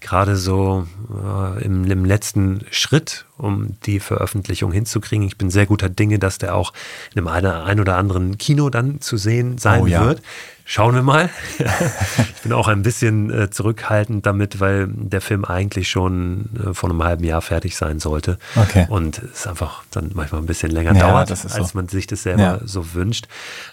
[0.00, 5.26] gerade so äh, im, im letzten Schritt, um die Veröffentlichung hinzukriegen.
[5.26, 6.72] Ich bin sehr guter Dinge, dass der auch
[7.14, 7.28] in einem
[7.66, 10.04] ein, oder anderen Kino dann zu sehen sein Oh ja.
[10.04, 10.22] wird.
[10.64, 11.28] Schauen wir mal.
[11.58, 13.89] ich bin auch ein bisschen äh, zurückhaltend
[14.22, 18.38] damit, weil der Film eigentlich schon äh, vor einem halben Jahr fertig sein sollte.
[18.56, 18.86] Okay.
[18.88, 21.76] Und es einfach dann manchmal ein bisschen länger Ja, dauert, ist als so.
[21.78, 22.60] man sich das selber Ja.
[22.64, 23.26] so wünscht.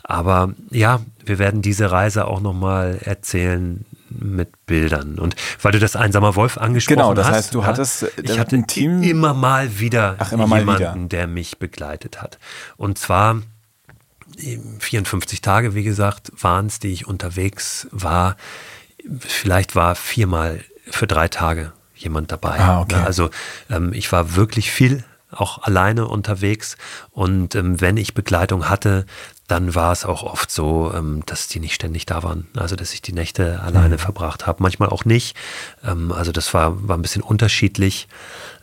[0.03, 5.19] Aber ja, wir werden diese Reise auch nochmal erzählen mit Bildern.
[5.19, 7.05] Und weil du das Einsamer Wolf angesprochen hast.
[7.07, 10.31] Genau, das heißt, du ja, hattest, äh, ich hatte ein Team- immer mal wieder Ach,
[10.31, 11.07] immer mal jemanden, wieder.
[11.09, 12.39] der mich begleitet hat.
[12.77, 13.41] Und zwar
[14.79, 18.35] 54 Tage, wie gesagt, waren es, die ich unterwegs war.
[19.19, 22.59] Vielleicht war viermal für drei Tage jemand dabei.
[22.59, 22.97] Ah, okay.
[22.97, 23.29] Ja, Also
[23.69, 26.77] ähm, ich war wirklich viel auch alleine unterwegs
[27.11, 29.05] und ähm, wenn ich Begleitung hatte,
[29.47, 32.47] dann war es auch oft so, ähm, dass die nicht ständig da waren.
[32.55, 33.99] Also dass ich die Nächte alleine Mhm.
[33.99, 35.35] verbracht habe, manchmal auch nicht.
[35.85, 38.07] Ähm, also das war, war ein bisschen unterschiedlich.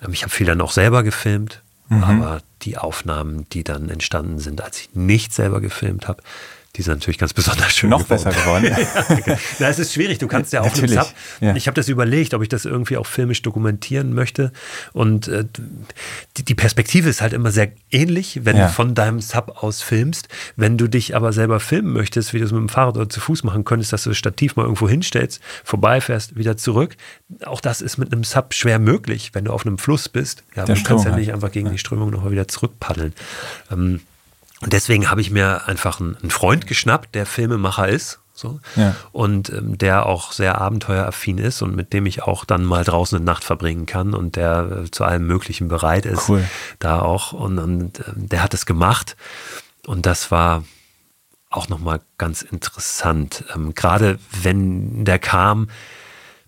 [0.02, 2.02] Ähm, ich habe viel dann auch selber gefilmt, Mhm.
[2.02, 6.22] aber die Aufnahmen, die dann entstanden sind, als ich nicht selber gefilmt habe,
[6.76, 8.24] die sind natürlich ganz besonders schön Noch geworden.
[8.24, 8.64] besser geworden.
[9.26, 10.18] Ja, Na, es ist schwierig.
[10.18, 11.14] Du kannst ja auf einem Natürlich, Sub.
[11.40, 11.54] ja.
[11.54, 14.52] Ich habe das überlegt, ob ich das irgendwie auch filmisch dokumentieren möchte.
[14.92, 15.44] Und äh,
[16.36, 18.66] die, die Perspektive ist halt immer sehr ähnlich, wenn Ja.
[18.66, 20.28] du von deinem Sub aus filmst.
[20.56, 23.20] Wenn du dich aber selber filmen möchtest, wie du es mit dem Fahrrad oder zu
[23.20, 26.96] Fuß machen könntest, dass du das Stativ mal irgendwo hinstellst, vorbeifährst, wieder zurück.
[27.44, 30.42] Auch das ist mit einem Sub schwer möglich, wenn du auf einem Fluss bist.
[30.56, 33.12] Ja, Der du kannst ja nicht einfach gegen die Strömung nochmal wieder zurückpaddeln.
[33.70, 34.00] Ähm,
[34.64, 38.20] und deswegen habe ich mir einfach einen, Freund geschnappt, der Filmemacher ist.
[38.36, 38.96] So, Ja.
[39.12, 43.14] und ähm, der auch sehr abenteueraffin ist und mit dem ich auch dann mal draußen
[43.16, 46.28] eine Nacht verbringen kann und der äh, zu allem Möglichen bereit ist.
[46.28, 46.44] Cool.
[46.80, 47.32] Da auch.
[47.32, 49.16] Und, und ähm, der hat es gemacht.
[49.86, 50.64] Und das war
[51.48, 53.44] auch nochmal ganz interessant.
[53.54, 55.68] Ähm, Gerade wenn der kam,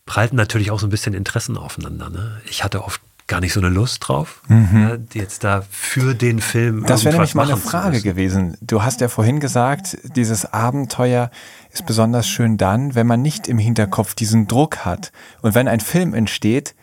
[0.07, 2.11] prallten natürlich auch so ein bisschen Interessen aufeinander.
[2.11, 2.41] Ne?
[2.49, 6.77] Ich hatte oft gar nicht so eine Lust drauf, ja, jetzt da für den Film
[6.81, 6.87] Mhm.
[6.87, 8.57] Das wäre nämlich meine Frage gewesen.
[8.61, 11.31] Du hast ja vorhin gesagt, dieses Abenteuer
[11.73, 15.13] ist besonders schön dann, wenn man nicht im Hinterkopf diesen Druck hat.
[15.43, 16.75] Und wenn ein Film entsteht,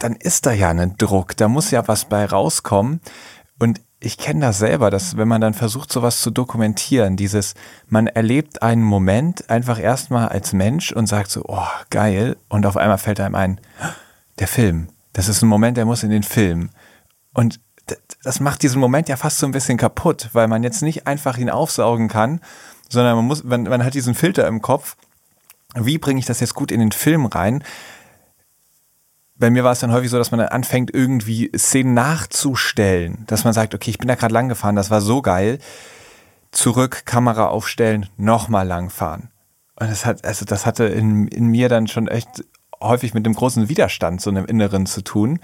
[0.00, 3.00] dann ist da ja ein Druck, da muss ja was bei rauskommen.
[3.58, 7.54] Und ich kenne das selber, dass wenn man dann versucht, sowas zu dokumentieren, dieses,
[7.88, 12.76] man erlebt einen Moment einfach erstmal als Mensch und sagt so, oh, geil, und auf
[12.76, 13.60] einmal fällt einem ein,
[14.40, 14.88] der Film.
[15.14, 16.68] Das ist ein Moment, der muss in den Film.
[17.32, 17.60] Und
[18.22, 21.38] das macht diesen Moment ja fast so ein bisschen kaputt, weil man jetzt nicht einfach
[21.38, 22.40] ihn aufsaugen kann,
[22.88, 24.96] sondern man muss, man, man hat diesen Filter im Kopf.
[25.74, 27.64] Wie bringe ich das jetzt gut in den Film rein?
[29.36, 33.44] Bei mir war es dann häufig so, dass man dann anfängt, irgendwie Szenen nachzustellen, dass
[33.44, 35.58] man sagt, okay, ich bin da gerade lang gefahren, das war so geil.
[36.52, 39.30] Zurück, Kamera aufstellen, nochmal lang fahren.
[39.76, 42.44] Und das hat, also das hatte in, in mir dann schon echt
[42.84, 45.40] häufig mit dem großen Widerstand, so einem Inneren zu tun.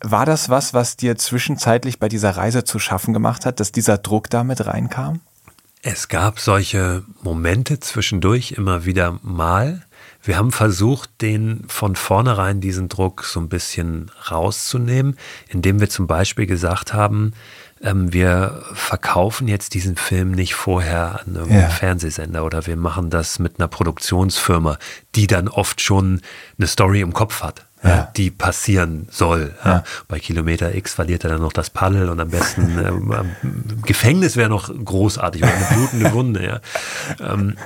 [0.00, 3.98] War das was, was dir zwischenzeitlich bei dieser Reise zu schaffen gemacht hat, dass dieser
[3.98, 5.20] Druck da mit reinkam?
[5.82, 9.86] Es gab solche Momente zwischendurch immer wieder mal.
[10.22, 15.16] Wir haben versucht, den von vornherein diesen Druck so ein bisschen rauszunehmen,
[15.48, 17.32] indem wir zum Beispiel gesagt haben,
[17.82, 21.68] ähm, wir verkaufen jetzt diesen Film nicht vorher an irgendeinen Ja.
[21.68, 24.78] Fernsehsender oder wir machen das mit einer Produktionsfirma,
[25.14, 26.20] die dann oft schon
[26.58, 27.64] eine Story im Kopf hat.
[27.84, 28.12] Ja.
[28.16, 29.54] Die passieren soll.
[29.64, 29.84] Ja.
[30.08, 34.36] Bei Kilometer X verliert er dann noch das Paddel und am besten ähm, im Gefängnis
[34.36, 36.44] wäre noch großartig oder eine blutende Wunde.
[36.44, 36.60] Ja.
[37.20, 37.56] Ähm,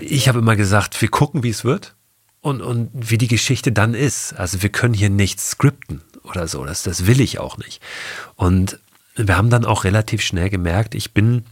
[0.00, 1.94] ich habe immer gesagt, wir gucken, wie es wird
[2.40, 4.32] und, und wie die Geschichte dann ist.
[4.32, 6.64] Also wir können hier nichts skripten oder so.
[6.64, 7.80] Das, das will ich auch nicht.
[8.34, 8.80] Und
[9.14, 11.44] wir haben dann auch relativ schnell gemerkt, ich bin,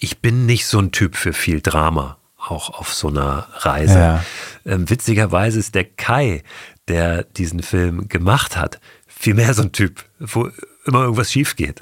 [0.00, 3.98] ich bin nicht so ein Typ für viel Drama, auch auf so einer Reise.
[3.98, 4.24] Ja.
[4.64, 6.42] Ähm, witzigerweise ist der Kai,
[6.88, 10.50] der diesen Film gemacht hat, viel mehr so ein Typ, wo
[10.86, 11.80] immer irgendwas schief geht.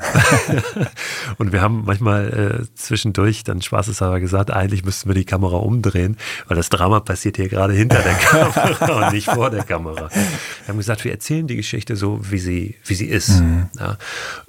[1.39, 6.17] und wir haben manchmal äh, zwischendurch dann spaßeshalber gesagt, eigentlich müssten wir die Kamera umdrehen,
[6.49, 10.11] weil das Drama passiert hier gerade hinter der Kamera und nicht vor der Kamera.
[10.11, 13.41] Wir haben gesagt, wir erzählen die Geschichte so, wie sie, wie sie ist.
[13.41, 13.69] Mhm.
[13.79, 13.99] Ja.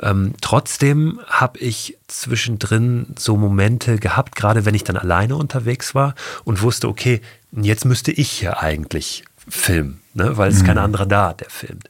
[0.01, 6.15] Ähm, trotzdem habe ich zwischendrin so Momente gehabt, gerade wenn ich dann alleine unterwegs war
[6.43, 7.21] und wusste, okay,
[7.51, 10.37] jetzt müsste ich hier eigentlich filmen, ne?
[10.37, 10.67] weil es mhm.
[10.67, 11.89] kein anderer da, der filmt.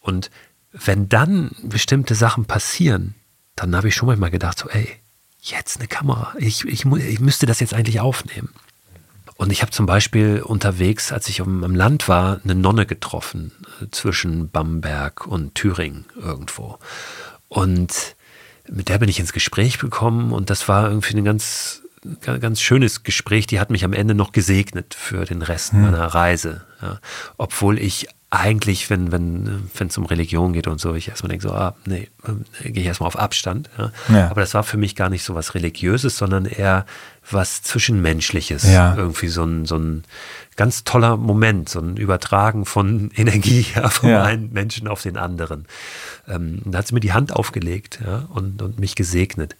[0.00, 0.30] Und
[0.72, 3.14] wenn dann bestimmte Sachen passieren,
[3.56, 4.88] dann habe ich schon manchmal gedacht, so, ey,
[5.40, 6.34] jetzt eine Kamera.
[6.38, 8.50] Ich, ich, ich müsste das jetzt eigentlich aufnehmen.
[9.36, 13.86] Und ich habe zum Beispiel unterwegs, als ich am Land war, eine Nonne getroffen äh,
[13.90, 16.78] zwischen Bamberg und Thüringen irgendwo.
[17.48, 18.16] Und
[18.68, 21.82] mit der bin ich ins Gespräch gekommen und das war irgendwie ein ganz,
[22.22, 23.46] ganz schönes Gespräch.
[23.46, 25.82] Die hat mich am Ende noch gesegnet für den Rest hm.
[25.82, 26.66] meiner Reise.
[26.82, 27.00] Ja.
[27.38, 31.48] Obwohl ich eigentlich, wenn wenn wenn es um Religion geht und so, ich erstmal denke
[31.48, 33.68] so, ah, nee, äh, gehe ich erstmal auf Abstand.
[33.76, 33.92] Ja.
[34.08, 34.30] Ja.
[34.30, 36.86] Aber das war für mich gar nicht so was Religiöses, sondern eher
[37.28, 38.70] was Zwischenmenschliches.
[38.70, 38.94] Ja.
[38.94, 40.04] Irgendwie so ein, so ein
[40.54, 45.66] ganz toller Moment, so ein Übertragen von Energie ja, vom einen Menschen auf den anderen.
[46.28, 47.98] Ähm, da hat sie mir die Hand aufgelegt
[48.28, 49.56] und, und mich gesegnet.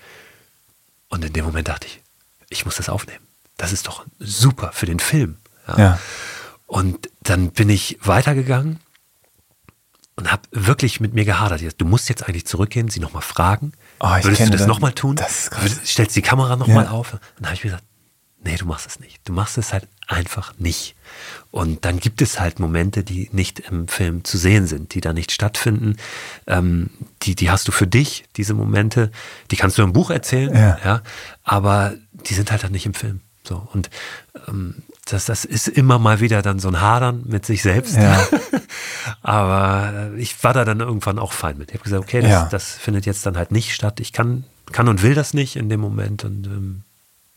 [1.08, 2.00] Und in dem Moment dachte ich,
[2.50, 3.24] ich muss das aufnehmen.
[3.56, 5.38] Das ist doch super für den Film.
[5.76, 5.98] ja.
[6.70, 8.78] Und dann bin ich weitergegangen
[10.14, 11.62] und habe wirklich mit mir gehadert.
[11.78, 13.72] Du musst jetzt eigentlich zurückgehen, sie nochmal fragen.
[13.98, 15.16] Oh, Würdest du das nochmal tun?
[15.16, 15.50] Das
[15.84, 16.90] Stellst die Kamera nochmal ja.
[16.92, 17.14] auf?
[17.14, 17.88] Und dann habe ich mir gesagt,
[18.44, 19.18] nee, du machst es nicht.
[19.24, 20.94] Du machst es halt einfach nicht.
[21.50, 25.12] Und dann gibt es halt Momente, die nicht im Film zu sehen sind, die da
[25.12, 25.96] nicht stattfinden.
[26.46, 26.90] Ähm,
[27.22, 29.10] die, die hast du für dich, diese Momente.
[29.50, 30.78] Die kannst du im Buch erzählen, ja.
[30.84, 31.02] ja
[31.42, 31.94] aber
[32.28, 33.22] die sind halt dann nicht im Film.
[33.42, 33.68] So.
[33.72, 33.90] Und
[34.46, 37.96] ähm, das, das ist immer mal wieder dann so ein Hadern mit sich selbst.
[37.96, 38.26] Ja.
[39.22, 41.70] Aber ich war da dann irgendwann auch fein mit.
[41.70, 42.48] Ich habe gesagt, okay, das, ja.
[42.50, 44.00] das, findet jetzt dann halt nicht statt.
[44.00, 46.24] Ich kann, kann und will das nicht in dem Moment.
[46.24, 46.82] Und ähm,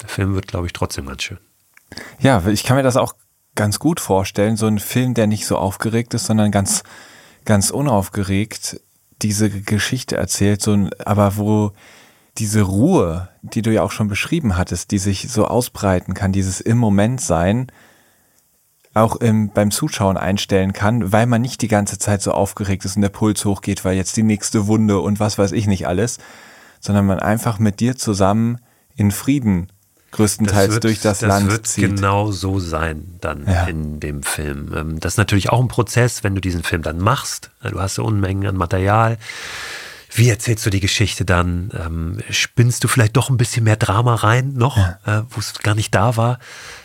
[0.02, 1.40] der Film wird, glaube ich, trotzdem ganz schön.
[2.20, 3.14] Ja, ich kann mir das auch
[3.56, 4.58] ganz gut vorstellen.
[4.58, 6.84] So ein Film, der nicht so aufgeregt ist, sondern ganz,
[7.46, 8.80] ganz unaufgeregt
[9.22, 11.72] diese Geschichte erzählt, so ein, aber wo
[12.38, 16.62] diese Ruhe, die du ja auch schon beschrieben hattest, die sich so ausbreiten kann, dieses
[16.62, 17.68] im Moment sein,
[18.94, 22.96] auch im, beim Zuschauen einstellen kann, weil man nicht die ganze Zeit so aufgeregt ist
[22.96, 26.20] und der Puls hochgeht, weil jetzt die nächste Wunde und was weiß ich nicht alles,
[26.80, 28.60] sondern man einfach mit dir zusammen
[28.96, 29.68] in Frieden
[30.12, 31.96] größtenteils das wird, durch das, das Land wird zieht.
[31.96, 33.66] genau so sein dann ja.
[33.66, 34.72] in dem Film.
[34.76, 37.50] Ähm, das ist natürlich auch ein Prozess, wenn du diesen Film dann machst.
[37.64, 39.18] Du hast ja Unmengen an Material.
[40.16, 41.72] Wie erzählst du die Geschichte dann?
[41.74, 45.00] Ähm, spinnst du vielleicht doch ein bisschen mehr Drama rein noch, ja.
[45.06, 46.40] äh, wo es gar nicht da war?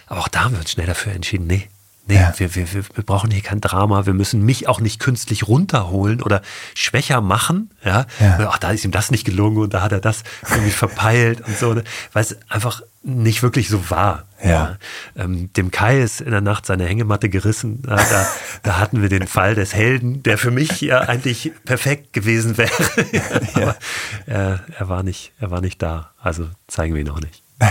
[0.06, 1.68] Aber auch da haben wir uns schnell dafür entschieden, nee,
[2.09, 2.32] Nee, ja.
[2.39, 4.06] wir, wir, wir, wir brauchen hier kein Drama.
[4.06, 6.40] Wir müssen mich auch nicht künstlich runterholen oder
[6.74, 7.70] schwächer machen.
[7.85, 8.48] Ja, ja.
[8.51, 11.59] Ach, da ist ihm das nicht gelungen und da hat er das irgendwie verpeilt und
[11.59, 11.85] so, ne?
[12.14, 14.24] weil es einfach nicht wirklich so war.
[14.43, 14.51] Ja.
[14.51, 14.76] ja.
[15.16, 17.82] Ähm, dem Kai ist in der Nacht seine Hängematte gerissen.
[17.82, 18.26] Da, da,
[18.62, 22.70] da, hatten wir den Fall des Helden, der für mich ja eigentlich perfekt gewesen wäre.
[23.55, 23.76] Aber
[24.24, 26.12] er, er, war nicht, er war nicht da.
[26.18, 27.43] Also zeigen wir ihn auch nicht.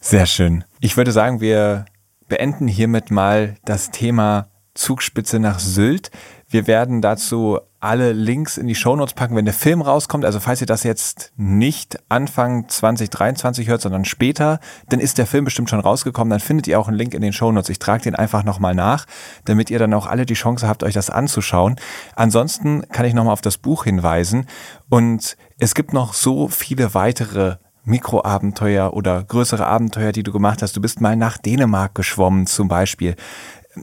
[0.00, 0.64] Sehr schön.
[0.80, 1.86] Ich würde sagen, wir
[2.34, 6.10] beenden hiermit mal das Thema Zugspitze nach Sylt.
[6.48, 10.24] Wir werden dazu alle Links in die Shownotes packen, wenn der Film rauskommt.
[10.24, 14.58] Also falls ihr das jetzt nicht Anfang 2023 hört, sondern später,
[14.88, 16.28] dann ist der Film bestimmt schon rausgekommen.
[16.28, 17.68] Dann findet ihr auch einen Link in den Shownotes.
[17.68, 19.06] Ich trage den einfach nochmal nach,
[19.44, 21.76] damit ihr dann auch alle die Chance habt, euch das anzuschauen.
[22.16, 24.46] Ansonsten kann ich nochmal auf das Buch hinweisen.
[24.90, 30.76] Und es gibt noch so viele weitere Mikroabenteuer oder größere Abenteuer, die du gemacht hast.
[30.76, 33.16] Du bist mal nach Dänemark geschwommen zum Beispiel.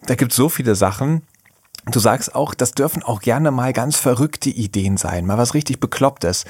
[0.05, 1.23] Da gibt es so viele Sachen.
[1.89, 5.79] Du sagst auch, das dürfen auch gerne mal ganz verrückte Ideen sein, mal was richtig
[5.79, 6.45] Beklopptes.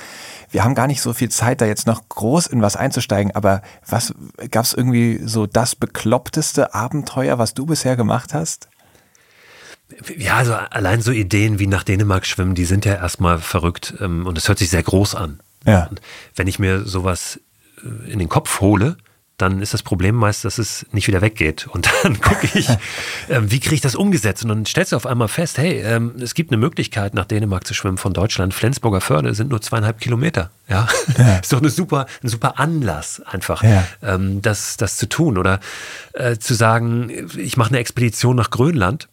[0.49, 3.61] Wir haben gar nicht so viel Zeit, da jetzt noch groß in was einzusteigen, aber
[3.87, 4.13] was
[4.49, 8.67] gab es irgendwie so das bekloppteste Abenteuer, was du bisher gemacht hast?
[10.17, 14.25] Ja, also allein so Ideen wie nach Dänemark schwimmen, die sind ja erstmal verrückt ähm,
[14.25, 15.39] und es hört sich sehr groß an.
[15.65, 15.85] Ja.
[15.85, 16.01] Und
[16.35, 17.39] wenn ich mir sowas
[17.83, 18.97] äh, in den Kopf hole,
[19.41, 21.67] dann ist das Problem meist, dass es nicht wieder weggeht.
[21.67, 22.69] Und dann gucke ich,
[23.27, 24.43] äh, wie kriege ich das umgesetzt?
[24.43, 27.65] Und dann stellst du auf einmal fest, hey, ähm, es gibt eine Möglichkeit, nach Dänemark
[27.65, 28.53] zu schwimmen von Deutschland.
[28.53, 30.51] Flensburger Förde sind nur zweieinhalb Kilometer.
[30.67, 31.37] Ja, ja.
[31.41, 33.87] ist doch eine super, ein super Anlass, einfach ja.
[34.03, 35.37] ähm, das, das zu tun.
[35.37, 35.59] Oder
[36.13, 39.09] äh, zu sagen, ich mache eine Expedition nach Grönland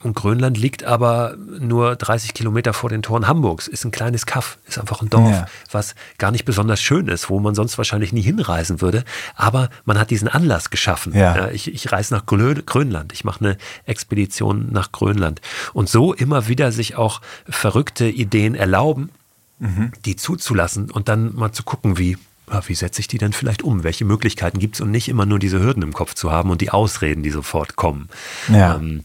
[0.00, 4.58] Und Grönland liegt aber nur 30 Kilometer vor den Toren Hamburgs, ist ein kleines Kaff,
[4.68, 5.46] ist einfach ein Dorf, ja.
[5.72, 9.04] was gar nicht besonders schön ist, wo man sonst wahrscheinlich nie hinreisen würde.
[9.34, 11.14] Aber man hat diesen Anlass geschaffen.
[11.14, 11.50] Ja.
[11.50, 15.40] Ich, ich reise nach Grönland, ich mache eine Expedition nach Grönland.
[15.72, 19.10] Und so immer wieder sich auch verrückte Ideen erlauben,
[19.58, 19.90] mhm.
[20.04, 22.16] die zuzulassen und dann mal zu gucken, wie,
[22.66, 23.82] wie setze ich die denn vielleicht um?
[23.82, 26.60] Welche Möglichkeiten gibt es und nicht immer nur diese Hürden im Kopf zu haben und
[26.60, 28.08] die Ausreden, die sofort kommen.
[28.48, 28.76] Ja.
[28.76, 29.04] Ähm,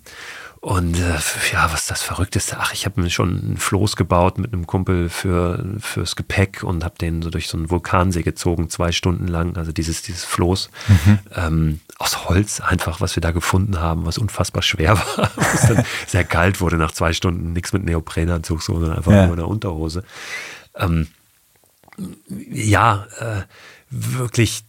[0.63, 1.19] und äh,
[1.51, 2.55] ja, was das Verrückteste?
[2.57, 6.85] Ach, ich habe mir schon einen Floß gebaut mit einem Kumpel für, fürs Gepäck und
[6.85, 9.57] habe den so durch so einen Vulkansee gezogen, zwei Stunden lang.
[9.57, 11.19] Also dieses, dieses Floß mhm.
[11.35, 15.31] ähm, aus Holz einfach, was wir da gefunden haben, was unfassbar schwer war.
[15.35, 17.51] was dann sehr kalt wurde nach zwei Stunden.
[17.51, 19.25] Nichts mit Neoprenanzug, sondern einfach ja.
[19.25, 20.05] nur eine Unterhose.
[20.77, 21.07] Ähm,
[22.29, 23.41] ja, äh,
[23.89, 24.63] wirklich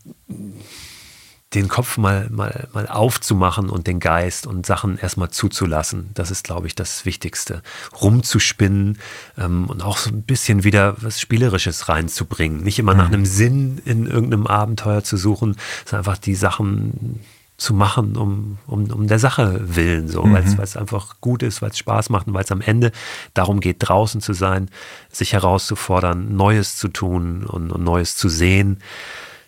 [1.55, 6.11] den Kopf mal, mal, mal aufzumachen und den Geist und Sachen erstmal zuzulassen.
[6.15, 7.63] Das ist, glaube ich, das Wichtigste.
[8.01, 8.99] Rumzuspinnen
[9.39, 12.63] ähm, und auch so ein bisschen wieder was Spielerisches reinzubringen.
[12.63, 13.15] Nicht immer nach mhm.
[13.15, 17.21] einem Sinn in irgendeinem Abenteuer zu suchen, sondern einfach die Sachen
[17.57, 20.35] zu machen, um, um, um der Sache willen, so, mhm.
[20.35, 22.91] weil es einfach gut ist, weil es Spaß macht und weil es am Ende
[23.33, 24.69] darum geht, draußen zu sein,
[25.11, 28.81] sich herauszufordern, Neues zu tun und, und Neues zu sehen,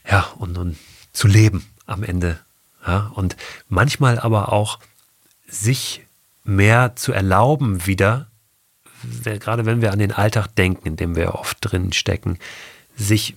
[0.09, 0.77] ja, und, und
[1.13, 2.39] zu leben am Ende.
[2.87, 3.11] Ja?
[3.15, 3.37] Und
[3.69, 4.79] manchmal aber auch
[5.49, 6.05] sich
[6.45, 8.27] mehr zu erlauben wieder,
[9.25, 12.39] gerade wenn wir an den Alltag denken, in dem wir oft drin stecken,
[12.97, 13.37] sich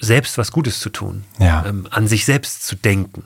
[0.00, 1.64] selbst was Gutes zu tun, ja.
[1.66, 3.24] ähm, an sich selbst zu denken.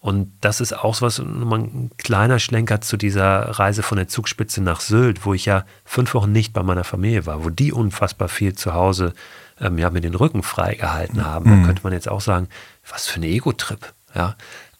[0.00, 4.80] Und das ist auch was, ein kleiner Schlenker zu dieser Reise von der Zugspitze nach
[4.80, 8.54] Sylt, wo ich ja fünf Wochen nicht bei meiner Familie war, wo die unfassbar viel
[8.54, 9.14] zu Hause
[9.60, 11.50] ähm, ja, mir den Rücken freigehalten haben.
[11.50, 11.60] Mhm.
[11.60, 12.48] Da könnte man jetzt auch sagen,
[12.88, 13.92] was für ein Ego-Trip.
[14.14, 14.36] Ja.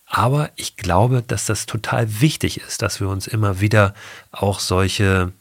[0.06, 3.94] Aber ich glaube, dass das total wichtig ist, dass wir uns immer wieder
[4.31, 5.32] auch solche,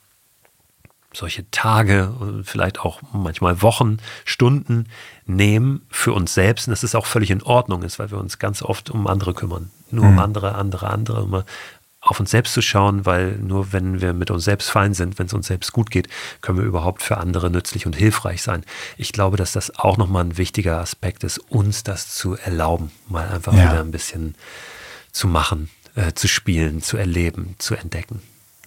[1.13, 4.87] solche Tage und vielleicht auch manchmal Wochen, Stunden
[5.25, 8.39] nehmen für uns selbst und dass es auch völlig in Ordnung ist, weil wir uns
[8.39, 9.69] ganz oft um andere kümmern.
[9.91, 10.19] Nur um mhm.
[10.19, 11.21] andere, andere, andere.
[11.21, 11.45] Immer
[12.03, 15.27] auf uns selbst zu schauen, weil nur wenn wir mit uns selbst fein sind, wenn
[15.27, 16.09] es uns selbst gut geht,
[16.41, 18.65] können wir überhaupt für andere nützlich und hilfreich sein.
[18.97, 23.27] Ich glaube, dass das auch nochmal ein wichtiger Aspekt ist, uns das zu erlauben, mal
[23.29, 23.71] einfach ja.
[23.71, 24.35] wieder ein bisschen
[25.13, 28.21] zu machen, äh, zu spielen, zu erleben, zu entdecken.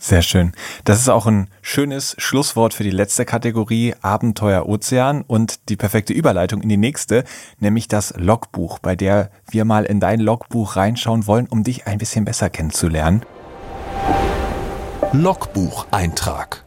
[0.07, 0.53] Sehr schön.
[0.85, 6.13] Das ist auch ein schönes Schlusswort für die letzte Kategorie Abenteuer Ozean und die perfekte
[6.13, 7.25] Überleitung in die nächste,
[7.59, 11.99] nämlich das Logbuch, bei der wir mal in dein Logbuch reinschauen wollen, um dich ein
[11.99, 13.27] bisschen besser kennenzulernen.
[15.11, 16.63] Logbucheintrag.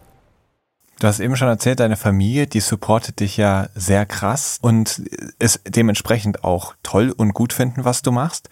[0.99, 5.01] Du hast eben schon erzählt, deine Familie, die supportet dich ja sehr krass und
[5.39, 8.49] ist dementsprechend auch toll und gut finden, was du machst.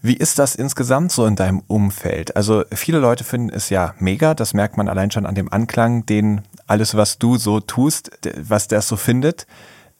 [0.00, 2.36] Wie ist das insgesamt so in deinem Umfeld?
[2.36, 6.06] Also viele Leute finden es ja mega, das merkt man allein schon an dem Anklang,
[6.06, 9.46] den alles, was du so tust, was der so findet.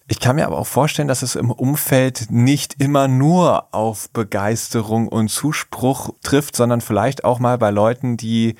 [0.06, 5.08] Ich kann mir aber auch vorstellen, dass es im Umfeld nicht immer nur auf Begeisterung
[5.08, 8.54] und Zuspruch trifft, sondern vielleicht auch mal bei Leuten, die,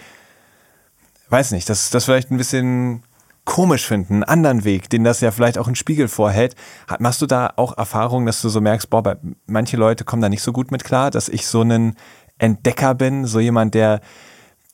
[1.30, 3.04] weiß nicht, dass das vielleicht ein bisschen
[3.48, 6.54] komisch finden, einen anderen Weg, den das ja vielleicht auch ein Spiegel vorhält.
[6.98, 9.16] Machst du da auch Erfahrungen, dass du so merkst, boah,
[9.46, 11.96] manche Leute kommen da nicht so gut mit klar, dass ich so ein
[12.36, 14.02] Entdecker bin, so jemand, der,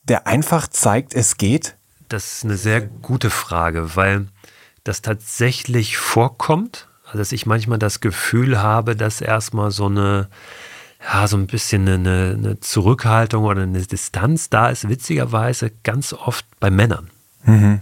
[0.03, 1.77] der einfach zeigt, es geht?
[2.09, 4.27] Das ist eine sehr gute Frage, weil
[4.83, 10.29] das tatsächlich vorkommt, also dass ich manchmal das Gefühl habe, dass erstmal so eine,
[11.01, 16.45] ja, so ein bisschen eine, eine Zurückhaltung oder eine Distanz da ist, witzigerweise ganz oft
[16.59, 17.11] bei Männern.
[17.45, 17.81] Mhm.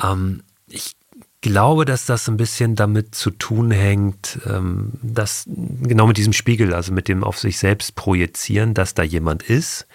[0.00, 0.96] Ähm, ich
[1.42, 6.72] glaube, dass das ein bisschen damit zu tun hängt, ähm, dass genau mit diesem Spiegel,
[6.72, 9.86] also mit dem auf sich selbst projizieren, dass da jemand ist,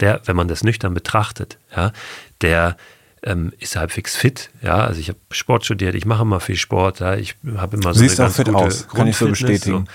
[0.00, 1.92] der, wenn man das nüchtern betrachtet, ja,
[2.40, 2.76] der
[3.24, 4.50] ähm, ist halbwegs fit.
[4.62, 7.94] Ja, also ich habe Sport studiert, ich mache immer viel Sport, ja, ich habe immer
[7.94, 9.86] so Siehst eine ganz fit gute aus, kann ich so bestätigen.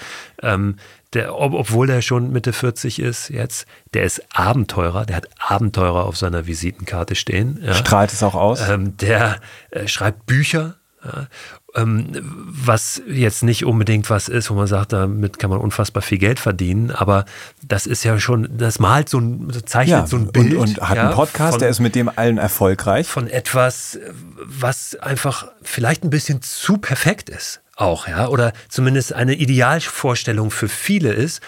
[0.41, 0.47] So.
[0.47, 0.75] Ähm,
[1.13, 6.05] der, ob, obwohl der schon Mitte 40 ist jetzt, der ist Abenteurer, der hat Abenteurer
[6.05, 7.61] auf seiner Visitenkarte stehen.
[7.63, 7.73] Ja.
[7.73, 8.67] Strahlt es auch aus?
[8.67, 9.37] Ähm, der
[9.71, 10.75] äh, schreibt Bücher.
[11.03, 11.27] Ja.
[11.75, 16.17] Ähm, was jetzt nicht unbedingt was ist, wo man sagt, damit kann man unfassbar viel
[16.17, 17.25] Geld verdienen, aber
[17.61, 20.55] das ist ja schon, das malt so ein, zeichnet ja, so ein Bild.
[20.55, 23.07] Und, und hat ja, einen Podcast, von, der ist mit dem allen erfolgreich.
[23.07, 23.99] Von etwas,
[24.43, 30.67] was einfach vielleicht ein bisschen zu perfekt ist auch, ja, oder zumindest eine Idealvorstellung für
[30.67, 31.41] viele ist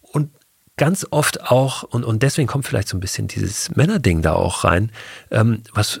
[0.00, 0.30] und
[0.76, 4.64] ganz oft auch, und, und deswegen kommt vielleicht so ein bisschen dieses Männerding da auch
[4.64, 4.90] rein,
[5.30, 6.00] ähm, was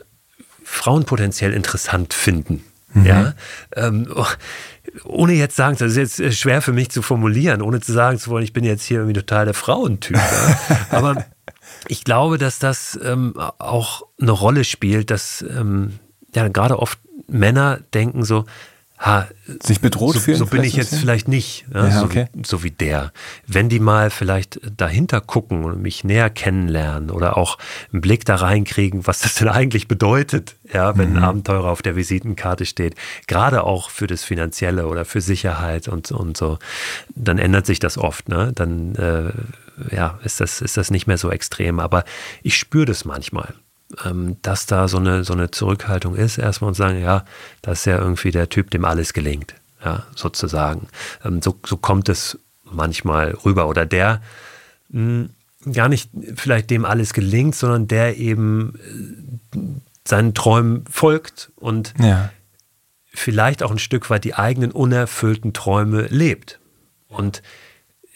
[0.64, 2.64] Frauen potenziell interessant finden.
[2.92, 3.06] Mhm.
[3.06, 3.34] Ja,
[3.74, 4.12] ähm,
[5.04, 8.30] ohne jetzt sagen, das ist jetzt schwer für mich zu formulieren, ohne zu sagen zu
[8.30, 10.16] wollen, ich bin jetzt hier irgendwie total der Frauentyp.
[10.16, 10.58] ja.
[10.90, 11.26] Aber
[11.88, 15.98] Ich glaube, dass das ähm, auch eine Rolle spielt, dass ähm,
[16.34, 16.98] ja gerade oft
[17.28, 18.44] Männer denken so,
[18.98, 19.28] ha,
[19.62, 20.38] sich bedroht so, fühlen.
[20.38, 21.00] So bin ich jetzt bisschen?
[21.00, 22.28] vielleicht nicht, ja, Ja, so, okay.
[22.32, 23.12] wie, so wie der.
[23.46, 27.58] Wenn die mal vielleicht dahinter gucken und mich näher kennenlernen oder auch
[27.92, 31.16] einen Blick da reinkriegen, was das denn eigentlich bedeutet, ja, wenn Mhm.
[31.18, 32.94] ein Abenteurer auf der Visitenkarte steht,
[33.26, 36.58] gerade auch für das Finanzielle oder für Sicherheit und, und so,
[37.14, 38.52] dann ändert sich das oft, ne?
[38.54, 41.80] Dann äh, ja, ist das, ist das nicht mehr so extrem.
[41.80, 42.04] Aber
[42.42, 43.54] ich spüre das manchmal
[44.42, 47.24] dass da so eine, so eine Zurückhaltung ist, erstmal und sagen, ja,
[47.62, 49.54] das ist ja irgendwie der Typ, dem alles gelingt,
[49.84, 50.88] ja, sozusagen.
[51.24, 53.68] Ähm, so, so kommt es manchmal rüber.
[53.68, 54.20] Oder der
[54.88, 55.28] mh,
[55.72, 58.74] gar nicht vielleicht dem alles gelingt, sondern der eben
[59.54, 59.58] äh,
[60.04, 62.30] seinen Träumen folgt und Ja.
[63.12, 66.58] vielleicht auch ein Stück weit die eigenen unerfüllten Träume lebt.
[67.08, 67.42] Und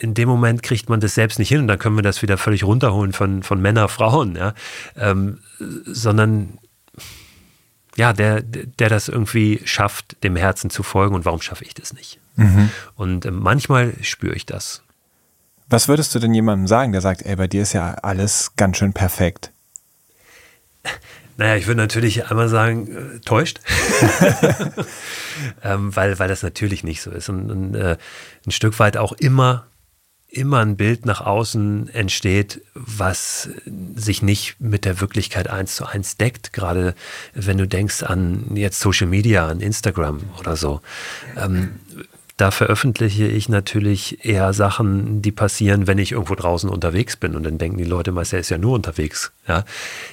[0.00, 2.38] in dem Moment kriegt man das selbst nicht hin und dann können wir das wieder
[2.38, 4.54] völlig runterholen von, von Männer, Frauen, ja.
[4.96, 6.58] Ähm, sondern
[7.96, 11.92] ja, der, der das irgendwie schafft, dem Herzen zu folgen und warum schaffe ich das
[11.92, 12.18] nicht?
[12.94, 14.82] Und äh, manchmal spüre ich das.
[15.68, 18.78] Was würdest du denn jemandem sagen, der sagt, ey, bei dir ist ja alles ganz
[18.78, 19.52] schön perfekt?
[21.36, 23.60] Naja, ich würde natürlich einmal sagen, äh, täuscht,
[25.62, 27.28] ähm, weil, weil das natürlich nicht so ist.
[27.28, 27.96] Und, und äh,
[28.46, 29.66] ein Stück weit auch immer,
[30.30, 33.48] immer ein Bild nach außen entsteht, was
[33.94, 36.52] sich nicht mit der Wirklichkeit eins zu eins deckt.
[36.52, 36.94] Gerade
[37.34, 40.80] wenn du denkst an jetzt Social Media, an Instagram oder so.
[41.36, 41.80] Ähm,
[42.36, 47.36] da veröffentliche ich natürlich eher Sachen, die passieren, wenn ich irgendwo draußen unterwegs bin.
[47.36, 49.32] Und dann denken die Leute meist, er ist ja nur unterwegs.
[49.46, 49.64] Ja?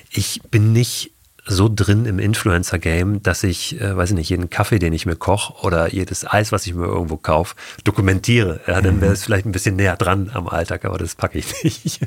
[0.09, 1.11] Ich bin nicht
[1.47, 5.15] so drin im Influencer-Game, dass ich, äh, weiß ich nicht, jeden Kaffee, den ich mir
[5.15, 8.59] koche oder jedes Eis, was ich mir irgendwo kaufe, dokumentiere.
[8.67, 11.63] Ja, dann wäre es vielleicht ein bisschen näher dran am Alltag, aber das packe ich
[11.63, 12.01] nicht.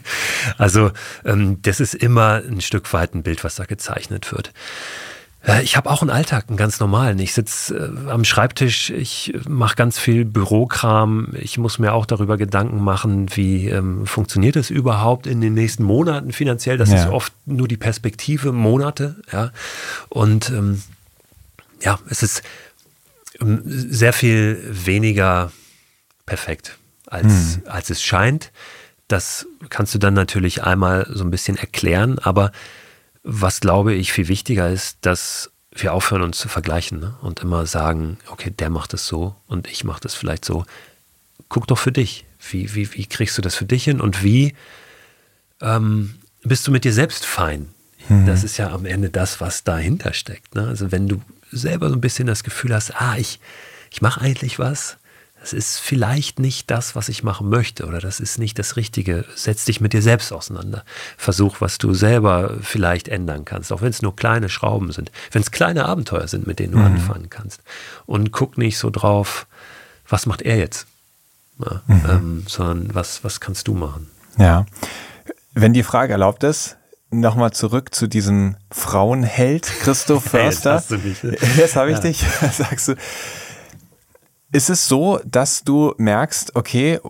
[0.59, 0.91] Also
[1.25, 4.53] ähm, das ist immer ein Stück weit ein Bild, was da gezeichnet wird.
[5.56, 7.18] Ja, Ich habe auch einen Alltag, einen ganz normalen.
[7.18, 11.28] Ich sitze äh, am Schreibtisch, ich mache ganz viel Bürokram.
[11.39, 15.82] Ich muss mir auch darüber Gedanken machen, wie ähm, funktioniert es überhaupt in den nächsten
[15.85, 16.77] Monaten finanziell.
[16.78, 16.97] Das Ja.
[17.05, 19.16] ist oft nur die Perspektive Monate.
[19.32, 19.51] Ja.
[20.09, 20.82] Und ähm,
[21.82, 22.43] ja, es ist
[23.40, 25.52] ähm, sehr viel weniger
[26.27, 28.52] perfekt, als, als es scheint.
[29.09, 32.52] Das kannst du dann natürlich einmal so ein bisschen erklären, aber
[33.23, 37.15] was glaube ich viel wichtiger ist, dass wir aufhören, uns zu vergleichen ne?
[37.23, 40.65] und immer sagen, okay, der macht es so und ich mache das vielleicht so.
[41.49, 42.25] Guck doch für dich.
[42.51, 44.55] Wie, wie, wie kriegst du das für dich hin und wie
[45.61, 47.69] ähm, bist du mit dir selbst fein?
[48.27, 50.57] Das ist ja am Ende das, was dahinter steckt.
[50.57, 50.67] Ne?
[50.67, 51.23] Also wenn du
[51.53, 53.39] selber so ein bisschen das Gefühl hast, ah, ich,
[53.93, 54.97] ich mache eigentlich was,
[55.41, 59.25] das ist vielleicht nicht das, was ich machen möchte oder das ist nicht das Richtige.
[59.35, 60.85] Setz dich mit dir selbst auseinander.
[61.17, 65.41] Versuch, was du selber vielleicht ändern kannst, auch wenn es nur kleine Schrauben sind, wenn
[65.41, 67.62] es kleine Abenteuer sind, mit denen du anfangen kannst.
[68.05, 69.47] Und guck nicht so drauf,
[70.09, 70.87] was macht er jetzt,
[71.59, 74.11] ja, ähm, sondern was, was kannst du machen.
[74.37, 74.67] Ja.
[75.55, 76.77] Wenn die Frage erlaubt ist,
[77.11, 80.73] nochmal zurück zu diesem Frauenheld Christoph Jetzt Förster.
[80.75, 81.23] hast du mich.
[81.57, 82.03] Jetzt habe ich Ja.
[82.03, 82.25] dich.
[82.53, 82.95] Sagst du,
[84.52, 87.01] ist es so, dass du merkst, okay,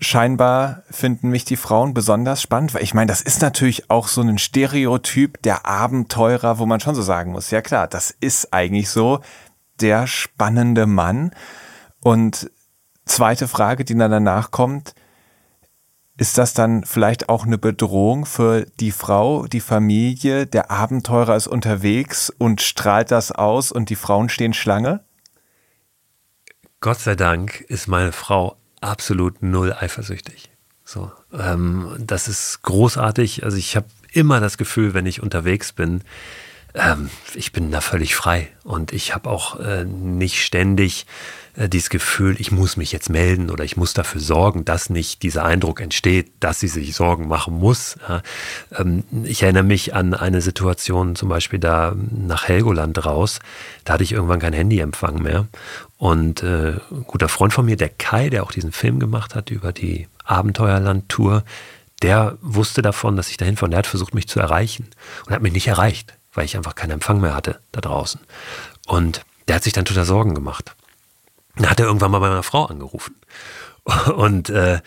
[0.00, 2.74] scheinbar finden mich die Frauen besonders spannend?
[2.74, 6.94] Weil ich meine, das ist natürlich auch so ein Stereotyp der Abenteurer, wo man schon
[6.94, 9.20] so sagen muss, ja klar, das ist eigentlich so
[9.80, 11.32] der spannende Mann.
[12.00, 12.50] Und
[13.04, 14.94] zweite Frage, die dann danach kommt,
[16.18, 20.46] ist das dann vielleicht auch eine Bedrohung für die Frau, die Familie?
[20.46, 25.04] Der Abenteurer ist unterwegs und strahlt das aus und die Frauen stehen Schlange?
[26.82, 30.50] Gott sei Dank ist meine Frau absolut null eifersüchtig.
[30.84, 33.44] So, ähm, das ist großartig.
[33.44, 36.02] Also ich habe immer das Gefühl, wenn ich unterwegs bin,
[36.74, 41.06] ähm, ich bin da völlig frei und ich habe auch äh, nicht ständig
[41.54, 45.22] äh, dieses Gefühl, ich muss mich jetzt melden oder ich muss dafür sorgen, dass nicht
[45.22, 47.96] dieser Eindruck entsteht, dass sie sich Sorgen machen muss.
[48.08, 48.22] Ja.
[48.78, 53.40] Ähm, ich erinnere mich an eine Situation, zum Beispiel da nach Helgoland raus,
[53.84, 55.46] da hatte ich irgendwann kein Handyempfang mehr
[55.98, 59.50] und äh, ein guter Freund von mir, der Kai, der auch diesen Film gemacht hat
[59.50, 61.44] über die Abenteuerland-Tour,
[62.00, 64.88] der wusste davon, dass ich dahin von, der hat versucht, mich zu erreichen
[65.26, 68.20] und hat mich nicht erreicht, weil ich einfach keinen Empfang mehr hatte da draußen.
[68.86, 70.74] Und der hat sich dann total Sorgen gemacht.
[71.56, 73.16] Dann hat er irgendwann mal bei meiner Frau angerufen.
[74.16, 74.80] Und äh,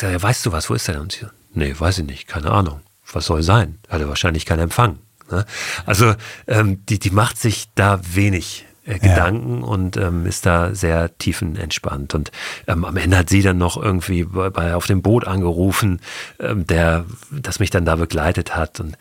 [0.00, 1.02] ja, weißt du was, wo ist er denn?
[1.02, 2.80] Und sie, nee, weiß ich nicht, keine Ahnung.
[3.12, 3.78] Was soll sein?
[3.88, 4.98] Hatte wahrscheinlich keinen Empfang.
[5.30, 5.44] Ne?
[5.86, 6.14] Also
[6.46, 9.66] ähm, die, die macht sich da wenig äh, Gedanken ja.
[9.66, 12.14] und ähm, ist da sehr tiefenentspannt.
[12.14, 12.30] Und
[12.66, 16.00] ähm, am Ende hat sie dann noch irgendwie bei, bei auf dem Boot angerufen,
[16.38, 18.96] ähm, der, das mich dann da begleitet hat und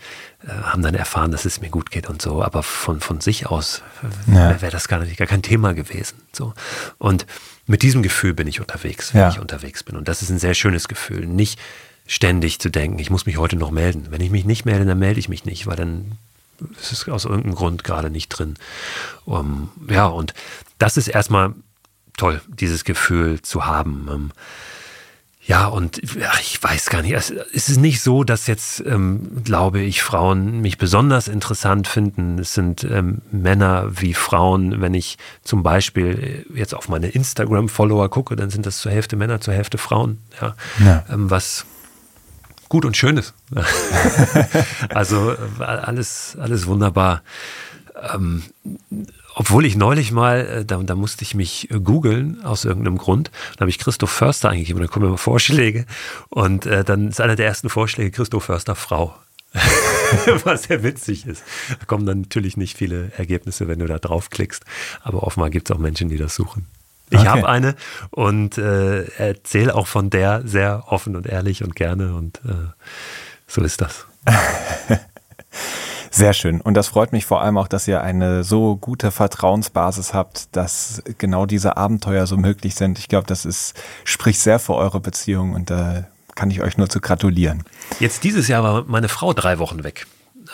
[0.45, 2.43] äh, haben dann erfahren, dass es mir gut geht und so.
[2.43, 3.81] Aber von, von sich aus
[4.27, 4.61] äh, ja.
[4.61, 6.15] wäre das gar nicht gar kein Thema gewesen.
[6.31, 6.53] So.
[6.97, 7.25] Und
[7.65, 9.29] mit diesem Gefühl bin ich unterwegs, wenn ja.
[9.29, 9.95] ich unterwegs bin.
[9.95, 11.25] Und das ist ein sehr schönes Gefühl.
[11.25, 11.59] Nicht
[12.05, 14.07] ständig zu denken, ich muss mich heute noch melden.
[14.09, 16.17] Wenn ich mich nicht melde, dann melde ich mich nicht, weil dann
[16.79, 18.55] ist es aus irgendeinem Grund gerade nicht drin.
[19.25, 20.33] Um, ja, und
[20.77, 21.53] das ist erstmal
[22.17, 24.07] toll, dieses Gefühl zu haben.
[24.09, 24.31] Um,
[25.45, 29.81] ja, und ach, ich weiß gar nicht, es ist nicht so, dass jetzt, ähm, glaube
[29.81, 32.39] ich, Frauen mich besonders interessant finden.
[32.39, 34.79] Es sind ähm, Männer wie Frauen.
[34.79, 39.41] Wenn ich zum Beispiel jetzt auf meine Instagram-Follower gucke, dann sind das zur Hälfte Männer,
[39.41, 40.19] zur Hälfte Frauen.
[40.41, 40.55] Ja.
[40.79, 41.05] ja.
[41.09, 41.65] Ähm, was
[42.73, 43.35] gut und schön ist.
[44.89, 47.21] also äh, alles, alles wunderbar.
[48.15, 48.41] Ähm,
[49.35, 53.29] obwohl ich neulich mal, äh, da, da musste ich mich äh, googeln aus irgendeinem Grund.
[53.55, 55.85] Da habe ich Christoph Förster eingegeben, da kommen immer Vorschläge.
[56.29, 59.15] Und äh, dann ist einer der ersten Vorschläge Christoph Förster Frau.
[60.43, 61.43] Was sehr witzig ist.
[61.79, 64.65] Da kommen dann natürlich nicht viele Ergebnisse, wenn du da draufklickst.
[65.03, 66.65] Aber offenbar gibt es auch Menschen, die das suchen.
[67.13, 67.29] Ich okay.
[67.29, 67.75] habe eine
[68.09, 72.71] und äh, erzähle auch von der sehr offen und ehrlich und gerne und äh,
[73.47, 74.07] so ist das.
[76.09, 76.61] Sehr schön.
[76.61, 81.01] Und das freut mich vor allem auch, dass ihr eine so gute Vertrauensbasis habt, dass
[81.17, 82.99] genau diese Abenteuer so möglich sind.
[82.99, 83.73] Ich glaube, das ist,
[84.03, 87.63] spricht sehr für eure Beziehung und da kann ich euch nur zu gratulieren.
[87.99, 90.05] Jetzt dieses Jahr war meine Frau drei Wochen weg.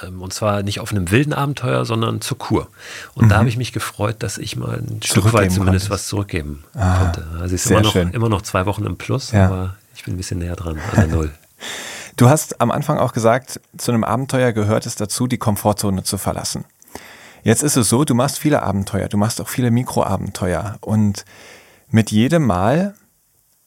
[0.03, 2.67] Ähm, und zwar nicht auf einem wilden Abenteuer, sondern zur Kur.
[3.15, 3.29] Und mhm.
[3.29, 5.89] da habe ich mich gefreut, dass ich mal ein Stück weit zumindest konntest.
[5.89, 7.27] was zurückgeben ah, konnte.
[7.39, 9.45] Also es ist immer noch, immer noch zwei Wochen im Plus, ja.
[9.45, 11.31] aber ich bin ein bisschen näher dran an der Null.
[12.15, 16.17] Du hast am Anfang auch gesagt, zu einem Abenteuer gehört es dazu, die Komfortzone zu
[16.17, 16.65] verlassen.
[17.43, 21.23] Jetzt ist es so, du machst viele Abenteuer, du machst auch viele Mikroabenteuer und
[21.89, 22.95] mit jedem Mal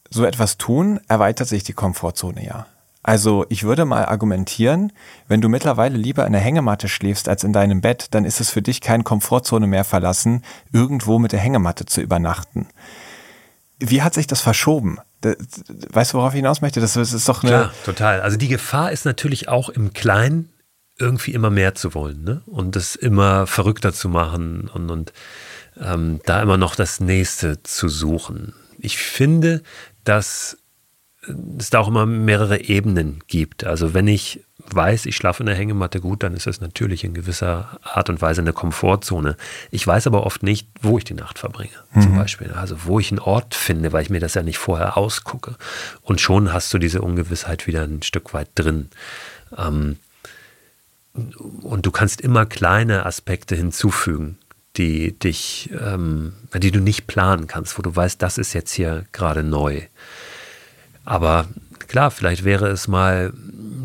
[0.09, 2.67] so etwas tun, erweitert sich die Komfortzone ja.
[3.03, 4.93] Also ich würde mal argumentieren,
[5.27, 8.49] wenn du mittlerweile lieber in der Hängematte schläfst als in deinem Bett, dann ist es
[8.49, 12.67] für dich kein Komfortzone mehr verlassen, irgendwo mit der Hängematte zu übernachten.
[13.79, 14.99] Wie hat sich das verschoben?
[15.89, 16.81] weißt du, worauf ich hinaus möchte?
[16.81, 17.51] Das ist doch eine.
[17.51, 18.21] Klar, total.
[18.21, 20.49] Also die Gefahr ist natürlich auch im Kleinen
[20.99, 22.41] irgendwie immer mehr zu wollen ne?
[22.45, 25.13] und es immer verrückter zu machen und, und
[25.79, 28.53] ähm, da immer noch das Nächste zu suchen.
[28.77, 29.63] Ich finde,
[30.03, 30.57] dass
[31.57, 33.63] es da auch immer mehrere Ebenen gibt.
[33.63, 37.13] Also wenn ich weiß, ich schlafe in der Hängematte gut, dann ist das natürlich in
[37.13, 39.35] gewisser Art und Weise eine Komfortzone.
[39.71, 42.01] Ich weiß aber oft nicht, wo ich die Nacht verbringe, mhm.
[42.01, 42.51] zum Beispiel.
[42.51, 45.55] Also wo ich einen Ort finde, weil ich mir das ja nicht vorher ausgucke.
[46.01, 48.89] Und schon hast du diese Ungewissheit wieder ein Stück weit drin.
[49.57, 49.97] Ähm,
[51.13, 54.37] und du kannst immer kleine Aspekte hinzufügen,
[54.77, 59.05] die dich, ähm, die du nicht planen kannst, wo du weißt, das ist jetzt hier
[59.11, 59.83] gerade neu.
[61.05, 61.45] Aber
[61.87, 63.33] klar, vielleicht wäre es mal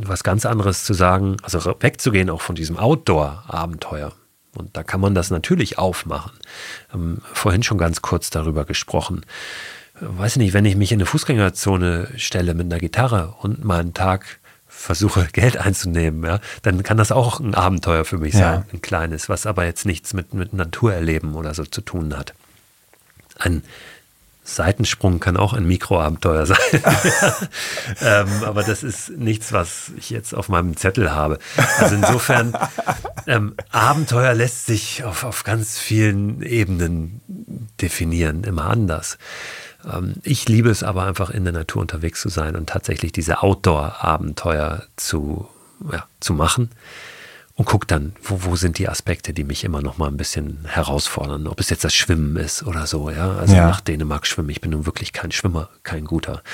[0.09, 4.12] was ganz anderes zu sagen, also wegzugehen auch von diesem Outdoor-Abenteuer.
[4.57, 6.32] Und da kann man das natürlich aufmachen.
[6.93, 9.24] Ähm, vorhin schon ganz kurz darüber gesprochen.
[10.01, 13.95] Weiß nicht, wenn ich mich in eine Fußgängerzone stelle mit einer Gitarre und mal einen
[13.95, 18.66] Tag versuche, Geld einzunehmen, ja, dann kann das auch ein Abenteuer für mich sein, ja.
[18.73, 22.35] ein kleines, was aber jetzt nichts mit, mit Naturerleben oder so zu tun hat.
[23.39, 23.62] Ein
[24.49, 26.59] Seitensprung kann auch ein Mikroabenteuer sein.
[28.01, 31.39] ähm, aber das ist nichts, was ich jetzt auf meinem Zettel habe.
[31.79, 32.57] Also insofern,
[33.27, 37.20] ähm, Abenteuer lässt sich auf, auf ganz vielen Ebenen
[37.81, 39.19] definieren, immer anders.
[39.85, 43.43] Ähm, ich liebe es aber einfach in der Natur unterwegs zu sein und tatsächlich diese
[43.43, 45.47] Outdoor-Abenteuer zu,
[45.93, 46.70] ja, zu machen
[47.59, 50.60] und guck dann, wo, wo sind die Aspekte, die mich immer noch mal ein bisschen
[50.64, 51.48] herausfordern.
[51.48, 53.32] Ob es jetzt das Schwimmen ist oder so, ja.
[53.32, 53.66] Also ja.
[53.66, 54.51] nach Dänemark schwimmen.
[54.51, 56.44] Ich bin nun wirklich kein Schwimmer, kein guter.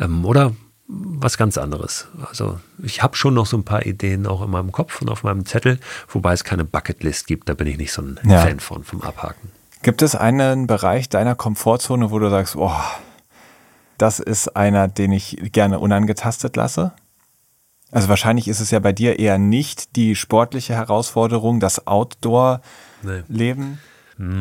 [0.00, 0.52] Ähm, oder
[0.88, 2.08] was ganz anderes.
[2.26, 5.24] Also ich habe schon noch so ein paar Ideen auch in meinem Kopf und auf
[5.24, 5.78] meinem Zettel,
[6.08, 7.50] wobei es keine Bucketlist gibt.
[7.50, 8.40] Da bin ich nicht so ein ja.
[8.40, 9.50] Fan von, vom Abhaken.
[9.82, 12.72] Gibt es einen Bereich deiner Komfortzone, wo du sagst, oh,
[13.98, 16.92] das ist einer, den ich gerne unangetastet lasse?
[17.90, 23.70] Also wahrscheinlich ist es ja bei dir eher nicht die sportliche Herausforderung, das Outdoor-Leben.
[23.70, 23.76] Nee.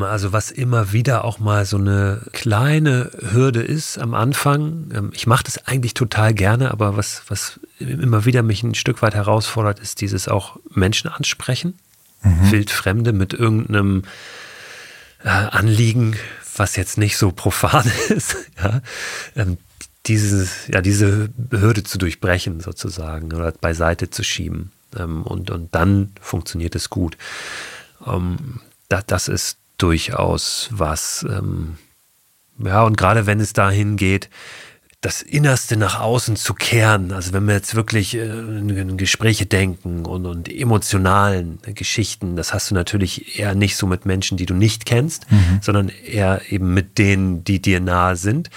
[0.02, 4.90] Also was immer wieder auch mal so eine kleine Hürde ist am Anfang.
[4.94, 9.02] Ähm, ich mache das eigentlich total gerne, aber was, was immer wieder mich ein Stück
[9.02, 11.78] weit herausfordert, ist dieses auch Menschen ansprechen.
[12.24, 12.52] Mhm.
[12.52, 14.04] Wildfremde mit irgendeinem
[15.24, 16.16] äh, Anliegen,
[16.56, 18.38] was jetzt nicht so profan ist.
[18.58, 18.82] Ja?
[20.08, 24.72] Dieses, ja, diese Hürde zu durchbrechen sozusagen oder beiseite zu schieben.
[24.98, 27.18] Ähm, und, und dann funktioniert es gut.
[28.06, 31.78] Ähm, das, das ist durchaus was, ähm,
[32.60, 34.30] ja, und gerade wenn es dahin geht,
[35.06, 37.12] das Innerste nach außen zu kehren.
[37.12, 42.72] Also wenn wir jetzt wirklich äh, in Gespräche denken und, und emotionalen Geschichten, das hast
[42.72, 45.60] du natürlich eher nicht so mit Menschen, die du nicht kennst, mhm.
[45.62, 48.50] sondern eher eben mit denen, die dir nahe sind.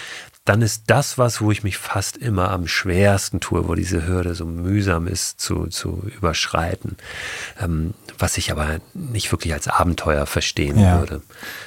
[0.48, 4.34] Dann ist das was, wo ich mich fast immer am schwersten tue, wo diese Hürde
[4.34, 6.96] so mühsam ist zu, zu überschreiten.
[7.60, 11.00] Ähm, was ich aber nicht wirklich als Abenteuer verstehen ja.
[11.00, 11.20] würde.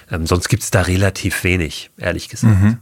[0.09, 2.59] Ähm, sonst gibt es da relativ wenig, ehrlich gesagt.
[2.59, 2.79] Mhm.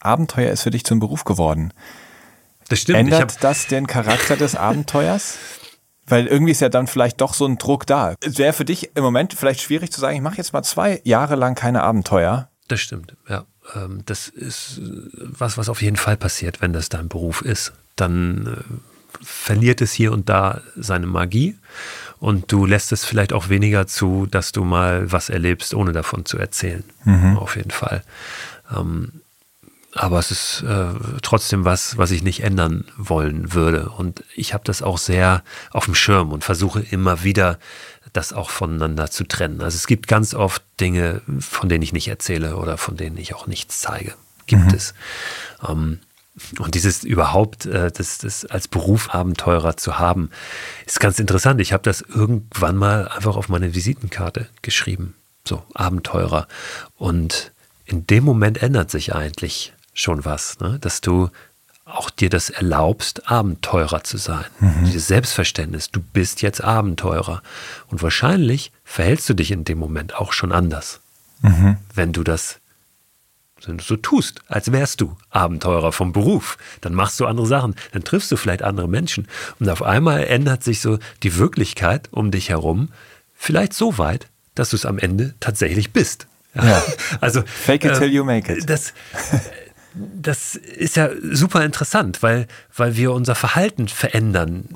[0.00, 1.74] Abenteuer ist für dich zum Beruf geworden.
[2.70, 3.00] Das stimmt.
[3.00, 5.36] Ändert das den Charakter des Abenteuers?
[6.06, 8.14] Weil irgendwie ist ja dann vielleicht doch so ein Druck da.
[8.20, 11.02] Es wäre für dich im Moment vielleicht schwierig zu sagen, ich mache jetzt mal zwei
[11.04, 12.48] Jahre lang keine Abenteuer.
[12.68, 13.44] Das stimmt, ja.
[13.74, 14.80] Ähm, das ist
[15.16, 17.72] was, was auf jeden Fall passiert, wenn das dein Beruf ist.
[17.96, 21.56] Dann äh, verliert es hier und da seine Magie
[22.18, 26.24] und du lässt es vielleicht auch weniger zu, dass du mal was erlebst, ohne davon
[26.24, 26.84] zu erzählen.
[27.04, 27.36] Mhm.
[27.36, 28.02] Auf jeden Fall.
[28.74, 29.20] Ähm,
[29.94, 30.86] aber es ist äh,
[31.22, 33.90] trotzdem was, was ich nicht ändern wollen würde.
[33.90, 37.58] Und ich habe das auch sehr auf dem Schirm und versuche immer wieder,
[38.14, 39.60] das auch voneinander zu trennen.
[39.60, 43.34] Also es gibt ganz oft Dinge, von denen ich nicht erzähle oder von denen ich
[43.34, 44.14] auch nichts zeige.
[44.46, 44.74] Gibt mhm.
[44.74, 44.94] es.
[45.68, 45.98] Ähm,
[46.58, 50.30] und dieses überhaupt, äh, das, das als Beruf Abenteurer zu haben,
[50.86, 51.60] ist ganz interessant.
[51.60, 55.14] Ich habe das irgendwann mal einfach auf meine Visitenkarte geschrieben.
[55.46, 56.48] So, Abenteurer.
[56.96, 57.52] Und
[57.84, 60.78] in dem Moment ändert sich eigentlich schon was, ne?
[60.80, 61.30] dass du
[61.84, 64.44] auch dir das erlaubst, Abenteurer zu sein.
[64.60, 64.86] Mhm.
[64.86, 67.42] Dieses Selbstverständnis, du bist jetzt Abenteurer.
[67.88, 71.00] Und wahrscheinlich verhältst du dich in dem Moment auch schon anders,
[71.42, 71.76] mhm.
[71.94, 72.60] wenn du das
[73.66, 77.74] wenn du so tust, als wärst du Abenteurer vom Beruf, dann machst du andere Sachen,
[77.92, 79.26] dann triffst du vielleicht andere Menschen
[79.58, 82.90] und auf einmal ändert sich so die Wirklichkeit um dich herum
[83.34, 86.26] vielleicht so weit, dass du es am Ende tatsächlich bist.
[86.54, 86.82] Ja.
[87.20, 88.68] Also fake it äh, till you make it.
[88.68, 88.92] Das,
[89.94, 92.46] das ist ja super interessant, weil,
[92.76, 94.68] weil wir unser Verhalten verändern.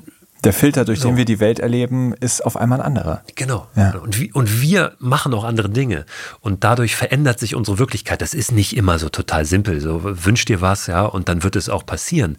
[0.45, 1.09] Der Filter, durch so.
[1.09, 3.23] den wir die Welt erleben, ist auf einmal ein anderer.
[3.35, 3.67] Genau.
[3.75, 3.91] Ja.
[3.97, 6.05] Und, wir, und wir machen auch andere Dinge.
[6.39, 8.21] Und dadurch verändert sich unsere Wirklichkeit.
[8.21, 9.81] Das ist nicht immer so total simpel.
[9.81, 12.37] So wünsch dir was, ja, und dann wird es auch passieren.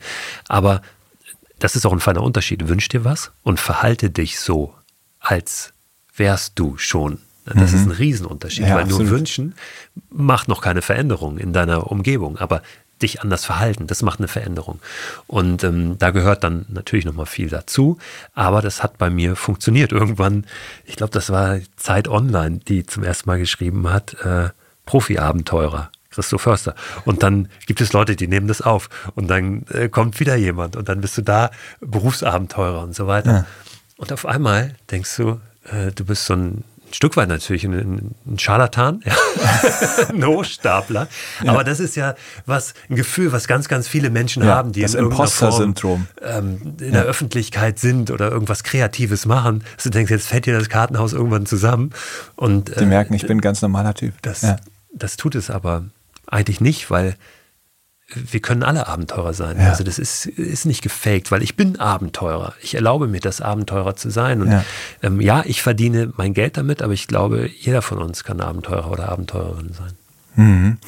[0.49, 0.81] Aber
[1.59, 2.69] das ist auch ein feiner Unterschied.
[2.69, 4.75] Wünsch dir was und verhalte dich so,
[5.19, 5.75] als
[6.17, 7.79] wärst du schon das mhm.
[7.79, 9.07] ist ein Riesenunterschied, ja, weil absolut.
[9.07, 9.55] nur wünschen
[10.11, 12.63] macht noch keine Veränderung in deiner Umgebung, aber
[13.03, 14.79] dich anders verhalten, das macht eine Veränderung.
[15.27, 17.99] Und ähm, da gehört dann natürlich nochmal viel dazu,
[18.35, 19.93] aber das hat bei mir funktioniert.
[19.93, 20.45] Irgendwann,
[20.85, 24.51] ich glaube, das war Zeit Online, die zum ersten Mal geschrieben hat, äh,
[24.87, 25.91] Profi-Abenteurer.
[26.11, 26.75] Christoph Förster.
[27.05, 28.89] Und dann gibt es Leute, die nehmen das auf.
[29.15, 30.75] Und dann äh, kommt wieder jemand.
[30.75, 33.31] Und dann bist du da Berufsabenteurer und so weiter.
[33.31, 33.47] Ja.
[33.97, 35.41] Und auf einmal denkst du,
[35.71, 39.15] äh, du bist so ein ein Stück weit natürlich ein, ein Scharlatan, ja.
[40.09, 41.07] ein Hochstapler.
[41.43, 41.53] Ja.
[41.53, 44.83] Aber das ist ja was, ein Gefühl, was ganz, ganz viele Menschen ja, haben, die
[44.83, 49.63] das Imposter-Syndrom ähm, in der Öffentlichkeit sind oder irgendwas Kreatives machen.
[49.77, 51.91] Dass du denkst, jetzt fällt dir das Kartenhaus irgendwann zusammen.
[52.35, 54.15] Und, die äh, merken, ich bin ein ganz normaler Typ.
[54.23, 54.45] Das,
[54.93, 55.85] das tut es aber
[56.27, 57.15] eigentlich nicht, weil
[58.15, 59.59] wir können alle Abenteurer sein.
[59.59, 59.71] Ja.
[59.71, 62.55] Also das ist, ist nicht gefaked, weil ich bin Abenteurer.
[62.61, 64.43] Ich erlaube mir das, Abenteurer zu sein.
[64.43, 64.65] Und ja.
[65.03, 68.91] Ähm, ja, ich verdiene mein Geld damit, aber ich glaube, jeder von uns kann Abenteurer
[68.91, 69.93] oder Abenteurerin sein.
[70.35, 70.79] Mhm.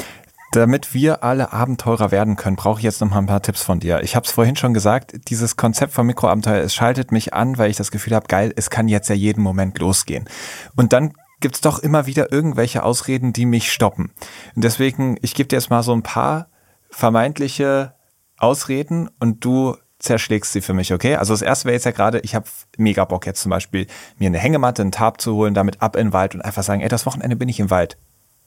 [0.52, 3.80] Damit wir alle Abenteurer werden können, brauche ich jetzt noch mal ein paar Tipps von
[3.80, 4.02] dir.
[4.02, 7.70] Ich habe es vorhin schon gesagt, dieses Konzept von Mikroabenteuer, es schaltet mich an, weil
[7.70, 10.28] ich das Gefühl habe, geil, es kann jetzt ja jeden Moment losgehen.
[10.76, 14.10] Und dann gibt es doch immer wieder irgendwelche Ausreden, die mich stoppen.
[14.54, 16.48] Und deswegen, ich gebe dir jetzt mal so ein paar
[16.92, 17.94] vermeintliche
[18.38, 21.16] Ausreden und du zerschlägst sie für mich, okay?
[21.16, 22.46] Also das erste wäre jetzt ja gerade, ich habe
[22.76, 23.86] mega Bock jetzt zum Beispiel,
[24.18, 26.80] mir eine Hängematte, einen Tarp zu holen, damit ab in den Wald und einfach sagen,
[26.80, 27.96] ey, das Wochenende bin ich im Wald.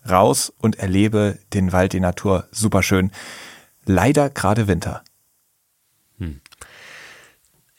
[0.07, 3.11] Raus und erlebe den Wald, die Natur, super schön.
[3.85, 5.03] Leider gerade Winter.
[6.19, 6.41] Hm.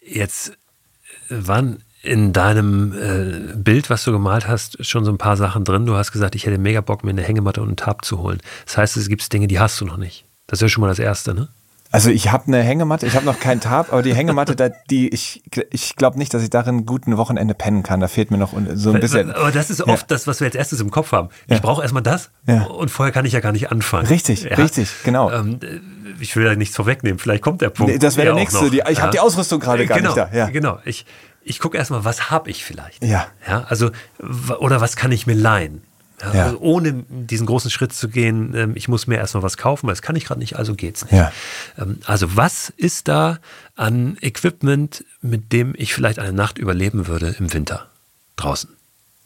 [0.01, 0.57] Jetzt
[1.29, 5.87] waren in deinem äh, Bild, was du gemalt hast, schon so ein paar Sachen drin.
[5.87, 8.41] Du hast gesagt, ich hätte mega Bock, mir eine Hängematte und einen Tarp zu holen.
[8.65, 10.25] Das heißt, es gibt Dinge, die hast du noch nicht.
[10.47, 11.49] Das ist ja schon mal das Erste, ne?
[11.93, 15.09] Also ich habe eine Hängematte, ich habe noch keinen Tab, aber die Hängematte, da, die
[15.09, 18.01] ich, ich glaube nicht, dass ich darin gut ein Wochenende pennen kann.
[18.01, 19.31] Da fehlt mir noch so ein bisschen.
[19.31, 20.07] Aber das ist oft ja.
[20.09, 21.29] das, was wir als erstes im Kopf haben.
[21.47, 21.61] Ich ja.
[21.61, 22.65] brauche erstmal das ja.
[22.65, 24.09] und vorher kann ich ja gar nicht anfangen.
[24.09, 25.31] Richtig, richtig, genau.
[25.31, 25.61] Ähm,
[26.21, 27.93] ich will ja nichts vorwegnehmen, vielleicht kommt der Punkt.
[27.93, 28.69] Nee, das wäre der nächste.
[28.71, 30.37] Die, ich habe die Ausrüstung gerade gar genau, nicht da.
[30.37, 30.51] Ja.
[30.51, 31.07] Genau, ich,
[31.45, 33.05] ich gucke erstmal, was habe ich vielleicht.
[33.05, 33.29] Ja.
[33.49, 33.65] ja.
[33.69, 33.91] Also,
[34.59, 35.83] oder was kann ich mir leihen?
[36.23, 36.45] Ja.
[36.45, 39.93] Also ohne diesen großen Schritt zu gehen, ähm, ich muss mir erstmal was kaufen, weil
[39.93, 41.13] das kann ich gerade nicht, also geht's nicht.
[41.15, 41.33] Ja.
[41.79, 43.39] Ähm, also was ist da
[43.75, 47.87] an Equipment, mit dem ich vielleicht eine Nacht überleben würde im Winter
[48.37, 48.71] draußen?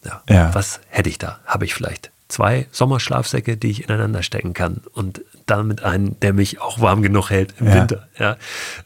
[0.05, 0.55] Ja.
[0.55, 1.41] Was hätte ich da?
[1.45, 6.61] Habe ich vielleicht zwei Sommerschlafsäcke, die ich ineinander stecken kann und damit einen, der mich
[6.61, 7.75] auch warm genug hält im ja.
[7.75, 8.09] Winter.
[8.19, 8.37] Ja.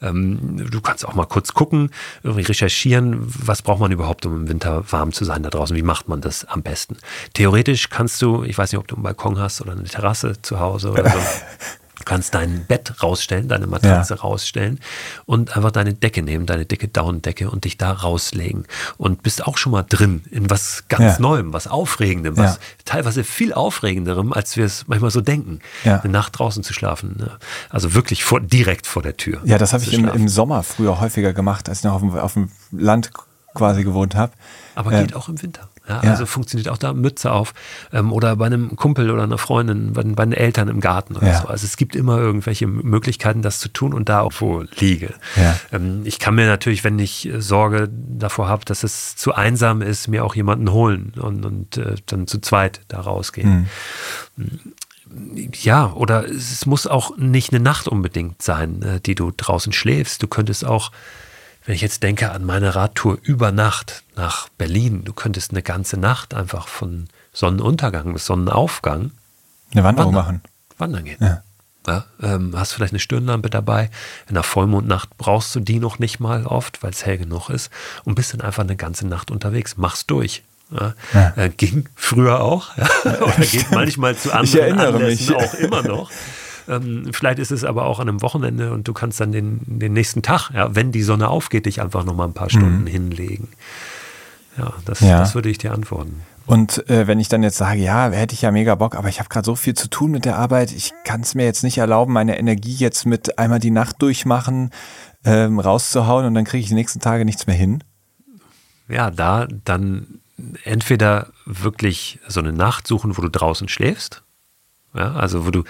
[0.03, 1.91] Ähm, du kannst auch mal kurz gucken,
[2.23, 5.77] irgendwie recherchieren, was braucht man überhaupt, um im Winter warm zu sein da draußen?
[5.77, 6.97] Wie macht man das am besten?
[7.35, 10.61] Theoretisch kannst du, ich weiß nicht, ob du einen Balkon hast oder eine Terrasse zu
[10.61, 11.19] Hause oder so.
[12.05, 14.21] Du kannst dein Bett rausstellen, deine Matratze ja.
[14.21, 14.79] rausstellen
[15.25, 18.67] und einfach deine Decke nehmen, deine dicke Daunendecke und dich da rauslegen.
[18.99, 21.21] Und bist auch schon mal drin in was ganz ja.
[21.21, 22.61] Neuem, was Aufregendem, was ja.
[22.85, 27.17] teilweise viel Aufregenderem, als wir es manchmal so denken, eine Nacht draußen zu schlafen.
[27.19, 27.39] Ne?
[27.71, 29.41] Also wirklich vor, direkt vor der Tür.
[29.45, 32.11] Ja, das habe ich im, im, Sommer früher häufiger gemacht, als ich noch auf dem,
[32.19, 33.13] auf dem Land
[33.55, 34.33] quasi gewohnt habe.
[34.75, 35.69] Aber geht auch im Winter.
[35.89, 36.11] Ja, ja.
[36.11, 37.55] Also funktioniert auch da Mütze auf.
[37.93, 41.29] Ähm, oder bei einem Kumpel oder einer Freundin, bei, bei den Eltern im Garten oder
[41.29, 41.43] ja.
[41.43, 41.49] so.
[41.49, 45.15] Also es gibt immer irgendwelche Möglichkeiten, das zu tun und da auch wo liege.
[45.73, 49.83] Ähm, ich kann mir natürlich, wenn ich äh, Sorge davor habe, dass es zu einsam
[49.83, 53.69] ist, mir auch jemanden holen und, und äh, dann zu zweit da rausgehen.
[54.37, 54.59] Mhm
[55.53, 60.21] ja, oder es muss auch nicht eine Nacht unbedingt sein, äh, die du draußen schläfst.
[60.21, 60.91] Du könntest auch
[61.65, 65.97] wenn ich jetzt denke an meine Radtour über Nacht nach Berlin, du könntest eine ganze
[65.97, 69.11] Nacht einfach von Sonnenuntergang bis Sonnenaufgang
[69.73, 70.43] eine Wanderung wandern, machen.
[70.79, 71.19] Wandern gehen.
[71.21, 71.43] Ja.
[71.87, 73.91] Ja, ähm, hast vielleicht eine Stirnlampe dabei.
[74.27, 77.71] In einer Vollmondnacht brauchst du die noch nicht mal oft, weil es hell genug ist
[78.05, 79.77] und bist dann einfach eine ganze Nacht unterwegs.
[79.77, 80.43] Mach's durch.
[80.71, 80.95] Ja.
[81.37, 82.71] Äh, ging früher auch.
[83.05, 85.45] Oder geht manchmal zu anderen Anlässen mich.
[85.45, 86.11] auch immer noch.
[86.69, 89.93] Ähm, vielleicht ist es aber auch an einem Wochenende und du kannst dann den, den
[89.93, 92.87] nächsten Tag, ja, wenn die Sonne aufgeht, dich einfach noch mal ein paar Stunden mhm.
[92.87, 93.49] hinlegen.
[94.57, 95.19] Ja das, ja.
[95.19, 96.23] das würde ich dir antworten.
[96.47, 99.19] Und äh, wenn ich dann jetzt sage, ja, hätte ich ja mega Bock, aber ich
[99.19, 101.79] habe gerade so viel zu tun mit der Arbeit, ich kann es mir jetzt nicht
[101.79, 104.71] erlauben, meine Energie jetzt mit einmal die Nacht durchmachen,
[105.25, 107.83] ähm, rauszuhauen und dann kriege ich die nächsten Tage nichts mehr hin.
[108.89, 110.21] Ja, da dann
[110.65, 114.23] entweder wirklich so eine Nacht suchen, wo du draußen schläfst,
[114.93, 115.65] ja, also wo du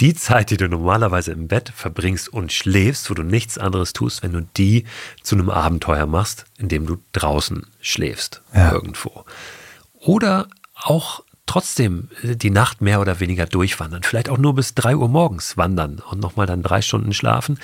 [0.00, 4.22] die Zeit, die du normalerweise im Bett verbringst und schläfst, wo du nichts anderes tust,
[4.22, 4.84] wenn du die
[5.22, 8.72] zu einem Abenteuer machst, indem du draußen schläfst ja.
[8.72, 9.24] irgendwo.
[9.94, 14.02] Oder auch trotzdem die Nacht mehr oder weniger durchwandern.
[14.02, 17.58] Vielleicht auch nur bis drei Uhr morgens wandern und nochmal dann drei Stunden schlafen.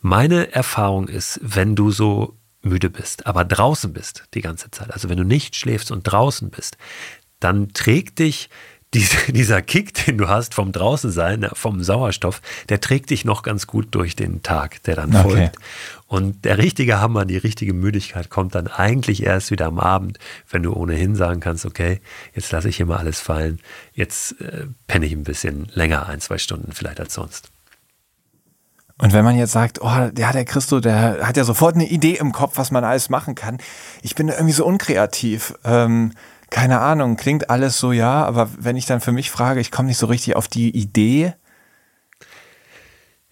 [0.00, 5.08] Meine Erfahrung ist, wenn du so müde bist, aber draußen bist die ganze Zeit, also
[5.08, 6.76] wenn du nicht schläfst und draußen bist,
[7.40, 8.50] dann trägt dich
[9.28, 13.88] dieser Kick, den du hast vom Draußensein, vom Sauerstoff, der trägt dich noch ganz gut
[13.92, 15.22] durch den Tag, der dann okay.
[15.22, 15.56] folgt.
[16.06, 20.18] Und der richtige Hammer, die richtige Müdigkeit kommt dann eigentlich erst wieder am Abend,
[20.50, 22.02] wenn du ohnehin sagen kannst, okay,
[22.34, 23.60] jetzt lasse ich hier mal alles fallen,
[23.94, 27.50] jetzt äh, penne ich ein bisschen länger, ein, zwei Stunden vielleicht als sonst.
[28.98, 32.16] Und wenn man jetzt sagt, oh, ja, der Christo, der hat ja sofort eine Idee
[32.16, 33.58] im Kopf, was man alles machen kann.
[34.02, 35.54] Ich bin irgendwie so unkreativ.
[35.64, 36.12] Ähm,
[36.52, 39.88] keine Ahnung, klingt alles so ja, aber wenn ich dann für mich frage, ich komme
[39.88, 41.34] nicht so richtig auf die Idee.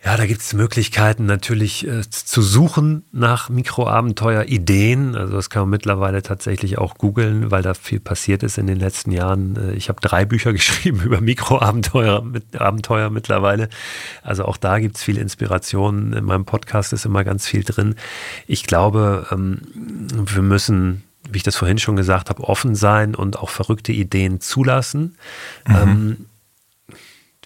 [0.02, 5.14] Ja, da gibt es Möglichkeiten natürlich äh, zu suchen nach Mikroabenteuer-Ideen.
[5.14, 8.80] Also das kann man mittlerweile tatsächlich auch googeln, weil da viel passiert ist in den
[8.80, 9.56] letzten Jahren.
[9.56, 13.68] Äh, ich habe drei Bücher geschrieben über Mikroabenteuer mit, Abenteuer mittlerweile.
[14.22, 16.14] Also auch da gibt es viel Inspiration.
[16.14, 17.96] In meinem Podcast ist immer ganz viel drin.
[18.46, 21.02] Ich glaube, ähm, wir müssen
[21.32, 25.16] wie ich das vorhin schon gesagt habe, offen sein und auch verrückte Ideen zulassen.
[25.66, 25.76] Mhm.
[25.76, 26.26] Ähm,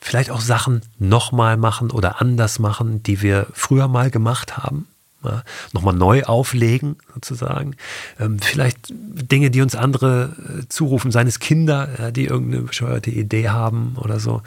[0.00, 4.86] vielleicht auch Sachen nochmal machen oder anders machen, die wir früher mal gemacht haben.
[5.24, 5.42] Ja,
[5.72, 7.76] nochmal neu auflegen, sozusagen.
[8.20, 13.10] Ähm, vielleicht Dinge, die uns andere äh, zurufen, seien es Kinder, ja, die irgendeine bescheuerte
[13.10, 14.42] Idee haben oder so.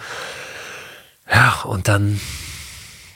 [1.33, 2.19] Ja, und dann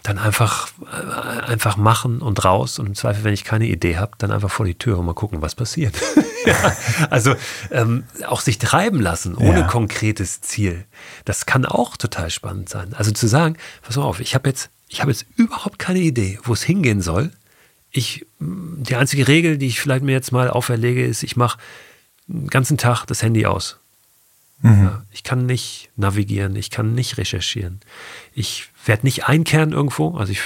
[0.03, 4.13] dann einfach, äh, einfach machen und raus und im Zweifel, wenn ich keine Idee habe,
[4.17, 5.95] dann einfach vor die Tür und mal gucken, was passiert.
[6.45, 6.75] ja,
[7.09, 7.35] also
[7.69, 9.67] ähm, auch sich treiben lassen ohne ja.
[9.67, 10.85] konkretes Ziel,
[11.25, 12.93] das kann auch total spannend sein.
[12.95, 16.39] Also zu sagen, pass mal auf, ich habe jetzt, ich habe jetzt überhaupt keine Idee,
[16.43, 17.31] wo es hingehen soll.
[17.91, 21.59] Ich, die einzige Regel, die ich vielleicht mir jetzt mal auferlege, ist, ich mache
[22.27, 23.80] den ganzen Tag das Handy aus.
[24.61, 24.83] Mhm.
[24.83, 27.79] Ja, ich kann nicht navigieren, ich kann nicht recherchieren.
[28.33, 30.15] Ich werde nicht einkehren irgendwo.
[30.17, 30.41] Also ich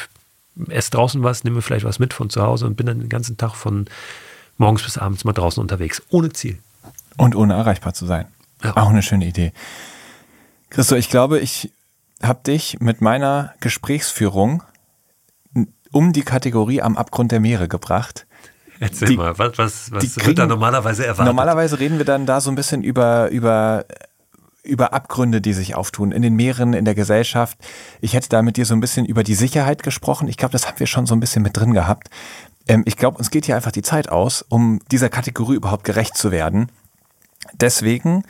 [0.69, 3.37] esse draußen was, nehme vielleicht was mit von zu Hause und bin dann den ganzen
[3.37, 3.87] Tag von
[4.57, 6.57] morgens bis abends mal draußen unterwegs, ohne Ziel.
[7.17, 8.27] Und ohne erreichbar zu sein.
[8.63, 8.77] Ja.
[8.77, 9.51] Auch eine schöne Idee.
[10.69, 11.71] Christo, ich glaube, ich
[12.21, 14.63] habe dich mit meiner Gesprächsführung
[15.91, 18.25] um die Kategorie am Abgrund der Meere gebracht.
[18.79, 21.25] Erzähl die, mal, was, was, was kriegen, wird da normalerweise erwartet?
[21.25, 23.85] Normalerweise reden wir dann da so ein bisschen über, über,
[24.63, 27.57] über Abgründe, die sich auftun in den Meeren, in der Gesellschaft.
[28.01, 30.27] Ich hätte da mit dir so ein bisschen über die Sicherheit gesprochen.
[30.27, 32.09] Ich glaube, das haben wir schon so ein bisschen mit drin gehabt.
[32.67, 36.17] Ähm, ich glaube, uns geht hier einfach die Zeit aus, um dieser Kategorie überhaupt gerecht
[36.17, 36.69] zu werden.
[37.53, 38.23] Deswegen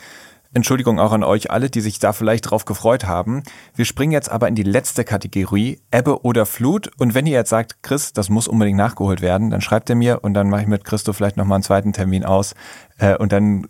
[0.56, 3.42] Entschuldigung auch an euch alle, die sich da vielleicht drauf gefreut haben.
[3.74, 6.90] Wir springen jetzt aber in die letzte Kategorie, Ebbe oder Flut.
[6.96, 10.24] Und wenn ihr jetzt sagt, Chris, das muss unbedingt nachgeholt werden, dann schreibt ihr mir
[10.24, 12.54] und dann mache ich mit Christo vielleicht nochmal einen zweiten Termin aus.
[12.96, 13.66] Äh, und dann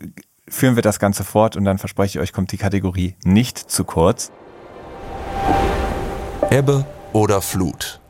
[0.49, 3.83] führen wir das Ganze fort und dann verspreche ich euch, kommt die Kategorie nicht zu
[3.83, 4.31] kurz.
[6.51, 8.01] Ebbe oder Flut.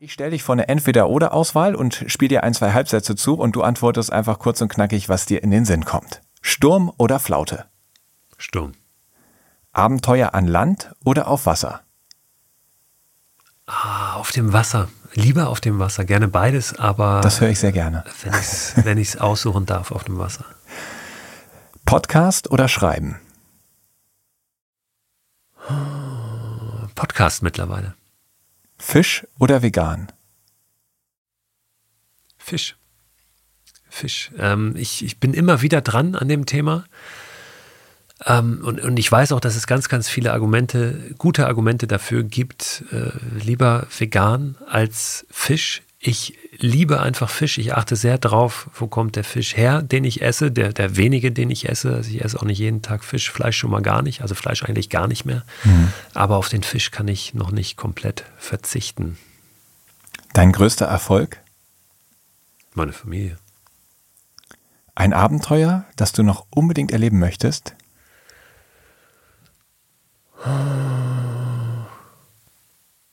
[0.00, 3.62] Ich stelle dich vor eine Entweder-Oder-Auswahl und spiele dir ein, zwei Halbsätze zu und du
[3.62, 6.22] antwortest einfach kurz und knackig, was dir in den Sinn kommt.
[6.42, 7.66] Sturm oder Flaute?
[8.40, 8.72] Sturm.
[9.72, 11.82] Abenteuer an Land oder auf Wasser?
[13.66, 14.88] Ah, auf dem Wasser.
[15.12, 16.04] Lieber auf dem Wasser.
[16.04, 17.20] Gerne beides, aber.
[17.20, 18.04] Das höre ich sehr gerne.
[18.76, 20.44] Wenn ich es aussuchen darf, auf dem Wasser.
[21.84, 23.20] Podcast oder Schreiben?
[26.94, 27.94] Podcast mittlerweile.
[28.78, 30.10] Fisch oder vegan?
[32.38, 32.76] Fisch.
[33.88, 34.30] Fisch.
[34.38, 36.84] Ähm, ich, ich bin immer wieder dran an dem Thema.
[38.30, 42.22] Ähm, und, und ich weiß auch, dass es ganz, ganz viele Argumente, gute Argumente dafür
[42.22, 43.10] gibt, äh,
[43.42, 45.82] lieber vegan als Fisch.
[45.98, 47.58] Ich liebe einfach Fisch.
[47.58, 51.32] Ich achte sehr drauf, wo kommt der Fisch her, den ich esse, der, der wenige,
[51.32, 51.94] den ich esse.
[51.94, 54.62] Also ich esse auch nicht jeden Tag Fisch, Fleisch schon mal gar nicht, also Fleisch
[54.62, 55.44] eigentlich gar nicht mehr.
[55.64, 55.92] Mhm.
[56.14, 59.18] Aber auf den Fisch kann ich noch nicht komplett verzichten.
[60.32, 61.38] Dein größter Erfolg?
[62.74, 63.36] Meine Familie.
[64.94, 67.74] Ein Abenteuer, das du noch unbedingt erleben möchtest?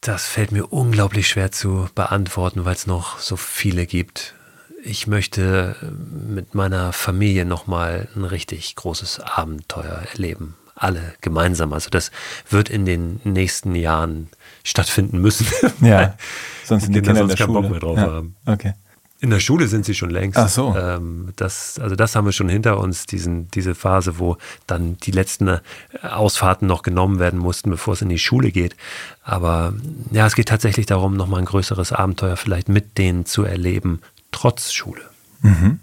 [0.02, 4.36] Das fällt mir unglaublich schwer zu beantworten, weil es noch so viele gibt.
[4.84, 10.56] Ich möchte mit meiner Familie nochmal ein richtig großes Abenteuer erleben.
[10.76, 11.74] Alle gemeinsam.
[11.74, 12.12] Also das
[12.50, 14.30] wird in den nächsten Jahren
[14.64, 15.48] stattfinden müssen.
[15.82, 16.16] Ja,
[16.64, 17.62] sonst sind die Kinder, Kinder in der keinen Schule.
[17.62, 18.04] Bock mehr drauf ja.
[18.04, 18.36] haben.
[18.46, 18.74] Okay.
[19.20, 20.38] In der Schule sind sie schon längst.
[20.38, 20.76] Ach so.
[20.76, 24.38] Ähm, das, also das haben wir schon hinter uns, diesen, diese Phase, wo
[24.68, 25.60] dann die letzten äh,
[26.04, 28.76] Ausfahrten noch genommen werden mussten, bevor es in die Schule geht.
[29.24, 29.74] Aber
[30.12, 34.72] ja, es geht tatsächlich darum, nochmal ein größeres Abenteuer vielleicht mit denen zu erleben, trotz
[34.72, 35.02] Schule.
[35.42, 35.80] Mhm.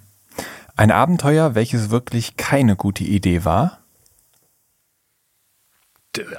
[0.76, 3.78] Ein Abenteuer, welches wirklich keine gute Idee war?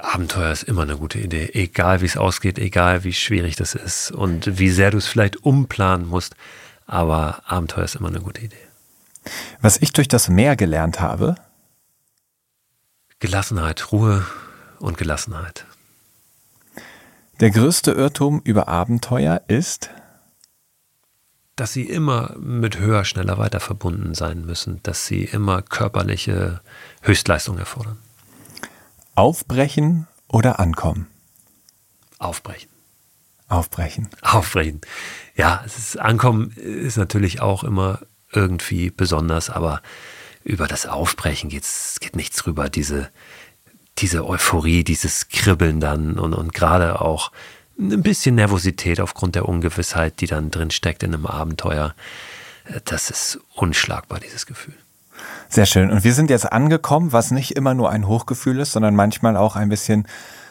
[0.00, 4.10] Abenteuer ist immer eine gute Idee, egal wie es ausgeht, egal wie schwierig das ist
[4.10, 6.34] und wie sehr du es vielleicht umplanen musst.
[6.86, 8.56] Aber Abenteuer ist immer eine gute Idee.
[9.60, 11.34] Was ich durch das Meer gelernt habe?
[13.18, 14.24] Gelassenheit, Ruhe
[14.78, 15.66] und Gelassenheit.
[17.40, 19.90] Der größte Irrtum über Abenteuer ist?
[21.56, 26.60] Dass sie immer mit höher, schneller, weiter verbunden sein müssen, dass sie immer körperliche
[27.02, 27.98] Höchstleistung erfordern.
[29.14, 31.08] Aufbrechen oder ankommen?
[32.18, 32.68] Aufbrechen.
[33.48, 34.08] Aufbrechen.
[34.22, 34.80] Aufbrechen.
[35.36, 38.00] Ja, ist, Ankommen ist natürlich auch immer
[38.32, 39.82] irgendwie besonders, aber
[40.44, 42.68] über das Aufbrechen geht's, geht nichts drüber.
[42.68, 43.10] Diese,
[43.98, 47.32] diese Euphorie, dieses Kribbeln dann und, und gerade auch
[47.78, 51.94] ein bisschen Nervosität aufgrund der Ungewissheit, die dann drin steckt in einem Abenteuer.
[52.84, 54.74] Das ist unschlagbar, dieses Gefühl.
[55.48, 55.90] Sehr schön.
[55.90, 59.56] Und wir sind jetzt angekommen, was nicht immer nur ein Hochgefühl ist, sondern manchmal auch
[59.56, 60.06] ein bisschen,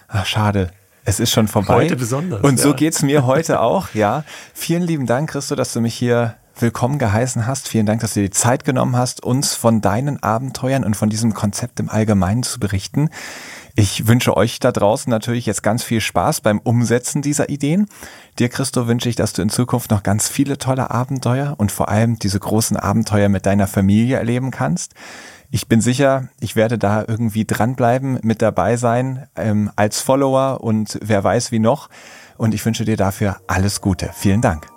[0.07, 0.71] ach, schade,
[1.05, 1.75] es ist schon vorbei.
[1.75, 2.41] Heute besonders.
[2.41, 2.75] Und so ja.
[2.75, 4.23] geht's mir heute auch, ja.
[4.53, 7.67] Vielen lieben Dank, Christo, dass du mich hier willkommen geheißen hast.
[7.67, 11.09] Vielen Dank, dass du dir die Zeit genommen hast, uns von deinen Abenteuern und von
[11.09, 13.09] diesem Konzept im Allgemeinen zu berichten.
[13.75, 17.87] Ich wünsche euch da draußen natürlich jetzt ganz viel Spaß beim Umsetzen dieser Ideen.
[18.39, 21.89] Dir, Christo, wünsche ich, dass du in Zukunft noch ganz viele tolle Abenteuer und vor
[21.89, 24.93] allem diese großen Abenteuer mit deiner Familie erleben kannst.
[25.55, 30.99] Ich bin sicher, ich werde da irgendwie dranbleiben, mit dabei sein, ähm, als Follower und
[31.01, 31.89] wer weiß wie noch.
[32.35, 34.09] Und ich wünsche dir dafür alles Gute.
[34.13, 34.67] Vielen Dank.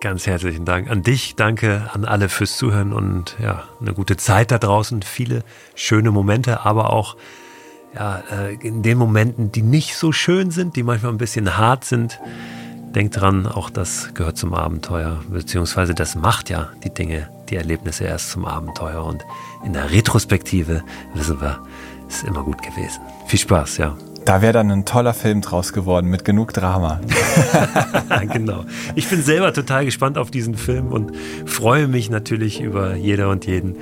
[0.00, 4.50] Ganz herzlichen Dank an dich, danke an alle fürs Zuhören und ja, eine gute Zeit
[4.50, 5.44] da draußen, viele
[5.76, 7.16] schöne Momente, aber auch
[7.94, 11.84] ja, äh, in den Momenten, die nicht so schön sind, die manchmal ein bisschen hart
[11.84, 12.18] sind.
[12.92, 18.04] Denkt dran, auch das gehört zum Abenteuer, beziehungsweise das macht ja die Dinge, die Erlebnisse
[18.04, 19.04] erst zum Abenteuer.
[19.04, 19.24] Und
[19.64, 20.82] in der Retrospektive
[21.14, 21.62] wissen wir,
[22.08, 23.00] ist immer gut gewesen.
[23.26, 23.96] Viel Spaß, ja.
[24.24, 27.00] Da wäre dann ein toller Film draus geworden mit genug Drama.
[28.32, 28.64] genau.
[28.94, 31.12] Ich bin selber total gespannt auf diesen Film und
[31.44, 33.76] freue mich natürlich über jeder und jeden,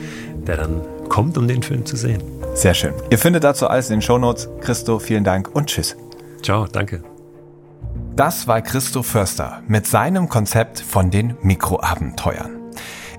[0.47, 2.23] der dann kommt, um den Film zu sehen.
[2.55, 2.93] Sehr schön.
[3.11, 4.49] Ihr findet dazu alles in den Shownotes.
[4.61, 5.97] Christo, vielen Dank und tschüss.
[6.43, 7.05] Ciao, danke.
[8.17, 12.62] Das war Christo Förster mit seinem Konzept von den Mikroabenteuern.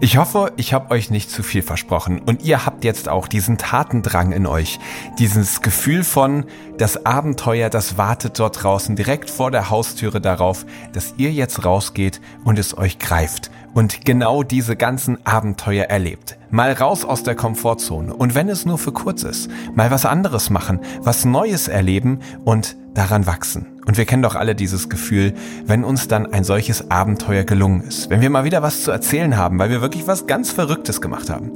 [0.03, 3.57] Ich hoffe, ich habe euch nicht zu viel versprochen und ihr habt jetzt auch diesen
[3.57, 4.77] Tatendrang in euch,
[5.17, 6.43] dieses Gefühl von,
[6.77, 12.19] das Abenteuer, das wartet dort draußen direkt vor der Haustüre darauf, dass ihr jetzt rausgeht
[12.43, 16.38] und es euch greift und genau diese ganzen Abenteuer erlebt.
[16.51, 20.49] Mal raus aus der Komfortzone und wenn es nur für kurz ist, mal was anderes
[20.49, 23.72] machen, was Neues erleben und daran wachsen.
[23.85, 25.34] Und wir kennen doch alle dieses Gefühl,
[25.65, 29.38] wenn uns dann ein solches Abenteuer gelungen ist, wenn wir mal wieder was zu erzählen
[29.38, 31.51] haben, weil wir wirklich was ganz Verrücktes gemacht haben.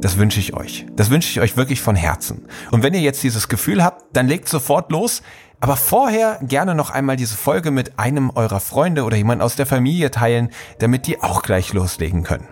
[0.00, 0.86] Das wünsche ich euch.
[0.94, 2.46] Das wünsche ich euch wirklich von Herzen.
[2.70, 5.22] Und wenn ihr jetzt dieses Gefühl habt, dann legt sofort los.
[5.60, 9.66] Aber vorher gerne noch einmal diese Folge mit einem eurer Freunde oder jemand aus der
[9.66, 12.46] Familie teilen, damit die auch gleich loslegen können.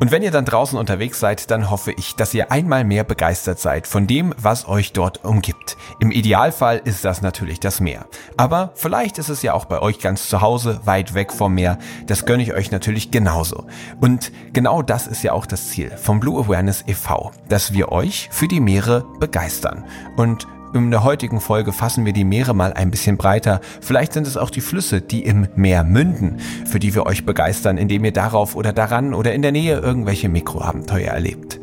[0.00, 3.58] Und wenn ihr dann draußen unterwegs seid, dann hoffe ich, dass ihr einmal mehr begeistert
[3.58, 5.76] seid von dem, was euch dort umgibt.
[6.00, 8.06] Im Idealfall ist das natürlich das Meer.
[8.36, 11.78] Aber vielleicht ist es ja auch bei euch ganz zu Hause, weit weg vom Meer.
[12.06, 13.66] Das gönne ich euch natürlich genauso.
[14.00, 18.28] Und genau das ist ja auch das Ziel vom Blue Awareness e.V., dass wir euch
[18.32, 19.84] für die Meere begeistern.
[20.16, 23.60] Und in der heutigen Folge fassen wir die Meere mal ein bisschen breiter.
[23.80, 27.76] Vielleicht sind es auch die Flüsse, die im Meer münden, für die wir euch begeistern,
[27.76, 31.60] indem ihr darauf oder daran oder in der Nähe irgendwelche Mikroabenteuer erlebt.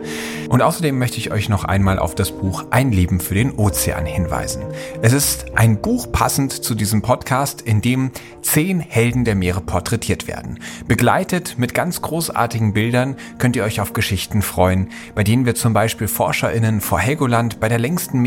[0.50, 4.08] Und außerdem möchte ich euch noch einmal auf das Buch Ein Leben für den Ozean
[4.08, 4.64] hinweisen.
[5.04, 8.10] Es ist ein Buch passend zu diesem Podcast, in dem
[8.42, 10.58] zehn Helden der Meere porträtiert werden.
[10.88, 15.74] Begleitet mit ganz großartigen Bildern könnt ihr euch auf Geschichten freuen, bei denen wir zum
[15.74, 18.20] Beispiel ForscherInnen vor Helgoland bei der längsten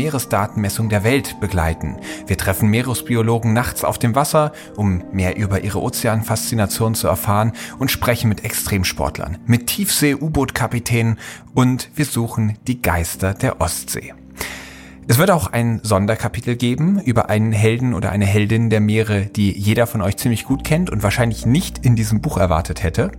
[0.73, 1.97] Meeresdatenmessung der Welt begleiten.
[2.27, 7.91] Wir treffen Meeresbiologen nachts auf dem Wasser, um mehr über ihre Ozeanfaszination zu erfahren und
[7.91, 11.19] sprechen mit Extremsportlern, mit Tiefsee-U-Boot-Kapitänen
[11.53, 14.13] und wir suchen die Geister der Ostsee.
[15.05, 19.51] Es wird auch ein Sonderkapitel geben über einen Helden oder eine Heldin der Meere, die
[19.51, 23.11] jeder von euch ziemlich gut kennt und wahrscheinlich nicht in diesem Buch erwartet hätte.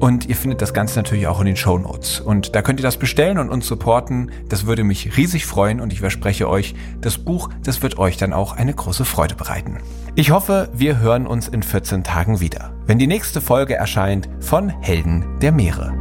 [0.00, 2.20] Und ihr findet das Ganze natürlich auch in den Show Notes.
[2.20, 4.30] Und da könnt ihr das bestellen und uns supporten.
[4.48, 8.32] Das würde mich riesig freuen und ich verspreche euch, das Buch, das wird euch dann
[8.32, 9.78] auch eine große Freude bereiten.
[10.14, 14.68] Ich hoffe, wir hören uns in 14 Tagen wieder, wenn die nächste Folge erscheint von
[14.68, 15.92] Helden der Meere.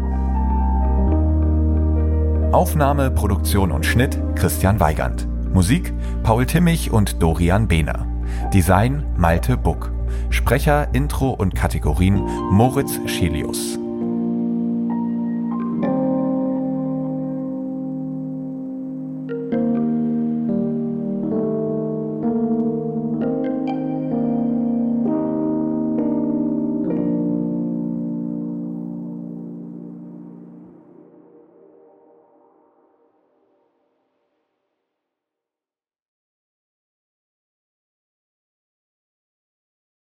[2.51, 5.27] Aufnahme, Produktion und Schnitt Christian Weigand.
[5.53, 5.91] Musik
[6.23, 8.05] Paul Timmich und Dorian Behner.
[8.53, 9.91] Design Malte Buck.
[10.29, 12.21] Sprecher, Intro und Kategorien
[12.51, 13.79] Moritz Schelius.